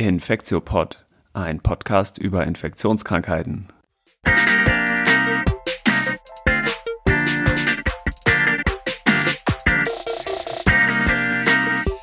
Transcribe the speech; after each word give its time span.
Infektiopod, 0.00 1.04
ein 1.34 1.60
Podcast 1.60 2.16
über 2.16 2.46
Infektionskrankheiten. 2.46 3.68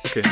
Okay. 0.04 0.22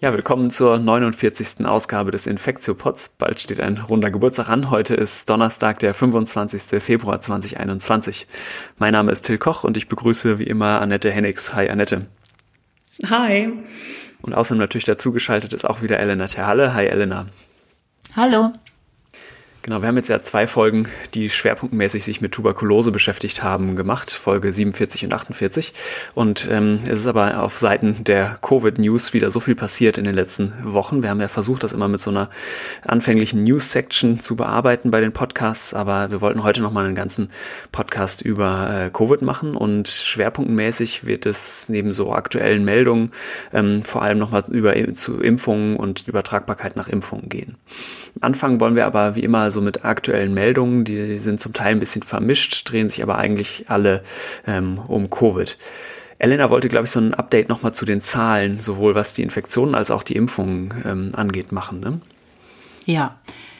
Ja, 0.00 0.12
willkommen 0.12 0.50
zur 0.50 0.80
49. 0.80 1.64
Ausgabe 1.64 2.10
des 2.10 2.26
Infektiopods. 2.26 3.10
Bald 3.10 3.40
steht 3.40 3.60
ein 3.60 3.78
runder 3.78 4.10
Geburtstag 4.10 4.48
an. 4.48 4.70
Heute 4.70 4.96
ist 4.96 5.30
Donnerstag, 5.30 5.78
der 5.78 5.94
25. 5.94 6.82
Februar 6.82 7.20
2021. 7.20 8.26
Mein 8.76 8.90
Name 8.90 9.12
ist 9.12 9.22
Till 9.22 9.38
Koch 9.38 9.62
und 9.62 9.76
ich 9.76 9.86
begrüße 9.86 10.40
wie 10.40 10.48
immer 10.48 10.80
Annette 10.80 11.12
Hennigs. 11.12 11.54
Hi 11.54 11.68
Annette. 11.68 12.06
Hi. 13.06 13.52
Und 14.22 14.34
außerdem 14.34 14.58
natürlich 14.58 14.84
dazugeschaltet 14.84 15.52
ist 15.52 15.64
auch 15.64 15.82
wieder 15.82 15.98
Elena 16.00 16.26
Terhalle. 16.26 16.74
Hi 16.74 16.86
Elena. 16.86 17.26
Hallo. 18.16 18.52
Genau, 19.68 19.82
wir 19.82 19.88
haben 19.88 19.98
jetzt 19.98 20.08
ja 20.08 20.22
zwei 20.22 20.46
Folgen, 20.46 20.88
die 21.12 21.28
schwerpunktmäßig 21.28 22.02
sich 22.02 22.22
mit 22.22 22.32
Tuberkulose 22.32 22.90
beschäftigt 22.90 23.42
haben, 23.42 23.76
gemacht, 23.76 24.10
Folge 24.10 24.50
47 24.50 25.04
und 25.04 25.12
48. 25.12 25.74
Und 26.14 26.48
ähm, 26.50 26.78
es 26.84 27.00
ist 27.00 27.06
aber 27.06 27.42
auf 27.42 27.58
Seiten 27.58 28.02
der 28.02 28.38
Covid-News 28.40 29.12
wieder 29.12 29.30
so 29.30 29.40
viel 29.40 29.54
passiert 29.54 29.98
in 29.98 30.04
den 30.04 30.14
letzten 30.14 30.54
Wochen. 30.62 31.02
Wir 31.02 31.10
haben 31.10 31.20
ja 31.20 31.28
versucht, 31.28 31.64
das 31.64 31.74
immer 31.74 31.86
mit 31.86 32.00
so 32.00 32.08
einer 32.08 32.30
anfänglichen 32.86 33.44
News-Section 33.44 34.22
zu 34.22 34.36
bearbeiten 34.36 34.90
bei 34.90 35.02
den 35.02 35.12
Podcasts, 35.12 35.74
aber 35.74 36.10
wir 36.10 36.22
wollten 36.22 36.44
heute 36.44 36.62
nochmal 36.62 36.86
einen 36.86 36.94
ganzen 36.94 37.28
Podcast 37.70 38.22
über 38.22 38.86
äh, 38.86 38.88
Covid 38.90 39.20
machen 39.20 39.54
und 39.54 39.86
schwerpunktmäßig 39.88 41.04
wird 41.04 41.26
es 41.26 41.68
neben 41.68 41.92
so 41.92 42.14
aktuellen 42.14 42.64
Meldungen 42.64 43.12
ähm, 43.52 43.82
vor 43.82 44.00
allem 44.00 44.16
nochmal 44.16 44.44
über 44.48 44.74
zu 44.94 45.20
Impfungen 45.20 45.76
und 45.76 46.08
Übertragbarkeit 46.08 46.74
nach 46.74 46.88
Impfungen 46.88 47.28
gehen. 47.28 47.58
Anfangen 48.22 48.60
wollen 48.60 48.74
wir 48.74 48.86
aber 48.86 49.14
wie 49.14 49.24
immer 49.24 49.50
so 49.50 49.57
mit 49.60 49.84
aktuellen 49.84 50.34
Meldungen, 50.34 50.84
die 50.84 51.16
sind 51.16 51.40
zum 51.40 51.52
Teil 51.52 51.72
ein 51.72 51.78
bisschen 51.78 52.02
vermischt, 52.02 52.70
drehen 52.70 52.88
sich 52.88 53.02
aber 53.02 53.18
eigentlich 53.18 53.66
alle 53.68 54.02
ähm, 54.46 54.78
um 54.78 55.10
Covid. 55.10 55.56
Elena 56.18 56.50
wollte, 56.50 56.68
glaube 56.68 56.86
ich, 56.86 56.90
so 56.90 57.00
ein 57.00 57.14
Update 57.14 57.48
nochmal 57.48 57.72
zu 57.72 57.84
den 57.84 58.00
Zahlen, 58.00 58.58
sowohl 58.58 58.94
was 58.94 59.14
die 59.14 59.22
Infektionen 59.22 59.74
als 59.74 59.90
auch 59.90 60.02
die 60.02 60.16
Impfungen 60.16 60.82
ähm, 60.84 61.10
angeht, 61.14 61.52
machen. 61.52 61.80
Ne? 61.80 62.00
Ja, 62.84 63.16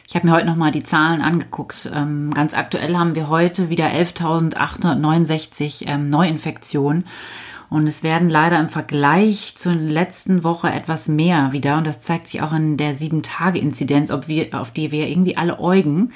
ich 0.07 0.15
habe 0.15 0.27
mir 0.27 0.33
heute 0.33 0.47
nochmal 0.47 0.71
die 0.71 0.83
Zahlen 0.83 1.21
angeguckt. 1.21 1.89
Ähm, 1.93 2.33
ganz 2.33 2.57
aktuell 2.57 2.97
haben 2.97 3.15
wir 3.15 3.29
heute 3.29 3.69
wieder 3.69 3.87
11.869 3.87 5.87
ähm, 5.87 6.09
Neuinfektionen. 6.09 7.05
Und 7.69 7.87
es 7.87 8.01
werden 8.01 8.29
leider 8.29 8.59
im 8.59 8.69
Vergleich 8.69 9.53
zur 9.55 9.75
letzten 9.75 10.43
Woche 10.43 10.71
etwas 10.71 11.07
mehr 11.07 11.51
wieder. 11.51 11.77
Und 11.77 11.85
das 11.85 12.01
zeigt 12.01 12.27
sich 12.27 12.41
auch 12.41 12.51
in 12.51 12.77
der 12.77 12.95
Sieben-Tage-Inzidenz, 12.95 14.09
auf 14.09 14.25
die 14.25 14.91
wir 14.91 15.07
irgendwie 15.07 15.37
alle 15.37 15.59
äugen 15.59 16.11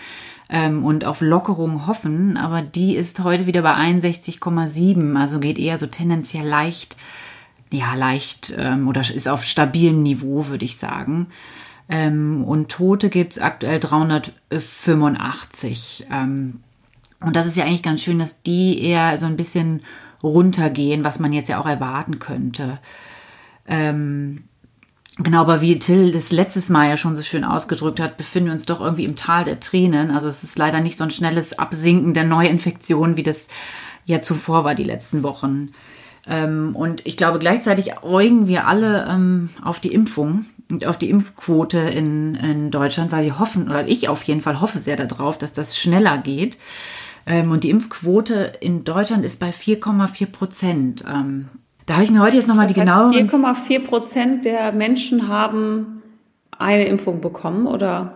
ähm, 0.50 0.84
und 0.84 1.06
auf 1.06 1.22
Lockerung 1.22 1.86
hoffen. 1.86 2.38
Aber 2.38 2.64
die 2.64 2.96
ist 2.96 3.24
heute 3.24 3.46
wieder 3.46 3.62
bei 3.62 3.76
61,7. 3.76 5.16
Also 5.16 5.40
geht 5.40 5.60
eher 5.60 5.78
so 5.78 5.86
tendenziell 5.86 6.48
leicht, 6.48 6.98
ja, 7.70 7.94
leicht 7.94 8.52
ähm, 8.58 8.88
oder 8.88 9.02
ist 9.02 9.30
auf 9.30 9.44
stabilem 9.44 10.02
Niveau, 10.02 10.48
würde 10.48 10.66
ich 10.66 10.78
sagen. 10.78 11.28
Ähm, 11.88 12.44
und 12.44 12.72
Tote 12.72 13.10
gibt 13.10 13.34
es 13.34 13.40
aktuell 13.40 13.80
385. 13.80 16.08
Ähm, 16.12 16.62
und 17.20 17.36
das 17.36 17.46
ist 17.46 17.58
ja 17.58 17.66
eigentlich 17.66 17.84
ganz 17.84 18.02
schön, 18.02 18.18
dass 18.20 18.42
die 18.42 18.82
eher 18.82 19.18
so 19.18 19.26
ein 19.28 19.38
bisschen 19.38 19.82
runtergehen, 20.24 21.04
was 21.04 21.20
man 21.20 21.34
jetzt 21.34 21.50
ja 21.50 21.60
auch 21.60 21.66
erwarten 21.66 22.20
könnte. 22.20 22.80
Ähm, 23.68 24.46
genau, 25.18 25.42
aber 25.42 25.62
wie 25.62 25.78
Till 25.80 26.12
das 26.12 26.32
letztes 26.32 26.70
Mal 26.70 26.90
ja 26.90 26.98
schon 26.98 27.16
so 27.16 27.22
schön 27.22 27.44
ausgedrückt 27.44 28.00
hat, 28.00 28.18
befinden 28.18 28.48
wir 28.48 28.54
uns 28.54 28.66
doch 28.66 28.82
irgendwie 28.82 29.06
im 29.06 29.16
Tal 29.16 29.44
der 29.44 29.60
Tränen. 29.60 30.12
Also 30.12 30.28
es 30.28 30.44
ist 30.44 30.58
leider 30.58 30.80
nicht 30.80 30.98
so 30.98 31.04
ein 31.04 31.12
schnelles 31.12 31.60
Absinken 31.60 32.14
der 32.14 32.24
Neuinfektionen, 32.24 33.18
wie 33.18 33.24
das 33.24 33.48
ja 34.06 34.22
zuvor 34.22 34.64
war 34.64 34.76
die 34.76 34.84
letzten 34.84 35.24
Wochen. 35.24 35.72
Ähm, 36.28 36.76
und 36.76 37.06
ich 37.06 37.18
glaube, 37.18 37.40
gleichzeitig 37.40 38.02
äugen 38.02 38.48
wir 38.48 38.68
alle 38.68 39.08
ähm, 39.10 39.50
auf 39.62 39.80
die 39.80 39.94
Impfung 39.94 40.46
und 40.72 40.86
auf 40.86 40.98
die 40.98 41.10
Impfquote 41.10 41.80
in, 41.80 42.36
in 42.36 42.72
Deutschland, 42.72 43.12
weil 43.12 43.26
wir 43.26 43.40
hoffen, 43.40 43.70
oder 43.70 43.88
ich 43.88 44.08
auf 44.10 44.24
jeden 44.24 44.42
Fall 44.42 44.62
hoffe 44.62 44.80
sehr 44.80 44.96
darauf, 44.96 45.38
dass 45.38 45.54
das 45.54 45.78
schneller 45.78 46.18
geht. 46.18 46.58
Ähm, 47.26 47.52
und 47.52 47.64
die 47.64 47.70
Impfquote 47.70 48.54
in 48.60 48.84
Deutschland 48.84 49.24
ist 49.24 49.40
bei 49.40 49.50
4,4 49.50 50.26
Prozent. 50.28 51.06
Ähm, 51.08 51.50
da 51.86 51.96
habe 51.96 52.04
ich 52.04 52.12
mir 52.12 52.22
heute 52.22 52.38
jetzt 52.38 52.48
nochmal 52.48 52.68
die 52.68 52.74
genaue. 52.74 53.12
4,4 53.12 53.84
Prozent 53.84 54.46
der 54.46 54.72
Menschen 54.72 55.28
haben 55.28 56.02
eine 56.58 56.86
Impfung 56.86 57.22
bekommen, 57.22 57.68
oder? 57.68 58.14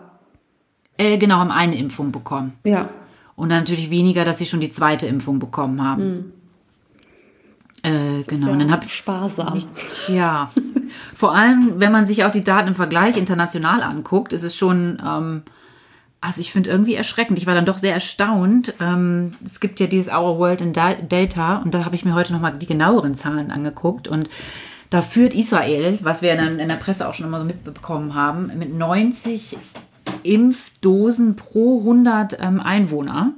Äh, 0.97 1.17
genau, 1.17 1.35
haben 1.35 1.51
eine 1.51 1.77
Impfung 1.77 2.11
bekommen. 2.11 2.53
Ja. 2.63 2.89
Und 3.35 3.49
dann 3.49 3.59
natürlich 3.59 3.89
weniger, 3.89 4.25
dass 4.25 4.39
sie 4.39 4.45
schon 4.45 4.59
die 4.59 4.69
zweite 4.69 5.05
Impfung 5.05 5.39
bekommen 5.39 5.83
haben. 5.83 6.01
Hm. 6.01 6.33
Äh, 7.83 8.23
genau, 8.23 8.51
und 8.51 8.59
dann 8.59 8.71
habe 8.71 8.85
ich 8.85 8.95
sparsam. 8.95 9.61
ja, 10.07 10.51
vor 11.15 11.35
allem, 11.35 11.75
wenn 11.77 11.91
man 11.91 12.07
sich 12.07 12.25
auch 12.25 12.31
die 12.31 12.43
Daten 12.43 12.69
im 12.69 12.75
Vergleich 12.75 13.15
international 13.15 13.83
anguckt, 13.83 14.33
ist 14.33 14.43
es 14.43 14.55
schon 14.55 15.01
ähm, 15.05 15.43
also 16.27 16.41
ich 16.41 16.51
finde 16.51 16.69
irgendwie 16.69 16.95
erschreckend. 16.95 17.37
Ich 17.37 17.47
war 17.47 17.55
dann 17.55 17.65
doch 17.65 17.77
sehr 17.77 17.93
erstaunt. 17.93 18.73
Ähm, 18.81 19.35
es 19.45 19.61
gibt 19.61 19.79
ja 19.79 19.87
dieses 19.87 20.13
Our 20.13 20.37
World 20.37 20.59
in 20.59 20.73
Data 20.73 21.59
und 21.59 21.73
da 21.73 21.85
habe 21.85 21.95
ich 21.95 22.03
mir 22.03 22.13
heute 22.13 22.33
nochmal 22.33 22.53
die 22.59 22.65
genaueren 22.65 23.15
Zahlen 23.15 23.49
angeguckt 23.49 24.09
und 24.09 24.29
da 24.89 25.01
führt 25.01 25.33
Israel, 25.33 25.97
was 26.01 26.21
wir 26.21 26.33
in, 26.33 26.59
in 26.59 26.67
der 26.67 26.75
Presse 26.75 27.07
auch 27.07 27.13
schon 27.13 27.25
immer 27.25 27.39
so 27.39 27.45
mitbekommen 27.45 28.13
haben, 28.13 28.51
mit 28.57 28.73
90 28.73 29.57
Impfdosen 30.23 31.37
pro 31.37 31.79
100 31.79 32.37
ähm, 32.41 32.59
Einwohner 32.59 33.31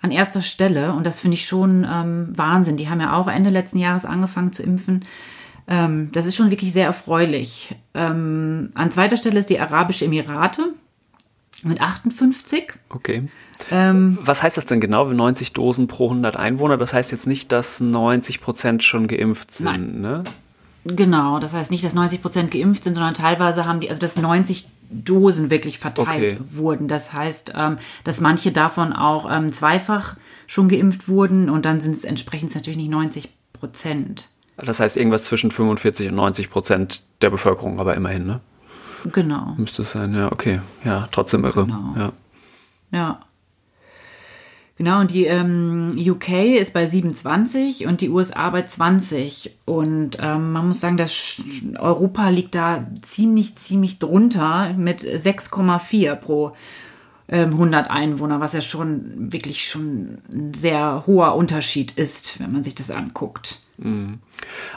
an 0.00 0.10
erster 0.10 0.40
Stelle 0.40 0.94
und 0.94 1.06
das 1.06 1.20
finde 1.20 1.34
ich 1.34 1.46
schon 1.46 1.86
ähm, 1.90 2.32
Wahnsinn. 2.34 2.78
Die 2.78 2.88
haben 2.88 3.02
ja 3.02 3.16
auch 3.18 3.28
Ende 3.28 3.50
letzten 3.50 3.78
Jahres 3.78 4.06
angefangen 4.06 4.54
zu 4.54 4.62
impfen. 4.62 5.04
Ähm, 5.68 6.10
das 6.12 6.24
ist 6.24 6.36
schon 6.36 6.50
wirklich 6.50 6.72
sehr 6.72 6.86
erfreulich. 6.86 7.74
Ähm, 7.92 8.70
an 8.74 8.90
zweiter 8.90 9.18
Stelle 9.18 9.40
ist 9.40 9.50
die 9.50 9.60
Arabische 9.60 10.06
Emirate 10.06 10.72
mit 11.64 11.80
58. 11.80 12.74
Okay. 12.88 13.28
Ähm, 13.70 14.18
Was 14.22 14.42
heißt 14.42 14.56
das 14.56 14.66
denn 14.66 14.80
genau? 14.80 15.10
90 15.10 15.52
Dosen 15.52 15.88
pro 15.88 16.08
100 16.08 16.36
Einwohner? 16.36 16.76
Das 16.76 16.94
heißt 16.94 17.12
jetzt 17.12 17.26
nicht, 17.26 17.52
dass 17.52 17.80
90 17.80 18.40
Prozent 18.40 18.82
schon 18.82 19.08
geimpft 19.08 19.54
sind, 19.54 19.64
nein. 19.64 20.00
ne? 20.00 20.24
Genau, 20.84 21.38
das 21.40 21.52
heißt 21.52 21.70
nicht, 21.70 21.84
dass 21.84 21.92
90 21.92 22.22
Prozent 22.22 22.50
geimpft 22.50 22.84
sind, 22.84 22.94
sondern 22.94 23.12
teilweise 23.12 23.66
haben 23.66 23.80
die, 23.80 23.90
also 23.90 24.00
dass 24.00 24.16
90 24.16 24.66
Dosen 24.90 25.50
wirklich 25.50 25.78
verteilt 25.78 26.08
okay. 26.08 26.38
wurden. 26.40 26.88
Das 26.88 27.12
heißt, 27.12 27.52
ähm, 27.56 27.78
dass 28.04 28.20
manche 28.20 28.50
davon 28.50 28.92
auch 28.92 29.30
ähm, 29.30 29.52
zweifach 29.52 30.16
schon 30.46 30.68
geimpft 30.68 31.08
wurden 31.08 31.50
und 31.50 31.64
dann 31.64 31.80
sind 31.80 31.96
es 31.96 32.04
entsprechend 32.04 32.54
natürlich 32.54 32.78
nicht 32.78 32.90
90 32.90 33.28
Prozent. 33.52 34.30
Das 34.56 34.80
heißt 34.80 34.96
irgendwas 34.96 35.24
zwischen 35.24 35.50
45 35.50 36.08
und 36.08 36.16
90 36.16 36.50
Prozent 36.50 37.02
der 37.22 37.30
Bevölkerung, 37.30 37.78
aber 37.78 37.94
immerhin, 37.94 38.26
ne? 38.26 38.40
Genau. 39.12 39.54
Müsste 39.56 39.82
es 39.82 39.92
sein, 39.92 40.14
ja, 40.14 40.30
okay. 40.30 40.60
Ja, 40.84 41.08
trotzdem 41.10 41.44
irre. 41.44 41.66
Genau. 41.66 41.94
Ja. 41.96 42.12
ja. 42.92 43.20
Genau, 44.80 45.00
und 45.00 45.10
die 45.10 45.24
ähm, 45.24 45.88
UK 45.94 46.58
ist 46.58 46.72
bei 46.72 46.86
27 46.86 47.86
und 47.86 48.00
die 48.00 48.08
USA 48.08 48.48
bei 48.48 48.62
20. 48.62 49.50
Und 49.66 50.16
ähm, 50.20 50.52
man 50.52 50.68
muss 50.68 50.80
sagen, 50.80 50.96
dass 50.96 51.42
Europa 51.78 52.30
liegt 52.30 52.54
da 52.54 52.86
ziemlich, 53.02 53.56
ziemlich 53.56 53.98
drunter 53.98 54.72
mit 54.78 55.02
6,4 55.02 56.14
pro 56.14 56.52
100 57.30 57.90
Einwohner, 57.90 58.40
was 58.40 58.54
ja 58.54 58.60
schon 58.60 59.32
wirklich 59.32 59.68
schon 59.68 60.18
ein 60.32 60.52
sehr 60.52 61.04
hoher 61.06 61.36
Unterschied 61.36 61.92
ist, 61.92 62.40
wenn 62.40 62.52
man 62.52 62.64
sich 62.64 62.74
das 62.74 62.90
anguckt. 62.90 63.60
Mhm. 63.78 64.18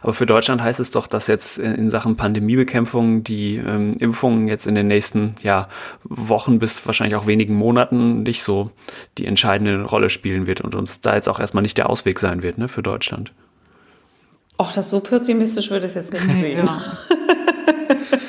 Aber 0.02 0.14
für 0.14 0.26
Deutschland 0.26 0.62
heißt 0.62 0.80
es 0.80 0.92
doch, 0.92 1.08
dass 1.08 1.28
jetzt 1.28 1.58
in 1.58 1.90
Sachen 1.90 2.16
Pandemiebekämpfung 2.16 3.24
die 3.24 3.56
ähm, 3.56 3.92
Impfungen 4.00 4.48
jetzt 4.48 4.68
in 4.68 4.76
den 4.76 4.88
nächsten 4.88 5.36
ja, 5.42 5.68
Wochen 6.04 6.60
bis 6.60 6.86
wahrscheinlich 6.86 7.16
auch 7.16 7.28
wenigen 7.28 7.56
Monaten 7.56 8.24
nicht 8.24 8.44
so 8.44 8.72
die 9.18 9.26
entscheidende 9.26 9.84
Rolle 9.84 10.10
spielen 10.10 10.46
wird 10.46 10.62
und 10.62 10.76
uns 10.76 11.02
da 11.02 11.16
jetzt 11.16 11.30
auch 11.30 11.40
erstmal 11.40 11.64
nicht 11.64 11.78
der 11.78 11.90
Ausweg 11.90 12.20
sein 12.20 12.44
wird 12.44 12.58
ne, 12.58 12.68
für 12.68 12.84
Deutschland. 12.84 13.34
Ach, 14.58 14.72
das 14.72 14.90
so 14.90 15.00
pessimistisch 15.00 15.72
würde 15.72 15.88
es 15.88 15.96
jetzt 15.96 16.14
nicht 16.14 16.28
nehmen. 16.28 16.44
Ja. 16.68 16.82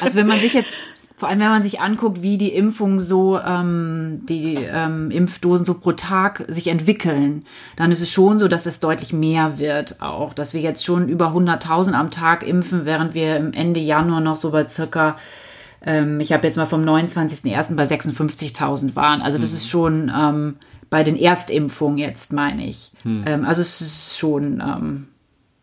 Also 0.01 0.19
wenn 0.19 0.27
man 0.27 0.41
sich 0.41 0.53
jetzt 0.53 0.73
vor 1.17 1.29
allem, 1.29 1.39
wenn 1.39 1.49
man 1.49 1.63
sich 1.63 1.81
anguckt, 1.81 2.23
wie 2.23 2.39
die 2.39 2.53
Impfungen 2.53 2.99
so, 2.99 3.39
ähm, 3.39 4.23
die 4.29 4.55
ähm, 4.55 5.13
Impfdosen 5.13 5.65
so 5.65 5.75
pro 5.75 5.93
Tag 5.93 6.45
sich 6.49 6.67
entwickeln, 6.67 7.47
dann 7.77 7.93
ist 7.93 8.01
es 8.01 8.11
schon 8.11 8.41
so, 8.41 8.49
dass 8.49 8.67
es 8.67 8.81
deutlich 8.81 9.13
mehr 9.13 9.61
wird 9.61 10.03
auch. 10.03 10.35
Dass 10.35 10.55
wir 10.55 10.61
jetzt 10.61 10.85
schon 10.85 11.09
über 11.09 11.29
100.000 11.29 11.93
am 11.93 12.11
Tag 12.11 12.45
impfen, 12.45 12.85
während 12.85 13.15
wir 13.15 13.37
im 13.37 13.53
Ende 13.53 13.79
Januar 13.79 14.21
noch 14.21 14.35
so 14.35 14.51
bei 14.51 14.67
circa, 14.67 15.17
ähm, 15.87 16.19
ich 16.19 16.33
habe 16.33 16.49
jetzt 16.49 16.57
mal 16.57 16.67
vom 16.67 16.83
29.01. 16.83 17.77
bei 17.77 17.85
56.000 17.85 18.97
waren. 18.97 19.23
Also 19.23 19.39
das 19.39 19.51
hm. 19.51 19.57
ist 19.57 19.69
schon 19.69 20.13
ähm, 20.13 20.57
bei 20.91 21.05
den 21.05 21.17
Erstimpfungen 21.17 21.99
jetzt, 21.99 22.33
meine 22.33 22.67
ich. 22.67 22.91
Hm. 23.03 23.23
Ähm, 23.25 23.45
also 23.45 23.61
es 23.61 23.81
ist 23.81 24.19
schon, 24.19 24.61
ähm, 24.61 25.07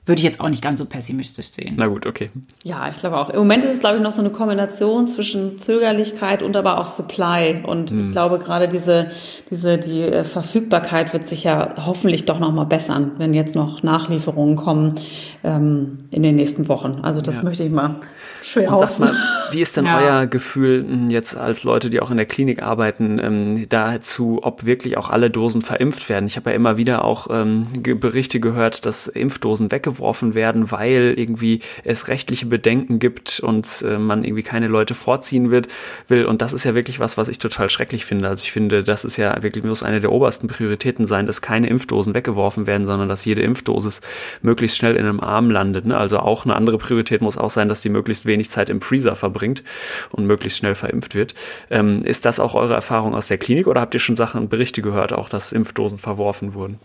würde 0.06 0.20
ich 0.20 0.26
jetzt 0.26 0.42
auch 0.42 0.50
nicht 0.50 0.64
ganz 0.64 0.80
so 0.80 0.86
pessimistisch 0.86 1.52
sehen. 1.52 1.76
Na 1.78 1.86
gut, 1.86 2.08
okay. 2.08 2.32
Ja, 2.64 2.90
ich 2.90 3.00
glaube 3.00 3.18
auch. 3.18 3.30
Im 3.30 3.38
Moment 3.38 3.64
ist 3.64 3.74
es, 3.74 3.80
glaube 3.80 3.98
ich, 3.98 4.04
noch 4.04 4.12
so 4.12 4.22
eine 4.22 4.32
Kombination 4.32 5.08
zwischen 5.08 5.60
Zögerlichkeit 5.60 6.42
und 6.42 6.58
aber 6.58 6.80
auch 6.80 6.88
Supply. 6.88 7.62
Und 7.64 7.92
mhm. 7.92 8.06
ich 8.06 8.12
glaube, 8.12 8.40
gerade 8.40 8.68
diese, 8.68 9.12
diese, 9.52 9.78
die 9.78 10.02
äh, 10.02 10.24
Verfügbarkeit 10.24 11.14
wird 11.14 11.26
sich 11.26 11.44
ja 11.44 11.76
hoffentlich 11.86 12.26
doch 12.26 12.40
noch 12.40 12.52
mal 12.52 12.64
bessern, 12.64 13.12
wenn 13.20 13.36
jetzt 13.36 13.54
noch 13.54 13.84
Nachlieferungen 13.84 14.56
kommen 14.56 14.96
ähm, 15.44 16.00
in 16.10 16.24
den 16.24 16.36
nächsten 16.36 16.68
Wochen. 16.68 17.02
Also 17.04 17.22
das 17.22 17.38
ja. 17.38 17.44
möchte 17.44 17.64
ich 17.64 17.72
mal 17.72 17.98
schwer 18.42 18.72
hoffen. 18.72 19.06
Mal, 19.06 19.16
wie 19.52 19.62
ist 19.62 19.78
denn 19.78 19.86
ja. 19.86 20.00
euer 20.00 20.26
Gefühl 20.26 20.84
hm, 20.84 21.10
jetzt 21.12 21.38
als 21.38 21.64
Leute, 21.64 21.92
die 21.92 22.00
auch 22.00 22.10
in 22.10 22.18
der 22.18 22.26
Klinik 22.26 22.64
arbeiten, 22.64 23.20
ähm, 23.20 23.70
dazu, 23.70 24.40
ob 24.42 24.66
wirklich 24.66 24.98
auch 24.98 25.12
alle 25.12 25.30
Dosen 25.30 25.62
verimpft 25.62 26.10
werden? 26.10 26.26
Ich 26.26 26.38
habe 26.38 26.50
ja 26.50 26.56
immer 26.56 26.78
wieder 26.78 27.06
auch 27.06 27.28
ähm, 27.30 27.64
Berichte 27.82 28.40
gehört, 28.40 28.88
dass 28.88 29.08
Impfdosen 29.08 29.72
weggeworfen 29.72 29.92
weggeworfen 30.02 30.34
werden, 30.34 30.72
weil 30.72 31.14
irgendwie 31.16 31.62
es 31.84 32.08
rechtliche 32.08 32.48
Bedenken 32.48 33.00
gibt 33.00 33.40
und 33.40 33.84
äh, 33.88 33.98
man 33.98 34.24
irgendwie 34.24 34.44
keine 34.44 34.68
Leute 34.68 34.96
vorziehen 34.96 35.52
wird, 35.52 35.68
will. 36.08 36.26
Und 36.26 36.42
das 36.42 36.54
ist 36.54 36.64
ja 36.64 36.74
wirklich 36.74 37.00
was, 37.00 37.18
was 37.18 37.28
ich 37.28 37.40
total 37.40 37.70
schrecklich 37.70 38.06
finde. 38.06 38.28
Also 38.28 38.44
ich 38.44 38.52
finde, 38.52 38.84
das 38.84 39.06
ist 39.06 39.18
ja 39.18 39.42
wirklich 39.44 39.64
muss 39.64 39.84
eine 39.84 40.02
der 40.02 40.12
obersten 40.12 40.48
Prioritäten 40.48 41.06
sein, 41.06 41.28
dass 41.28 41.42
keine 41.42 41.68
Impfdosen 41.68 42.16
weggeworfen 42.16 42.68
werden, 42.68 42.88
sondern 42.88 43.08
dass 43.08 43.26
jede 43.26 43.42
Impfdosis 43.42 44.02
möglichst 44.42 44.78
schnell 44.78 44.96
in 44.96 45.06
einem 45.06 45.20
Arm 45.20 45.52
landet. 45.52 45.86
Ne? 45.86 45.98
Also 45.98 46.20
auch 46.20 46.46
eine 46.46 46.56
andere 46.56 46.78
Priorität 46.78 47.22
muss 47.22 47.38
auch 47.38 47.52
sein, 47.52 47.70
dass 47.70 47.82
die 47.82 47.90
möglichst 47.90 48.26
wenig 48.26 48.50
Zeit 48.50 48.70
im 48.70 48.82
Freezer 48.82 49.16
verbringt 49.16 49.64
und 50.12 50.26
möglichst 50.26 50.58
schnell 50.58 50.76
verimpft 50.76 51.14
wird. 51.16 51.36
Ähm, 51.70 52.04
ist 52.04 52.26
das 52.26 52.40
auch 52.40 52.56
eure 52.56 52.74
Erfahrung 52.74 53.14
aus 53.14 53.28
der 53.28 53.38
Klinik 53.38 53.68
oder 53.68 53.82
habt 53.82 53.94
ihr 53.94 54.00
schon 54.00 54.16
Sachen, 54.16 54.50
Berichte 54.50 54.82
gehört, 54.82 55.14
auch 55.14 55.30
dass 55.30 55.54
Impfdosen 55.54 56.00
verworfen 56.00 56.54
wurden? 56.54 56.80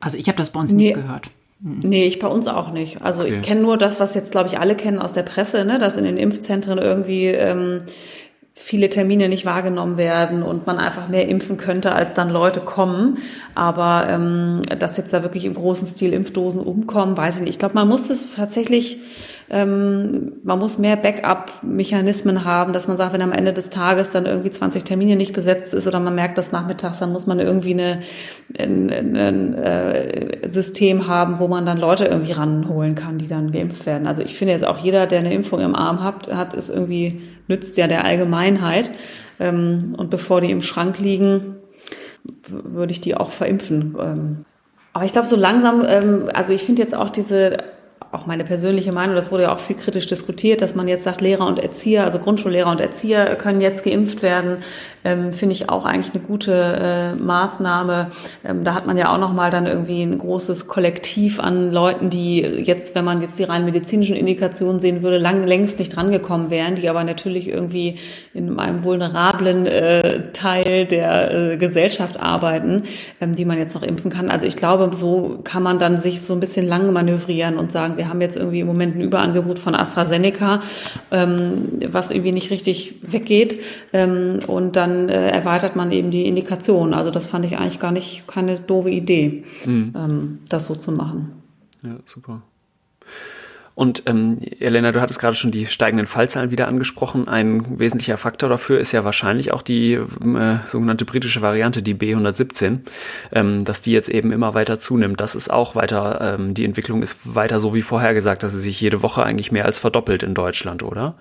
Also 0.00 0.16
ich 0.16 0.26
habe 0.28 0.38
das 0.38 0.50
bei 0.50 0.60
uns 0.60 0.72
nee. 0.72 0.84
nicht 0.84 0.94
gehört. 0.94 1.30
Nee, 1.62 2.06
ich 2.06 2.18
bei 2.18 2.28
uns 2.28 2.48
auch 2.48 2.72
nicht. 2.72 3.02
Also 3.02 3.22
okay. 3.22 3.36
ich 3.36 3.42
kenne 3.42 3.60
nur 3.60 3.76
das, 3.76 4.00
was 4.00 4.14
jetzt, 4.14 4.32
glaube 4.32 4.48
ich, 4.48 4.58
alle 4.58 4.74
kennen 4.74 4.98
aus 4.98 5.12
der 5.12 5.22
Presse, 5.24 5.64
ne, 5.66 5.78
dass 5.78 5.96
in 5.96 6.04
den 6.04 6.16
Impfzentren 6.16 6.78
irgendwie 6.78 7.26
ähm, 7.26 7.82
viele 8.52 8.88
Termine 8.88 9.28
nicht 9.28 9.44
wahrgenommen 9.44 9.98
werden 9.98 10.42
und 10.42 10.66
man 10.66 10.78
einfach 10.78 11.08
mehr 11.08 11.28
impfen 11.28 11.58
könnte, 11.58 11.92
als 11.92 12.14
dann 12.14 12.30
Leute 12.30 12.60
kommen. 12.60 13.18
Aber 13.54 14.06
ähm, 14.08 14.62
dass 14.78 14.96
jetzt 14.96 15.12
da 15.12 15.22
wirklich 15.22 15.44
im 15.44 15.54
großen 15.54 15.86
Stil 15.86 16.14
Impfdosen 16.14 16.62
umkommen, 16.62 17.16
weiß 17.16 17.36
ich 17.36 17.42
nicht. 17.42 17.50
Ich 17.50 17.58
glaube, 17.58 17.74
man 17.74 17.88
muss 17.88 18.08
das 18.08 18.34
tatsächlich 18.34 18.98
ähm, 19.52 20.34
man 20.44 20.60
muss 20.60 20.78
mehr 20.78 20.94
Backup-Mechanismen 20.96 22.44
haben, 22.44 22.72
dass 22.72 22.86
man 22.86 22.96
sagt, 22.96 23.12
wenn 23.12 23.22
am 23.22 23.32
Ende 23.32 23.52
des 23.52 23.68
Tages 23.68 24.10
dann 24.10 24.24
irgendwie 24.24 24.50
20 24.50 24.84
Termine 24.84 25.16
nicht 25.16 25.32
besetzt 25.32 25.74
ist 25.74 25.88
oder 25.88 25.98
man 25.98 26.14
merkt 26.14 26.38
das 26.38 26.52
nachmittags, 26.52 27.00
dann 27.00 27.10
muss 27.10 27.26
man 27.26 27.40
irgendwie 27.40 27.72
eine, 27.72 28.00
ein, 28.56 28.90
ein, 28.90 29.16
ein 29.16 29.54
äh, 29.54 30.48
System 30.48 31.08
haben, 31.08 31.40
wo 31.40 31.48
man 31.48 31.66
dann 31.66 31.78
Leute 31.78 32.04
irgendwie 32.04 32.32
ranholen 32.32 32.94
kann, 32.94 33.18
die 33.18 33.26
dann 33.26 33.50
geimpft 33.50 33.86
werden. 33.86 34.06
Also 34.06 34.22
ich 34.22 34.36
finde 34.36 34.52
jetzt 34.52 34.64
auch 34.64 34.78
jeder, 34.78 35.08
der 35.08 35.18
eine 35.18 35.34
Impfung 35.34 35.60
im 35.60 35.74
Arm 35.74 36.02
hat, 36.02 36.32
hat 36.32 36.54
ist 36.54 36.70
irgendwie 36.70 37.20
nützt 37.48 37.76
ja 37.76 37.88
der 37.88 38.04
Allgemeinheit. 38.04 38.92
Ähm, 39.40 39.94
und 39.96 40.10
bevor 40.10 40.40
die 40.40 40.52
im 40.52 40.62
Schrank 40.62 41.00
liegen, 41.00 41.56
würde 42.46 42.92
ich 42.92 43.00
die 43.00 43.16
auch 43.16 43.30
verimpfen. 43.30 43.96
Ähm, 43.98 44.44
aber 44.92 45.04
ich 45.04 45.12
glaube, 45.12 45.26
so 45.26 45.34
langsam, 45.34 45.82
ähm, 45.84 46.30
also 46.32 46.52
ich 46.52 46.62
finde 46.62 46.82
jetzt 46.82 46.94
auch 46.94 47.10
diese 47.10 47.58
auch 48.12 48.26
meine 48.26 48.42
persönliche 48.44 48.90
Meinung, 48.90 49.14
das 49.14 49.30
wurde 49.30 49.44
ja 49.44 49.54
auch 49.54 49.60
viel 49.60 49.76
kritisch 49.76 50.08
diskutiert, 50.08 50.62
dass 50.62 50.74
man 50.74 50.88
jetzt 50.88 51.04
sagt, 51.04 51.20
Lehrer 51.20 51.46
und 51.46 51.60
Erzieher, 51.60 52.04
also 52.04 52.18
Grundschullehrer 52.18 52.70
und 52.70 52.80
Erzieher 52.80 53.36
können 53.36 53.60
jetzt 53.60 53.84
geimpft 53.84 54.22
werden, 54.22 54.58
ähm, 55.04 55.32
finde 55.32 55.54
ich 55.54 55.70
auch 55.70 55.84
eigentlich 55.84 56.12
eine 56.12 56.22
gute 56.22 56.52
äh, 56.52 57.14
Maßnahme. 57.14 58.10
Ähm, 58.44 58.64
da 58.64 58.74
hat 58.74 58.86
man 58.86 58.96
ja 58.96 59.14
auch 59.14 59.18
nochmal 59.18 59.50
dann 59.50 59.66
irgendwie 59.66 60.02
ein 60.02 60.18
großes 60.18 60.66
Kollektiv 60.66 61.38
an 61.38 61.70
Leuten, 61.70 62.10
die 62.10 62.40
jetzt, 62.40 62.94
wenn 62.94 63.04
man 63.04 63.22
jetzt 63.22 63.38
die 63.38 63.44
rein 63.44 63.64
medizinischen 63.64 64.16
Indikationen 64.16 64.80
sehen 64.80 65.02
würde, 65.02 65.18
lang 65.18 65.44
längst 65.44 65.78
nicht 65.78 65.94
drangekommen 65.94 66.50
wären, 66.50 66.74
die 66.74 66.88
aber 66.88 67.04
natürlich 67.04 67.48
irgendwie 67.48 67.96
in 68.34 68.58
einem 68.58 68.82
vulnerablen 68.82 69.66
äh, 69.66 70.32
Teil 70.32 70.84
der 70.84 71.32
äh, 71.32 71.56
Gesellschaft 71.56 72.18
arbeiten, 72.18 72.82
ähm, 73.20 73.34
die 73.34 73.44
man 73.44 73.56
jetzt 73.56 73.74
noch 73.74 73.82
impfen 73.82 74.10
kann. 74.10 74.30
Also 74.30 74.46
ich 74.46 74.56
glaube, 74.56 74.90
so 74.96 75.38
kann 75.44 75.62
man 75.62 75.78
dann 75.78 75.96
sich 75.96 76.22
so 76.22 76.34
ein 76.34 76.40
bisschen 76.40 76.66
lang 76.66 76.92
manövrieren 76.92 77.56
und 77.56 77.70
sagen, 77.70 77.89
wir 77.96 78.08
haben 78.08 78.20
jetzt 78.20 78.36
irgendwie 78.36 78.60
im 78.60 78.66
Moment 78.66 78.96
ein 78.96 79.00
Überangebot 79.00 79.58
von 79.58 79.74
AstraZeneca, 79.74 80.60
ähm, 81.10 81.68
was 81.90 82.10
irgendwie 82.10 82.32
nicht 82.32 82.50
richtig 82.50 82.94
weggeht. 83.02 83.60
Ähm, 83.92 84.40
und 84.46 84.76
dann 84.76 85.08
äh, 85.08 85.30
erweitert 85.30 85.76
man 85.76 85.92
eben 85.92 86.10
die 86.10 86.26
Indikation. 86.26 86.94
Also 86.94 87.10
das 87.10 87.26
fand 87.26 87.44
ich 87.44 87.58
eigentlich 87.58 87.80
gar 87.80 87.92
nicht 87.92 88.26
keine 88.26 88.58
doofe 88.58 88.90
Idee, 88.90 89.44
mhm. 89.64 89.94
ähm, 89.96 90.38
das 90.48 90.66
so 90.66 90.74
zu 90.74 90.92
machen. 90.92 91.32
Ja, 91.82 91.96
super. 92.04 92.42
Und 93.74 94.02
ähm, 94.06 94.38
Elena, 94.58 94.92
du 94.92 95.00
hattest 95.00 95.20
gerade 95.20 95.36
schon 95.36 95.50
die 95.50 95.66
steigenden 95.66 96.06
Fallzahlen 96.06 96.50
wieder 96.50 96.68
angesprochen. 96.68 97.28
Ein 97.28 97.78
wesentlicher 97.78 98.16
Faktor 98.16 98.48
dafür 98.48 98.80
ist 98.80 98.92
ja 98.92 99.04
wahrscheinlich 99.04 99.52
auch 99.52 99.62
die 99.62 99.94
äh, 99.94 100.56
sogenannte 100.66 101.04
britische 101.04 101.40
Variante, 101.40 101.82
die 101.82 101.94
B117, 101.94 102.80
ähm, 103.32 103.64
dass 103.64 103.80
die 103.80 103.92
jetzt 103.92 104.08
eben 104.08 104.32
immer 104.32 104.54
weiter 104.54 104.78
zunimmt. 104.78 105.20
Das 105.20 105.34
ist 105.34 105.50
auch 105.50 105.76
weiter, 105.76 106.36
ähm, 106.38 106.54
die 106.54 106.64
Entwicklung 106.64 107.02
ist 107.02 107.34
weiter 107.34 107.58
so 107.58 107.74
wie 107.74 107.82
vorhergesagt, 107.82 108.42
dass 108.42 108.52
sie 108.52 108.60
sich 108.60 108.80
jede 108.80 109.02
Woche 109.02 109.22
eigentlich 109.22 109.52
mehr 109.52 109.64
als 109.64 109.78
verdoppelt 109.78 110.22
in 110.22 110.34
Deutschland, 110.34 110.82
oder? 110.82 111.14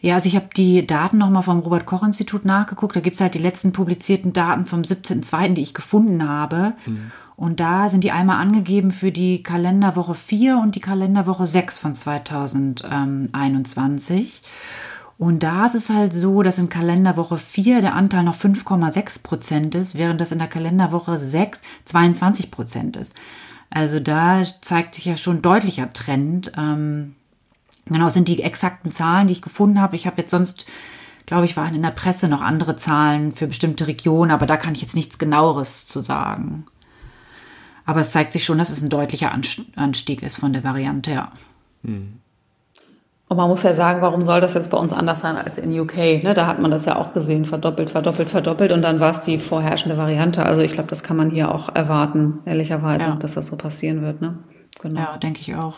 Ja, 0.00 0.14
also 0.14 0.28
ich 0.28 0.36
habe 0.36 0.48
die 0.56 0.86
Daten 0.86 1.18
nochmal 1.18 1.42
vom 1.42 1.60
Robert 1.60 1.84
Koch 1.84 2.02
Institut 2.02 2.46
nachgeguckt. 2.46 2.96
Da 2.96 3.00
gibt's 3.00 3.20
halt 3.20 3.34
die 3.34 3.38
letzten 3.38 3.72
publizierten 3.72 4.32
Daten 4.32 4.64
vom 4.64 4.80
17.02., 4.80 5.52
die 5.52 5.62
ich 5.62 5.74
gefunden 5.74 6.26
habe. 6.26 6.72
Mhm. 6.86 7.12
Und 7.40 7.58
da 7.58 7.88
sind 7.88 8.04
die 8.04 8.12
einmal 8.12 8.36
angegeben 8.36 8.92
für 8.92 9.10
die 9.10 9.42
Kalenderwoche 9.42 10.14
4 10.14 10.58
und 10.58 10.74
die 10.74 10.80
Kalenderwoche 10.80 11.46
6 11.46 11.78
von 11.78 11.94
2021. 11.94 14.42
Und 15.16 15.42
da 15.42 15.64
ist 15.64 15.74
es 15.74 15.88
halt 15.88 16.12
so, 16.12 16.42
dass 16.42 16.58
in 16.58 16.68
Kalenderwoche 16.68 17.38
4 17.38 17.80
der 17.80 17.94
Anteil 17.94 18.24
noch 18.24 18.36
5,6 18.36 19.22
Prozent 19.22 19.74
ist, 19.74 19.94
während 19.94 20.20
das 20.20 20.32
in 20.32 20.38
der 20.38 20.48
Kalenderwoche 20.48 21.18
6 21.18 21.62
22 21.86 22.50
Prozent 22.50 22.98
ist. 22.98 23.16
Also 23.70 24.00
da 24.00 24.42
zeigt 24.60 24.94
sich 24.94 25.06
ja 25.06 25.16
schon 25.16 25.40
deutlicher 25.40 25.94
Trend. 25.94 26.52
Ähm, 26.58 27.14
genau, 27.86 28.10
sind 28.10 28.28
die 28.28 28.42
exakten 28.42 28.92
Zahlen, 28.92 29.28
die 29.28 29.32
ich 29.32 29.40
gefunden 29.40 29.80
habe. 29.80 29.96
Ich 29.96 30.06
habe 30.06 30.20
jetzt 30.20 30.32
sonst, 30.32 30.66
glaube 31.24 31.46
ich, 31.46 31.56
waren 31.56 31.74
in 31.74 31.80
der 31.80 31.92
Presse 31.92 32.28
noch 32.28 32.42
andere 32.42 32.76
Zahlen 32.76 33.34
für 33.34 33.46
bestimmte 33.46 33.86
Regionen, 33.86 34.30
aber 34.30 34.44
da 34.44 34.58
kann 34.58 34.74
ich 34.74 34.82
jetzt 34.82 34.94
nichts 34.94 35.18
genaueres 35.18 35.86
zu 35.86 36.02
sagen. 36.02 36.66
Aber 37.90 38.02
es 38.02 38.12
zeigt 38.12 38.32
sich 38.32 38.44
schon, 38.44 38.56
dass 38.56 38.70
es 38.70 38.82
ein 38.82 38.88
deutlicher 38.88 39.32
Anstieg 39.74 40.22
ist 40.22 40.36
von 40.36 40.52
der 40.52 40.62
Variante, 40.62 41.10
ja. 41.10 41.32
Und 41.82 43.36
man 43.36 43.48
muss 43.48 43.64
ja 43.64 43.74
sagen, 43.74 44.00
warum 44.00 44.22
soll 44.22 44.40
das 44.40 44.54
jetzt 44.54 44.70
bei 44.70 44.78
uns 44.78 44.92
anders 44.92 45.18
sein 45.18 45.34
als 45.34 45.58
in 45.58 45.76
UK? 45.76 46.22
Ne, 46.22 46.32
da 46.32 46.46
hat 46.46 46.60
man 46.60 46.70
das 46.70 46.84
ja 46.84 46.94
auch 46.94 47.12
gesehen, 47.12 47.46
verdoppelt, 47.46 47.90
verdoppelt, 47.90 48.30
verdoppelt 48.30 48.70
und 48.70 48.82
dann 48.82 49.00
war 49.00 49.10
es 49.10 49.22
die 49.22 49.38
vorherrschende 49.38 49.98
Variante. 49.98 50.46
Also 50.46 50.62
ich 50.62 50.74
glaube, 50.74 50.88
das 50.88 51.02
kann 51.02 51.16
man 51.16 51.30
hier 51.30 51.52
auch 51.52 51.74
erwarten, 51.74 52.38
ehrlicherweise, 52.44 53.06
ja. 53.06 53.16
dass 53.16 53.34
das 53.34 53.48
so 53.48 53.56
passieren 53.56 54.02
wird. 54.02 54.20
Ne? 54.20 54.38
Genau. 54.80 55.00
Ja, 55.00 55.18
denke 55.18 55.40
ich 55.40 55.56
auch. 55.56 55.74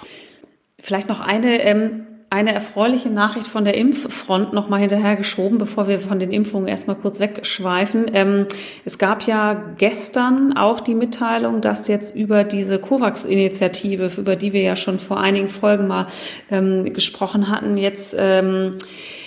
Vielleicht 0.79 1.09
noch 1.09 1.21
eine 1.21 1.63
ähm, 1.63 2.03
eine 2.33 2.55
erfreuliche 2.55 3.11
Nachricht 3.11 3.47
von 3.47 3.67
der 3.67 3.75
Impffront 3.75 4.55
noch 4.55 4.71
mal 4.71 4.81
hinterhergeschoben, 4.81 5.59
bevor 5.59 5.87
wir 5.87 5.99
von 6.01 6.19
den 6.19 6.33
Impfungen 6.33 6.67
erstmal 6.67 6.97
kurz 6.97 7.21
wegschweifen. 7.21 8.07
Ähm, 8.15 8.47
es 8.87 8.97
gab 8.97 9.27
ja 9.27 9.75
gestern 9.77 10.57
auch 10.57 10.81
die 10.81 10.95
Mitteilung, 10.95 11.61
dass 11.61 11.89
jetzt 11.89 12.17
über 12.17 12.43
diese 12.45 12.79
COVAX-Initiative, 12.79 14.11
über 14.17 14.35
die 14.35 14.55
wir 14.55 14.63
ja 14.63 14.77
schon 14.77 14.99
vor 14.99 15.21
einigen 15.21 15.51
Folgen 15.51 15.87
mal 15.87 16.07
ähm, 16.51 16.95
gesprochen 16.95 17.51
hatten, 17.51 17.77
jetzt 17.77 18.17
ähm, 18.19 18.71
äh, 18.71 19.22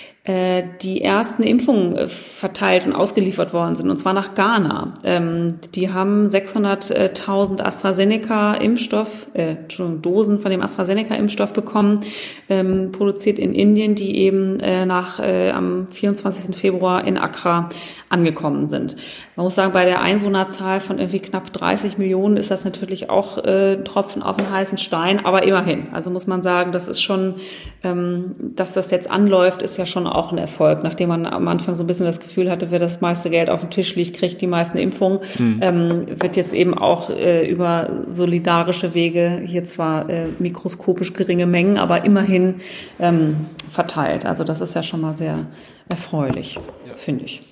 die 0.82 1.02
ersten 1.02 1.42
Impfungen 1.44 1.96
äh, 1.96 2.08
verteilt 2.08 2.86
und 2.86 2.92
ausgeliefert 2.92 3.52
worden 3.52 3.76
sind, 3.76 3.88
und 3.88 3.96
zwar 3.96 4.12
nach 4.12 4.34
Ghana. 4.34 4.94
Ähm, 5.04 5.60
die 5.74 5.92
haben 5.92 6.26
600.000 6.26 7.60
AstraZeneca-Impfstoff, 7.62 9.28
äh, 9.34 9.56
Dosen 10.02 10.40
von 10.40 10.50
dem 10.50 10.62
AstraZeneca-Impfstoff 10.62 11.52
bekommen, 11.52 12.00
ähm, 12.48 12.90
produziert 12.90 13.38
in 13.38 13.54
Indien, 13.54 13.94
die 13.94 14.18
eben 14.18 14.58
äh, 14.60 14.84
nach 14.84 15.20
äh, 15.20 15.50
am 15.50 15.86
24. 15.88 16.56
Februar 16.56 17.04
in 17.04 17.18
Accra 17.18 17.68
angekommen 18.08 18.68
sind. 18.68 18.96
Man 19.36 19.44
muss 19.44 19.54
sagen, 19.54 19.72
bei 19.72 19.84
der 19.84 20.00
Einwohnerzahl 20.00 20.80
von 20.80 20.98
irgendwie 20.98 21.20
knapp 21.20 21.52
30 21.52 21.98
Millionen 21.98 22.36
ist 22.36 22.50
das 22.50 22.64
natürlich 22.64 23.10
auch 23.10 23.38
äh, 23.44 23.76
Tropfen 23.84 24.22
auf 24.22 24.36
den 24.36 24.50
heißen 24.50 24.78
Stein, 24.78 25.24
aber 25.24 25.42
immerhin. 25.42 25.88
Also 25.92 26.10
muss 26.10 26.26
man 26.26 26.42
sagen, 26.42 26.72
das 26.72 26.88
ist 26.88 27.02
schon, 27.02 27.34
ähm, 27.82 28.32
dass 28.38 28.72
das 28.72 28.90
jetzt 28.90 29.10
anläuft, 29.10 29.62
ist 29.62 29.76
ja 29.76 29.86
schon 29.86 30.06
auch 30.16 30.32
ein 30.32 30.38
Erfolg. 30.38 30.82
Nachdem 30.82 31.10
man 31.10 31.26
am 31.26 31.46
Anfang 31.48 31.74
so 31.74 31.84
ein 31.84 31.86
bisschen 31.86 32.06
das 32.06 32.20
Gefühl 32.20 32.50
hatte, 32.50 32.70
wer 32.70 32.78
das 32.78 33.00
meiste 33.00 33.30
Geld 33.30 33.50
auf 33.50 33.60
dem 33.60 33.70
Tisch 33.70 33.94
liegt, 33.94 34.16
kriegt 34.16 34.40
die 34.40 34.46
meisten 34.46 34.78
Impfungen, 34.78 35.20
mhm. 35.38 35.58
ähm, 35.62 36.06
wird 36.20 36.36
jetzt 36.36 36.52
eben 36.52 36.76
auch 36.76 37.10
äh, 37.10 37.48
über 37.48 38.04
solidarische 38.08 38.94
Wege, 38.94 39.42
hier 39.44 39.64
zwar 39.64 40.08
äh, 40.08 40.28
mikroskopisch 40.38 41.12
geringe 41.12 41.46
Mengen, 41.46 41.78
aber 41.78 42.04
immerhin 42.04 42.56
ähm, 42.98 43.46
verteilt. 43.70 44.26
Also 44.26 44.44
das 44.44 44.60
ist 44.60 44.74
ja 44.74 44.82
schon 44.82 45.00
mal 45.00 45.14
sehr 45.14 45.46
erfreulich, 45.88 46.58
ja. 46.86 46.94
finde 46.94 47.24
ich. 47.24 47.42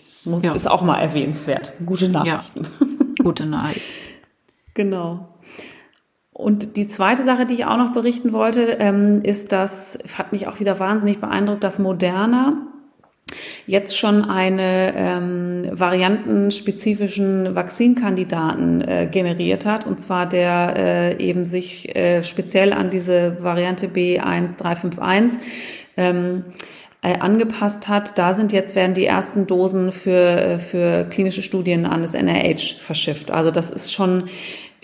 Ja. 0.43 0.55
Ist 0.55 0.71
auch 0.71 0.83
mal 0.83 0.99
erwähnenswert. 0.99 1.73
Gute 1.85 2.09
Nachrichten. 2.09 2.63
Ja. 2.63 2.87
Gute 3.23 3.47
Nachrichten. 3.47 3.83
genau. 4.75 5.34
Und 6.35 6.77
die 6.77 6.89
zweite 6.89 7.23
Sache, 7.23 7.47
die 7.47 7.55
ich 7.55 7.65
auch 7.65 7.77
noch 7.77 7.93
berichten 7.93 8.33
wollte, 8.33 8.77
ähm, 8.81 9.23
ist, 9.23 9.53
dass, 9.53 9.99
hat 10.19 10.33
mich 10.33 10.49
auch 10.49 10.59
wieder 10.59 10.81
wahnsinnig 10.81 11.21
beeindruckt, 11.21 11.63
dass 11.63 11.79
Moderna 11.79 12.67
jetzt 13.67 13.97
schon 13.97 14.25
eine 14.25 14.95
ähm, 14.97 15.63
variantenspezifischen 15.71 17.55
Vakzinkandidaten 17.55 18.81
äh, 18.83 19.09
generiert 19.11 19.65
hat, 19.65 19.87
und 19.87 20.01
zwar 20.01 20.29
der 20.29 20.75
äh, 20.77 21.25
eben 21.25 21.47
sich 21.47 21.95
äh, 21.95 22.25
speziell 22.25 22.73
an 22.73 22.91
diese 22.91 23.39
Variante 23.41 23.87
B1351 23.87 25.39
ähm, 25.97 26.45
äh, 27.01 27.19
angepasst 27.19 27.87
hat. 27.87 28.19
Da 28.19 28.35
sind 28.35 28.53
jetzt 28.53 28.77
werden 28.77 28.95
die 28.95 29.07
ersten 29.07 29.47
Dosen 29.47 29.93
für 29.93 30.41
äh, 30.41 30.59
für 30.59 31.05
klinische 31.05 31.43
Studien 31.43 31.87
an 31.87 32.03
das 32.03 32.15
NIH 32.15 32.81
verschifft. 32.81 33.31
Also 33.31 33.51
das 33.51 33.71
ist 33.71 33.93
schon 33.93 34.25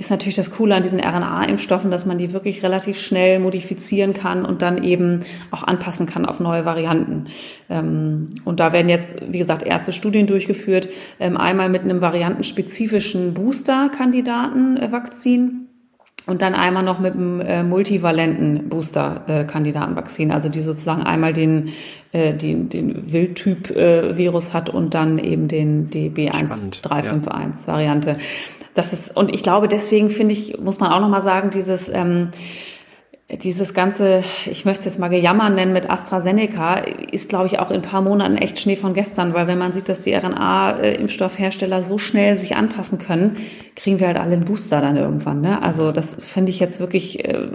ist 0.01 0.11
natürlich 0.11 0.35
das 0.35 0.51
Coole 0.51 0.75
an 0.75 0.83
diesen 0.83 0.99
RNA-Impfstoffen, 0.99 1.91
dass 1.91 2.07
man 2.07 2.17
die 2.17 2.33
wirklich 2.33 2.63
relativ 2.63 2.99
schnell 2.99 3.39
modifizieren 3.39 4.15
kann 4.15 4.47
und 4.47 4.63
dann 4.63 4.83
eben 4.83 5.21
auch 5.51 5.63
anpassen 5.63 6.07
kann 6.07 6.25
auf 6.25 6.41
neue 6.41 6.65
Varianten. 6.65 7.27
Ähm, 7.69 8.31
und 8.47 8.61
da 8.61 8.73
werden 8.73 8.89
jetzt, 8.89 9.19
wie 9.31 9.37
gesagt, 9.37 9.63
erste 9.63 9.93
Studien 9.93 10.27
durchgeführt, 10.27 10.89
ähm, 11.21 11.37
einmal 11.37 11.69
mit 11.69 11.83
einem 11.83 12.01
variantenspezifischen 12.01 13.35
Booster-Kandidaten-Vakzin 13.35 15.67
und 16.27 16.41
dann 16.41 16.55
einmal 16.55 16.83
noch 16.83 16.99
mit 16.99 17.13
einem 17.13 17.43
äh, 17.43 17.63
multivalenten 17.63 18.71
Booster-Kandidatenvakzin, 18.71 20.33
also 20.33 20.49
die 20.49 20.61
sozusagen 20.61 21.03
einmal 21.03 21.35
den, 21.35 21.73
äh, 22.13 22.33
den, 22.33 22.71
den 22.71 23.13
Wildtyp-Virus 23.13 24.49
äh, 24.49 24.53
hat 24.55 24.71
und 24.71 24.95
dann 24.95 25.19
eben 25.19 25.47
den 25.47 25.91
DB1351-Variante. 25.91 28.13
Ja 28.13 28.17
das 28.75 28.93
ist, 28.93 29.17
und 29.17 29.35
ich 29.35 29.43
glaube, 29.43 29.69
deswegen 29.69 30.11
finde 30.11 30.33
ich, 30.33 30.59
muss 30.59 30.79
man 30.81 30.93
auch 30.93 31.01
nochmal 31.01 31.21
sagen, 31.21 31.51
dieses, 31.51 31.89
ähm, 31.89 32.31
dieses 33.43 33.75
ganze, 33.75 34.25
ich 34.47 34.65
möchte 34.65 34.81
es 34.81 34.85
jetzt 34.87 34.99
mal 34.99 35.09
Gejammer 35.09 35.51
nennen 35.51 35.73
mit 35.73 35.89
AstraZeneca, 35.89 36.75
ist, 37.13 37.29
glaube 37.29 37.47
ich, 37.47 37.61
auch 37.61 37.71
in 37.71 37.77
ein 37.77 37.83
paar 37.83 38.03
Monaten 38.03 38.37
echt 38.37 38.59
Schnee 38.59 38.77
von 38.77 38.93
gestern, 38.93 39.35
weil 39.35 39.47
wenn 39.47 39.59
man 39.59 39.73
sieht, 39.73 39.89
dass 39.89 40.03
die 40.03 40.15
RNA-Impfstoffhersteller 40.15 41.83
so 41.83 41.97
schnell 41.99 42.37
sich 42.37 42.57
anpassen 42.57 42.99
können, 42.99 43.37
kriegen 43.77 44.01
wir 44.01 44.09
halt 44.09 44.19
alle 44.19 44.33
einen 44.33 44.45
Booster 44.45 44.81
dann 44.81 44.97
irgendwann. 44.97 45.41
Ne? 45.41 45.63
Also 45.63 45.93
das 45.93 46.25
finde 46.25 46.51
ich 46.51 46.59
jetzt 46.59 46.81
wirklich, 46.81 47.25
äh, 47.25 47.47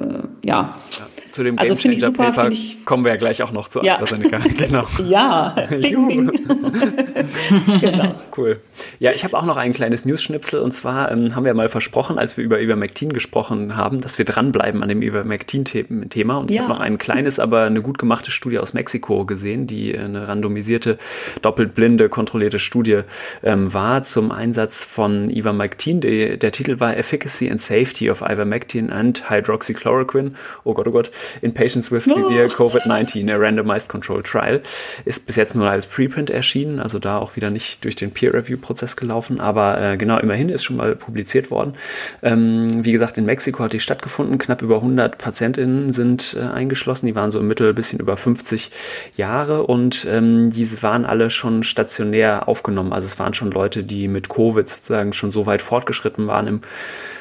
ja. 0.46 0.76
ja 0.92 1.06
zu 1.36 1.44
dem 1.44 1.60
also 1.60 1.76
Game 1.76 1.94
Changer 1.94 2.08
super, 2.08 2.32
Paper 2.32 2.52
kommen 2.86 3.04
wir 3.04 3.12
ja 3.12 3.18
gleich 3.18 3.44
auch 3.44 3.52
noch 3.52 3.68
zu 3.68 3.84
ja. 3.84 3.94
AstraZeneca. 3.94 4.40
Genau. 4.56 4.88
ja, 5.06 5.50
ding, 5.70 6.08
ding. 6.08 6.32
genau. 7.82 8.16
Cool. 8.36 8.60
Ja, 9.00 9.12
ich 9.12 9.24
habe 9.24 9.38
auch 9.38 9.44
noch 9.44 9.58
ein 9.58 9.74
kleines 9.74 10.06
News-Schnipsel 10.06 10.62
und 10.62 10.72
zwar 10.72 11.12
ähm, 11.12 11.36
haben 11.36 11.44
wir 11.44 11.54
mal 11.54 11.68
versprochen, 11.68 12.18
als 12.18 12.38
wir 12.38 12.44
über 12.44 12.62
Ivermectin 12.62 13.12
gesprochen 13.12 13.76
haben, 13.76 14.00
dass 14.02 14.18
wir 14.18 14.26
dranbleiben 14.26 14.82
an 14.82 14.90
dem 14.90 15.02
Ivermectin-Thema 15.02 16.38
und 16.38 16.52
ich 16.52 16.58
ja. 16.58 16.64
habe 16.64 16.74
noch 16.74 16.80
ein 16.80 16.98
kleines, 16.98 17.40
aber 17.40 17.64
eine 17.64 17.82
gut 17.82 17.98
gemachte 17.98 18.32
Studie 18.32 18.60
aus 18.60 18.74
Mexiko 18.74 19.26
gesehen, 19.26 19.68
die 19.68 19.98
eine 19.98 20.28
randomisierte, 20.28 20.98
doppelt 21.42 21.76
blinde, 21.76 22.08
kontrollierte 22.08 22.60
Studie 22.60 23.02
ähm, 23.44 23.74
war 23.74 24.04
zum 24.04 24.32
Einsatz 24.32 24.84
von 24.84 25.30
Ivermectin. 25.30 26.00
Der 26.00 26.52
Titel 26.52 26.80
war 26.80 26.96
Efficacy 26.96 27.50
and 27.50 27.62
Safety 27.62 28.10
of 28.10 28.22
Ivermectin 28.22 28.90
and 28.90 29.30
Hydroxychloroquine. 29.30 30.32
Oh 30.64 30.74
Gott, 30.74 30.88
oh 30.88 30.92
Gott 30.92 31.12
in 31.42 31.54
Patients 31.54 31.92
with 31.92 32.06
Severe 32.06 32.48
COVID-19, 32.48 33.32
a 33.32 33.38
Randomized 33.38 33.90
Control 33.90 34.24
Trial. 34.24 34.62
Ist 35.06 35.26
bis 35.26 35.36
jetzt 35.36 35.56
nur 35.56 35.70
als 35.70 35.86
Preprint 35.86 36.30
erschienen, 36.30 36.80
also 36.80 37.00
da 37.00 37.18
auch 37.18 37.36
wieder 37.36 37.50
nicht 37.50 37.84
durch 37.84 37.96
den 37.96 38.12
Peer-Review-Prozess 38.12 38.96
gelaufen, 38.96 39.40
aber 39.40 39.80
äh, 39.82 39.98
genau, 39.98 40.18
immerhin 40.20 40.50
ist 40.50 40.64
schon 40.64 40.78
mal 40.78 40.96
publiziert 40.96 41.52
worden. 41.52 41.74
Ähm, 42.22 42.86
wie 42.86 42.92
gesagt, 42.92 43.18
in 43.18 43.26
Mexiko 43.26 43.64
hat 43.64 43.74
die 43.74 43.80
stattgefunden, 43.80 44.38
knapp 44.38 44.62
über 44.62 44.78
100 44.78 45.18
PatientInnen 45.18 45.94
sind 45.94 46.38
äh, 46.40 46.44
eingeschlossen, 46.44 47.08
die 47.08 47.16
waren 47.16 47.32
so 47.32 47.40
im 47.40 47.48
Mittel 47.48 47.70
ein 47.70 47.76
bisschen 47.76 48.00
über 48.00 48.18
50 48.18 48.72
Jahre. 49.18 49.64
Und 49.64 50.06
ähm, 50.10 50.52
diese 50.52 50.82
waren 50.84 51.06
alle 51.06 51.30
schon 51.30 51.64
stationär 51.64 52.48
aufgenommen, 52.48 52.94
also 52.94 53.06
es 53.06 53.20
waren 53.20 53.34
schon 53.34 53.52
Leute, 53.52 53.84
die 53.84 54.08
mit 54.08 54.30
Covid 54.30 54.70
sozusagen 54.70 55.14
schon 55.14 55.32
so 55.32 55.46
weit 55.46 55.62
fortgeschritten 55.62 56.28
waren 56.28 56.48
im 56.48 56.62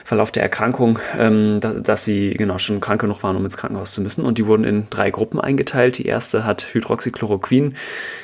Verlauf 0.04 0.30
der 0.30 0.42
Erkrankung, 0.42 0.98
ähm, 1.18 1.60
dass, 1.60 1.82
dass 1.82 2.04
sie 2.04 2.30
genau 2.30 2.58
schon 2.58 2.80
krank 2.80 3.00
genug 3.00 3.22
waren, 3.22 3.36
um 3.36 3.44
ins 3.44 3.56
Krankenhaus 3.56 3.93
zu 3.94 4.02
müssen. 4.02 4.24
Und 4.24 4.38
die 4.38 4.46
wurden 4.46 4.64
in 4.64 4.88
drei 4.90 5.10
Gruppen 5.10 5.40
eingeteilt. 5.40 5.98
Die 5.98 6.06
erste 6.06 6.44
hat 6.44 6.74
Hydroxychloroquin 6.74 7.74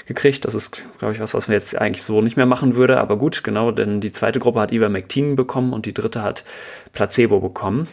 gekriegt. 0.06 0.44
Das 0.44 0.54
ist, 0.54 0.84
glaube 0.98 1.14
ich, 1.14 1.20
was, 1.20 1.34
was 1.34 1.48
man 1.48 1.54
jetzt 1.54 1.78
eigentlich 1.78 2.02
so 2.02 2.20
nicht 2.20 2.36
mehr 2.36 2.46
machen 2.46 2.74
würde. 2.74 2.98
Aber 2.98 3.16
gut, 3.16 3.42
genau, 3.44 3.70
denn 3.70 4.00
die 4.00 4.12
zweite 4.12 4.40
Gruppe 4.40 4.60
hat 4.60 4.72
Ivermectin 4.72 5.36
bekommen 5.36 5.72
und 5.72 5.86
die 5.86 5.94
dritte 5.94 6.22
hat 6.22 6.44
Placebo 6.92 7.40
bekommen. 7.40 7.88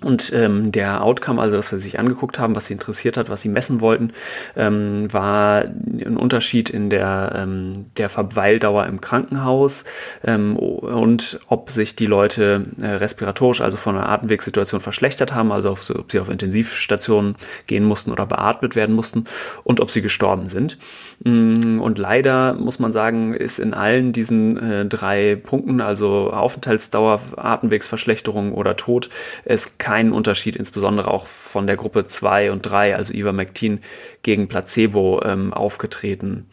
Und 0.00 0.32
ähm, 0.34 0.72
der 0.72 1.02
Outcome, 1.02 1.40
also 1.40 1.56
das, 1.56 1.72
was 1.72 1.80
sie 1.80 1.90
sich 1.90 1.98
angeguckt 1.98 2.38
haben, 2.38 2.56
was 2.56 2.66
sie 2.66 2.74
interessiert 2.74 3.16
hat, 3.16 3.28
was 3.28 3.42
sie 3.42 3.48
messen 3.48 3.80
wollten, 3.80 4.12
ähm, 4.56 5.12
war 5.12 5.64
ein 5.64 6.16
Unterschied 6.16 6.68
in 6.68 6.90
der, 6.90 7.32
ähm, 7.34 7.86
der 7.96 8.08
Verweildauer 8.08 8.86
im 8.86 9.00
Krankenhaus 9.00 9.84
ähm, 10.24 10.56
und 10.56 11.38
ob 11.48 11.70
sich 11.70 11.96
die 11.96 12.06
Leute 12.06 12.66
äh, 12.80 12.86
respiratorisch, 12.86 13.60
also 13.60 13.76
von 13.76 13.94
der 13.94 14.08
Atemwegssituation 14.08 14.80
verschlechtert 14.80 15.32
haben, 15.32 15.52
also 15.52 15.70
auf, 15.70 15.88
ob 15.90 16.10
sie 16.10 16.18
auf 16.18 16.28
Intensivstationen 16.28 17.36
gehen 17.66 17.84
mussten 17.84 18.10
oder 18.10 18.26
beatmet 18.26 18.76
werden 18.76 18.94
mussten 18.94 19.24
und 19.62 19.80
ob 19.80 19.90
sie 19.90 20.02
gestorben 20.02 20.48
sind. 20.48 20.76
Mm, 21.24 21.80
und 21.80 21.98
leider 21.98 22.54
muss 22.54 22.78
man 22.78 22.92
sagen, 22.92 23.32
ist 23.32 23.58
in 23.58 23.72
allen 23.74 24.12
diesen 24.12 24.58
äh, 24.58 24.86
drei 24.86 25.36
Punkten, 25.36 25.80
also 25.80 26.30
Aufenthaltsdauer, 26.32 27.20
Atemwegsverschlechterung 27.36 28.52
oder 28.52 28.76
Tod, 28.76 29.08
es 29.44 29.78
keinen 29.84 30.12
Unterschied, 30.12 30.56
insbesondere 30.56 31.10
auch 31.10 31.26
von 31.26 31.66
der 31.66 31.76
Gruppe 31.76 32.04
2 32.04 32.52
und 32.52 32.62
3, 32.62 32.96
also 32.96 33.12
Ivermectin 33.12 33.80
gegen 34.22 34.48
Placebo, 34.48 35.20
ähm, 35.22 35.52
aufgetreten. 35.52 36.46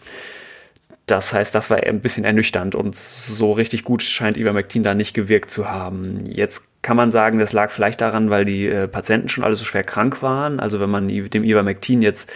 Das 1.05 1.31
heißt, 1.31 1.55
das 1.55 1.69
war 1.69 1.77
ein 1.77 2.01
bisschen 2.01 2.25
ernüchternd 2.25 2.75
und 2.75 2.97
so 2.97 3.53
richtig 3.53 3.85
gut 3.85 4.03
scheint 4.03 4.35
Ivermectin 4.35 4.83
da 4.83 4.93
nicht 4.93 5.13
gewirkt 5.13 5.49
zu 5.49 5.71
haben. 5.71 6.25
Jetzt 6.25 6.65
kann 6.81 6.97
man 6.97 7.09
sagen, 7.09 7.39
das 7.39 7.53
lag 7.53 7.71
vielleicht 7.71 8.01
daran, 8.01 8.29
weil 8.29 8.43
die 8.43 8.67
äh, 8.67 8.89
Patienten 8.89 9.29
schon 9.29 9.45
alle 9.45 9.55
so 9.55 9.63
schwer 9.63 9.85
krank 9.85 10.21
waren. 10.21 10.59
Also 10.59 10.81
wenn 10.81 10.89
man 10.89 11.07
dem 11.07 11.45
Ivermectin 11.45 12.01
jetzt 12.01 12.29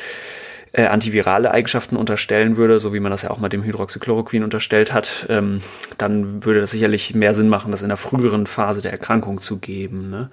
äh, 0.72 0.86
antivirale 0.86 1.52
Eigenschaften 1.52 1.98
unterstellen 1.98 2.56
würde, 2.56 2.80
so 2.80 2.94
wie 2.94 3.02
man 3.02 3.12
das 3.12 3.24
ja 3.24 3.32
auch 3.32 3.40
mal 3.40 3.50
dem 3.50 3.64
Hydroxychloroquin 3.64 4.46
unterstellt 4.46 4.94
hat, 4.94 5.26
ähm, 5.28 5.62
dann 5.98 6.46
würde 6.46 6.62
das 6.62 6.72
sicherlich 6.72 7.14
mehr 7.14 7.36
Sinn 7.36 7.50
machen, 7.50 7.72
das 7.72 7.82
in 7.82 7.90
der 7.90 7.98
früheren 7.98 8.48
Phase 8.48 8.82
der 8.82 8.92
Erkrankung 8.92 9.42
zu 9.42 9.60
geben. 9.60 10.10
Ne? 10.10 10.30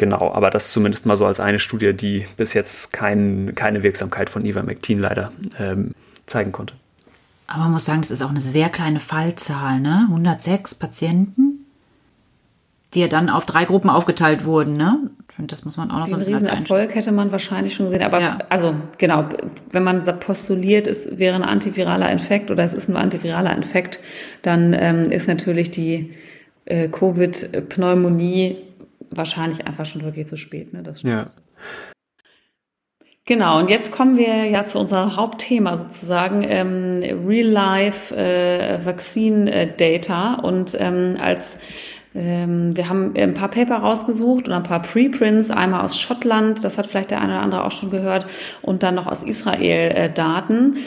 Genau, 0.00 0.32
aber 0.32 0.48
das 0.48 0.72
zumindest 0.72 1.04
mal 1.04 1.14
so 1.14 1.26
als 1.26 1.40
eine 1.40 1.58
Studie, 1.58 1.92
die 1.92 2.24
bis 2.38 2.54
jetzt 2.54 2.90
kein, 2.90 3.52
keine 3.54 3.82
Wirksamkeit 3.82 4.30
von 4.30 4.46
Ivermectin 4.46 4.98
leider 4.98 5.30
ähm, 5.58 5.90
zeigen 6.24 6.52
konnte. 6.52 6.72
Aber 7.46 7.64
man 7.64 7.72
muss 7.72 7.84
sagen, 7.84 8.00
das 8.00 8.10
ist 8.10 8.22
auch 8.22 8.30
eine 8.30 8.40
sehr 8.40 8.70
kleine 8.70 8.98
Fallzahl, 8.98 9.78
ne? 9.78 10.06
106 10.08 10.76
Patienten, 10.76 11.66
die 12.94 13.00
ja 13.00 13.08
dann 13.08 13.28
auf 13.28 13.44
drei 13.44 13.66
Gruppen 13.66 13.90
aufgeteilt 13.90 14.46
wurden, 14.46 14.78
ne? 14.78 15.10
Ich 15.28 15.34
finde, 15.34 15.54
das 15.54 15.66
muss 15.66 15.76
man 15.76 15.90
auch 15.90 15.98
noch 15.98 16.04
Den 16.04 16.22
so 16.22 16.32
ein 16.32 16.40
bisschen 16.40 16.46
Erfolg 16.46 16.94
hätte 16.94 17.12
man 17.12 17.30
wahrscheinlich 17.30 17.74
schon 17.74 17.84
gesehen. 17.84 18.02
Aber 18.02 18.22
ja. 18.22 18.38
also 18.48 18.74
genau, 18.96 19.28
wenn 19.70 19.82
man 19.82 20.02
postuliert, 20.18 20.86
es 20.86 21.18
wäre 21.18 21.36
ein 21.36 21.44
antiviraler 21.44 22.10
Infekt 22.10 22.50
oder 22.50 22.64
es 22.64 22.72
ist 22.72 22.88
ein 22.88 22.96
antiviraler 22.96 23.54
Infekt, 23.54 24.00
dann 24.40 24.72
ähm, 24.72 25.02
ist 25.02 25.28
natürlich 25.28 25.70
die 25.70 26.14
äh, 26.64 26.88
Covid-Pneumonie 26.88 28.69
wahrscheinlich 29.10 29.66
einfach 29.66 29.86
schon 29.86 30.02
wirklich 30.02 30.26
zu 30.26 30.36
spät. 30.36 30.72
Ne? 30.72 30.82
Das 30.82 31.02
ja. 31.02 31.30
Genau, 33.26 33.58
und 33.60 33.70
jetzt 33.70 33.92
kommen 33.92 34.16
wir 34.16 34.46
ja 34.46 34.64
zu 34.64 34.78
unserem 34.78 35.14
Hauptthema 35.14 35.76
sozusagen, 35.76 36.42
ähm, 36.42 37.02
Real-Life 37.24 38.16
äh, 38.16 38.84
Vaccine 38.84 39.52
äh, 39.52 39.68
Data. 39.76 40.34
Und 40.34 40.76
ähm, 40.80 41.14
als 41.20 41.58
ähm, 42.12 42.76
wir 42.76 42.88
haben 42.88 43.14
ein 43.16 43.34
paar 43.34 43.48
Paper 43.48 43.76
rausgesucht 43.76 44.48
und 44.48 44.54
ein 44.54 44.64
paar 44.64 44.82
Preprints, 44.82 45.50
einmal 45.50 45.84
aus 45.84 46.00
Schottland, 46.00 46.64
das 46.64 46.76
hat 46.76 46.86
vielleicht 46.86 47.12
der 47.12 47.20
eine 47.20 47.34
oder 47.34 47.42
andere 47.42 47.64
auch 47.64 47.70
schon 47.70 47.90
gehört, 47.90 48.26
und 48.62 48.82
dann 48.82 48.96
noch 48.96 49.06
aus 49.06 49.22
Israel 49.22 49.92
äh, 49.92 50.12
Daten. 50.12 50.78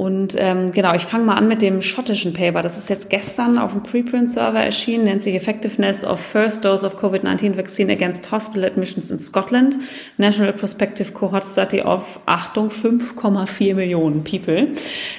Und 0.00 0.34
ähm, 0.38 0.72
genau, 0.72 0.94
ich 0.94 1.02
fange 1.02 1.24
mal 1.24 1.34
an 1.34 1.46
mit 1.46 1.60
dem 1.60 1.82
schottischen 1.82 2.32
Paper. 2.32 2.62
Das 2.62 2.78
ist 2.78 2.88
jetzt 2.88 3.10
gestern 3.10 3.58
auf 3.58 3.72
dem 3.72 3.82
Preprint-Server 3.82 4.58
erschienen, 4.58 5.04
nennt 5.04 5.20
sich 5.20 5.34
Effectiveness 5.34 6.04
of 6.04 6.18
First 6.18 6.64
Dose 6.64 6.86
of 6.86 6.96
COVID-19 6.96 7.54
Vaccine 7.58 7.92
Against 7.92 8.32
Hospital 8.32 8.64
Admissions 8.64 9.10
in 9.10 9.18
Scotland, 9.18 9.76
National 10.16 10.54
Prospective 10.54 11.12
Cohort 11.12 11.46
Study 11.46 11.82
of, 11.82 12.18
Achtung, 12.24 12.70
5,4 12.70 13.74
Millionen 13.74 14.24
People. 14.24 14.68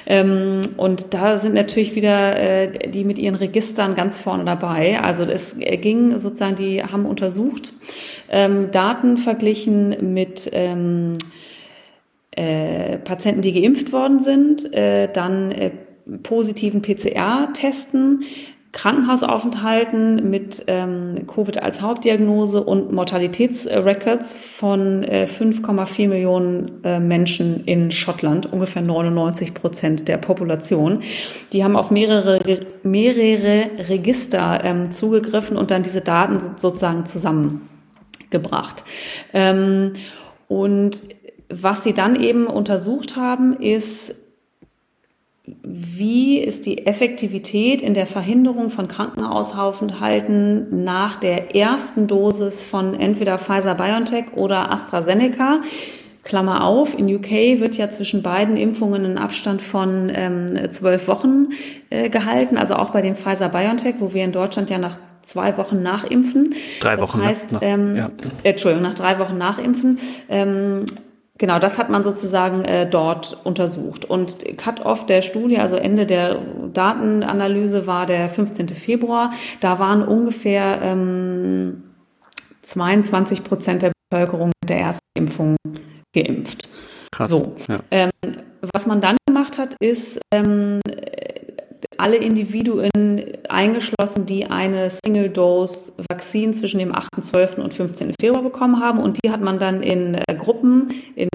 Ähm, 0.08 0.62
und 0.78 1.14
da 1.14 1.38
sind 1.38 1.54
natürlich 1.54 1.94
wieder 1.94 2.40
äh, 2.40 2.90
die 2.90 3.04
mit 3.04 3.20
ihren 3.20 3.36
Registern 3.36 3.94
ganz 3.94 4.20
vorne 4.20 4.46
dabei. 4.46 5.00
Also 5.00 5.26
es 5.26 5.58
ging 5.60 6.18
sozusagen, 6.18 6.56
die 6.56 6.82
haben 6.84 7.06
untersucht, 7.06 7.74
ähm, 8.32 8.72
Daten 8.72 9.18
verglichen 9.18 10.12
mit 10.16 10.50
ähm, 10.54 11.14
äh, 12.32 12.98
Patienten, 12.98 13.42
die 13.42 13.62
geimpft 13.62 13.92
worden 13.94 14.20
sind, 14.20 14.74
äh, 14.74 15.12
dann 15.12 15.52
äh, 15.52 15.72
positiven 16.24 16.82
PCR-Testen 16.82 18.24
Krankenhausaufenthalten 18.72 20.30
mit 20.30 20.64
ähm, 20.68 21.28
Covid 21.28 21.62
als 21.62 21.82
Hauptdiagnose 21.82 22.64
und 22.64 22.94
Mortalitätsrecords 22.94 24.34
von 24.34 25.04
äh, 25.04 25.28
5,4 25.30 26.08
Millionen 26.08 26.84
äh, 26.84 27.00
Menschen 27.00 27.66
in 27.66 27.92
Schottland, 27.92 28.52
ungefähr 28.52 28.82
99 28.82 29.54
Prozent 29.54 30.08
der 30.08 30.18
Population. 30.18 31.02
Die 31.52 31.66
haben 31.66 31.76
auf 31.76 31.92
mehrere, 31.92 32.40
mehrere 32.84 33.90
Register 33.90 34.62
ähm, 34.64 34.90
zugegriffen 34.90 35.58
und 35.58 35.70
dann 35.70 35.84
diese 35.84 36.02
Daten 36.02 36.40
sozusagen 36.56 37.06
zusammengebracht. 37.06 38.86
Ähm, 39.34 39.94
und 40.48 41.02
was 41.52 41.84
sie 41.84 41.94
dann 41.94 42.16
eben 42.16 42.48
untersucht 42.48 43.16
haben, 43.16 43.54
ist 43.54 44.16
wie 45.64 46.38
ist 46.38 46.66
die 46.66 46.86
Effektivität 46.86 47.82
in 47.82 47.94
der 47.94 48.06
Verhinderung 48.06 48.70
von 48.70 48.88
Krankenhausaufenthalten 48.88 50.84
nach 50.84 51.18
der 51.18 51.56
ersten 51.56 52.08
Dosis 52.08 52.62
von 52.62 52.94
entweder 52.94 53.38
Pfizer 53.38 53.76
BioNTech 53.76 54.34
oder 54.36 54.72
AstraZeneca? 54.72 55.62
Klammer 56.24 56.64
auf, 56.64 56.98
in 56.98 57.14
UK 57.14 57.60
wird 57.60 57.78
ja 57.78 57.90
zwischen 57.90 58.22
beiden 58.22 58.56
Impfungen 58.56 59.06
ein 59.06 59.18
Abstand 59.18 59.62
von 59.62 60.12
ähm, 60.14 60.70
zwölf 60.70 61.08
Wochen 61.08 61.50
äh, 61.90 62.10
gehalten, 62.10 62.58
also 62.58 62.76
auch 62.76 62.92
bei 62.92 63.02
dem 63.02 63.16
Pfizer 63.16 63.50
BioNTech, 63.50 63.96
wo 63.98 64.14
wir 64.14 64.24
in 64.24 64.32
Deutschland 64.32 64.70
ja 64.70 64.78
nach 64.78 65.00
zwei 65.24 65.58
Wochen 65.58 65.82
nachimpfen. 65.82 66.54
Drei 66.80 67.00
Wochen. 67.00 67.20
Das 67.20 67.28
heißt, 67.28 67.52
nach, 67.54 67.62
ähm, 67.64 67.96
ja. 67.96 68.12
Entschuldigung, 68.44 68.84
nach 68.84 68.94
drei 68.94 69.18
Wochen 69.18 69.38
nachimpfen. 69.38 69.98
Ähm, 70.30 70.86
Genau, 71.42 71.58
das 71.58 71.80
hat 71.80 71.90
man 71.90 72.04
sozusagen 72.04 72.64
äh, 72.66 72.88
dort 72.88 73.36
untersucht. 73.44 74.06
Und 74.06 74.46
Cut-off 74.60 75.08
der 75.08 75.24
Studie, 75.24 75.58
also 75.58 75.76
Ende 75.76 76.06
der 76.06 76.38
Datenanalyse, 76.72 77.88
war 77.88 78.06
der 78.06 78.30
15. 78.30 78.70
Februar. 78.70 79.32
Da 79.60 79.80
waren 79.80 80.04
ungefähr 80.04 80.80
ähm, 80.84 81.82
22 82.62 83.44
Prozent 83.44 83.82
der 83.82 83.92
Bevölkerung 84.12 84.52
mit 84.62 84.70
der 84.70 84.82
ersten 84.82 85.08
Impfung 85.18 85.56
geimpft. 86.14 86.70
Krass. 87.12 87.32
So. 87.32 87.56
Ja. 87.68 87.80
Ähm, 87.90 88.12
was 88.72 88.86
man 88.86 89.02
dann 89.02 89.18
gemacht 89.26 89.58
hat, 89.58 89.76
ist 89.80 90.20
ähm, 90.32 90.80
alle 92.02 92.18
Individuen 92.18 92.90
eingeschlossen, 93.48 94.26
die 94.26 94.50
eine 94.50 94.90
Single-Dose-Vakzin 94.90 96.54
zwischen 96.54 96.80
dem 96.80 96.94
8.12. 96.94 97.62
und 97.62 97.74
15. 97.74 98.14
Februar 98.20 98.42
bekommen 98.42 98.82
haben. 98.82 99.00
Und 99.00 99.20
die 99.24 99.32
hat 99.32 99.42
man 99.42 99.60
dann 99.60 99.84
in 99.84 100.16
äh, 100.16 100.36
Gruppen, 100.36 100.90
in 101.16 101.30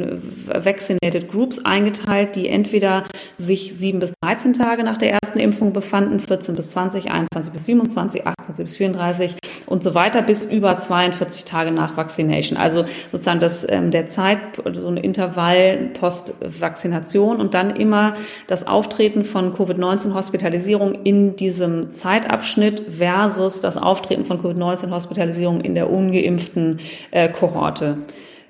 Vaccinated 0.47 1.31
Groups 1.31 1.65
eingeteilt, 1.65 2.35
die 2.35 2.49
entweder 2.49 3.05
sich 3.39 3.75
7 3.75 4.01
bis 4.01 4.13
13 4.25 4.55
Tage 4.55 4.83
nach 4.83 4.97
der 4.97 5.13
ersten 5.13 5.39
Impfung 5.39 5.73
befanden, 5.73 6.19
14 6.19 6.57
bis 6.57 6.71
20, 6.71 7.11
21 7.11 7.53
bis 7.53 7.67
27, 7.67 8.27
28 8.27 8.65
bis 8.65 8.77
34 8.77 9.37
und 9.67 9.83
so 9.83 9.95
weiter, 9.95 10.23
bis 10.23 10.47
über 10.47 10.79
42 10.79 11.45
Tage 11.45 11.71
nach 11.71 11.97
Vaccination. 11.97 12.59
Also 12.59 12.85
sozusagen 13.13 13.41
das, 13.41 13.67
ähm, 13.69 13.91
der 13.91 14.07
Zeit, 14.07 14.39
so 14.73 14.89
ein 14.89 14.97
Intervall 14.97 15.91
post-Vaccination 15.99 17.39
und 17.39 17.55
dann 17.55 17.71
immer 17.71 18.15
das 18.47 18.67
Auftreten 18.67 19.25
von 19.25 19.53
Covid-19-Hospitalisierung 19.53 20.56
Hospitalisierung 20.57 21.05
in 21.05 21.37
diesem 21.37 21.91
Zeitabschnitt 21.91 22.83
versus 22.99 23.61
das 23.61 23.77
Auftreten 23.77 24.25
von 24.25 24.41
Covid-19-Hospitalisierung 24.41 25.61
in 25.61 25.75
der 25.75 25.91
ungeimpften 25.91 26.81
äh, 27.11 27.29
Kohorte 27.29 27.99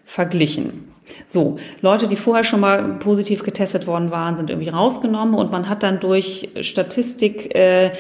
verglichen. 0.05 0.93
So, 1.25 1.57
Leute, 1.81 2.09
die 2.09 2.17
vorher 2.17 2.45
schon 2.45 2.61
mal 2.61 2.99
positiv 2.99 3.43
getestet 3.43 3.87
worden 3.87 4.11
waren, 4.11 4.37
sind 4.37 4.51
irgendwie 4.51 4.71
rausgenommen 4.71 5.35
und 5.35 5.51
man 5.51 5.69
hat 5.69 5.83
dann 5.83 6.01
durch 6.01 6.49
Statistik 6.61 7.55
äh, 7.55 7.93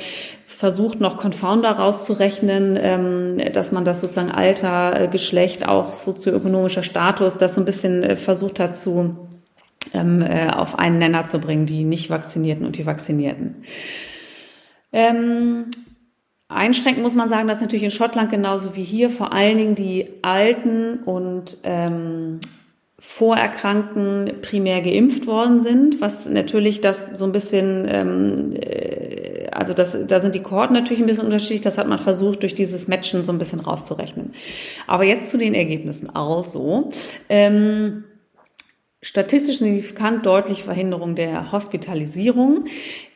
versucht, 0.46 1.00
noch 1.00 1.16
Confounder 1.16 1.72
rauszurechnen, 1.72 2.78
ähm, 2.80 3.52
dass 3.52 3.72
man 3.72 3.84
das 3.84 4.00
sozusagen 4.00 4.30
Alter, 4.30 5.00
äh, 5.00 5.08
Geschlecht, 5.08 5.68
auch 5.68 5.92
sozioökonomischer 5.92 6.82
Status, 6.82 7.38
das 7.38 7.54
so 7.54 7.60
ein 7.60 7.64
bisschen 7.64 8.02
äh, 8.02 8.16
versucht 8.16 8.60
hat 8.60 8.76
zu 8.76 9.28
ähm, 9.95 10.23
äh, 10.23 10.50
auf 10.50 10.78
einen 10.78 10.99
Nenner 10.99 11.25
zu 11.25 11.40
bringen, 11.40 11.66
die 11.66 11.85
nicht 11.85 12.11
Vaccinierten 12.11 12.64
und 12.64 12.76
die 12.76 12.87
Vaccinierten. 12.87 13.56
Ähm, 14.93 15.65
einschränken 16.49 17.02
muss 17.02 17.15
man 17.15 17.28
sagen, 17.28 17.49
dass 17.49 17.60
natürlich 17.60 17.84
in 17.84 17.91
Schottland 17.91 18.30
genauso 18.30 18.76
wie 18.76 18.82
hier 18.82 19.10
vor 19.10 19.32
allen 19.32 19.56
Dingen 19.56 19.75
die 19.75 20.08
Alten 20.23 21.00
und 21.04 21.58
ähm, 21.65 22.41
Vorerkrankten 22.99 24.41
primär 24.41 24.80
geimpft 24.80 25.26
worden 25.26 25.60
sind, 25.60 26.00
was 26.00 26.26
natürlich 26.28 26.80
das 26.80 27.19
so 27.19 27.26
ein 27.26 27.32
bisschen, 27.32 27.87
ähm, 27.89 28.50
äh, 28.54 29.49
also 29.52 29.75
das, 29.75 29.99
da 30.06 30.19
sind 30.19 30.34
die 30.34 30.43
Kohorten 30.43 30.75
natürlich 30.75 31.00
ein 31.00 31.06
bisschen 31.06 31.26
unterschiedlich, 31.26 31.60
das 31.60 31.76
hat 31.76 31.89
man 31.89 31.99
versucht 31.99 32.43
durch 32.43 32.54
dieses 32.54 32.89
Matchen 32.89 33.23
so 33.23 33.32
ein 33.32 33.39
bisschen 33.39 33.60
rauszurechnen. 33.60 34.32
Aber 34.87 35.04
jetzt 35.04 35.28
zu 35.28 35.37
den 35.37 35.54
Ergebnissen. 35.54 36.08
Also, 36.15 36.89
ähm, 37.28 38.04
statistisch 39.06 39.58
signifikant 39.58 40.26
deutlich 40.26 40.64
Verhinderung 40.64 41.14
der 41.14 41.52
Hospitalisierung. 41.52 42.64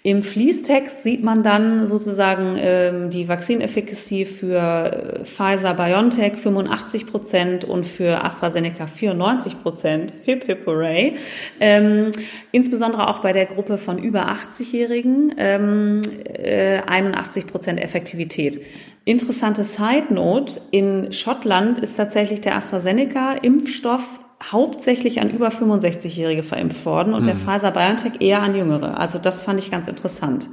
Im 0.04 0.22
Fließtext 0.22 1.02
sieht 1.02 1.24
man 1.24 1.42
dann 1.42 1.88
sozusagen 1.88 2.56
ähm, 2.58 3.10
die 3.10 3.28
Vaccine-Efficacy 3.28 4.24
für 4.24 5.20
äh, 5.20 5.24
Pfizer 5.24 5.74
BioNTech 5.74 6.36
85 6.36 7.08
Prozent 7.08 7.64
und 7.64 7.84
für 7.84 8.24
AstraZeneca 8.24 8.86
94 8.86 9.60
Prozent. 9.62 10.14
Hip, 10.22 10.44
hip, 10.44 10.64
hooray. 10.64 11.16
Ähm, 11.58 12.12
insbesondere 12.52 13.08
auch 13.08 13.18
bei 13.18 13.32
der 13.32 13.46
Gruppe 13.46 13.76
von 13.76 13.98
über 13.98 14.28
80-Jährigen 14.28 15.34
ähm, 15.38 16.02
äh, 16.24 16.82
81 16.86 17.48
Prozent 17.48 17.80
Effektivität. 17.80 18.60
Interessante 19.04 19.64
Side 19.64 20.14
Note, 20.14 20.60
in 20.70 21.12
Schottland 21.12 21.80
ist 21.80 21.96
tatsächlich 21.96 22.40
der 22.40 22.54
AstraZeneca-Impfstoff 22.54 24.20
hauptsächlich 24.42 25.20
an 25.20 25.30
über 25.30 25.48
65-Jährige 25.48 26.42
verimpft 26.42 26.84
worden 26.86 27.14
und 27.14 27.22
mhm. 27.22 27.26
der 27.26 27.36
Pfizer 27.36 27.70
BioNTech 27.70 28.20
eher 28.20 28.42
an 28.42 28.54
Jüngere. 28.54 28.98
Also 28.98 29.18
das 29.18 29.42
fand 29.42 29.60
ich 29.60 29.70
ganz 29.70 29.88
interessant. 29.88 30.48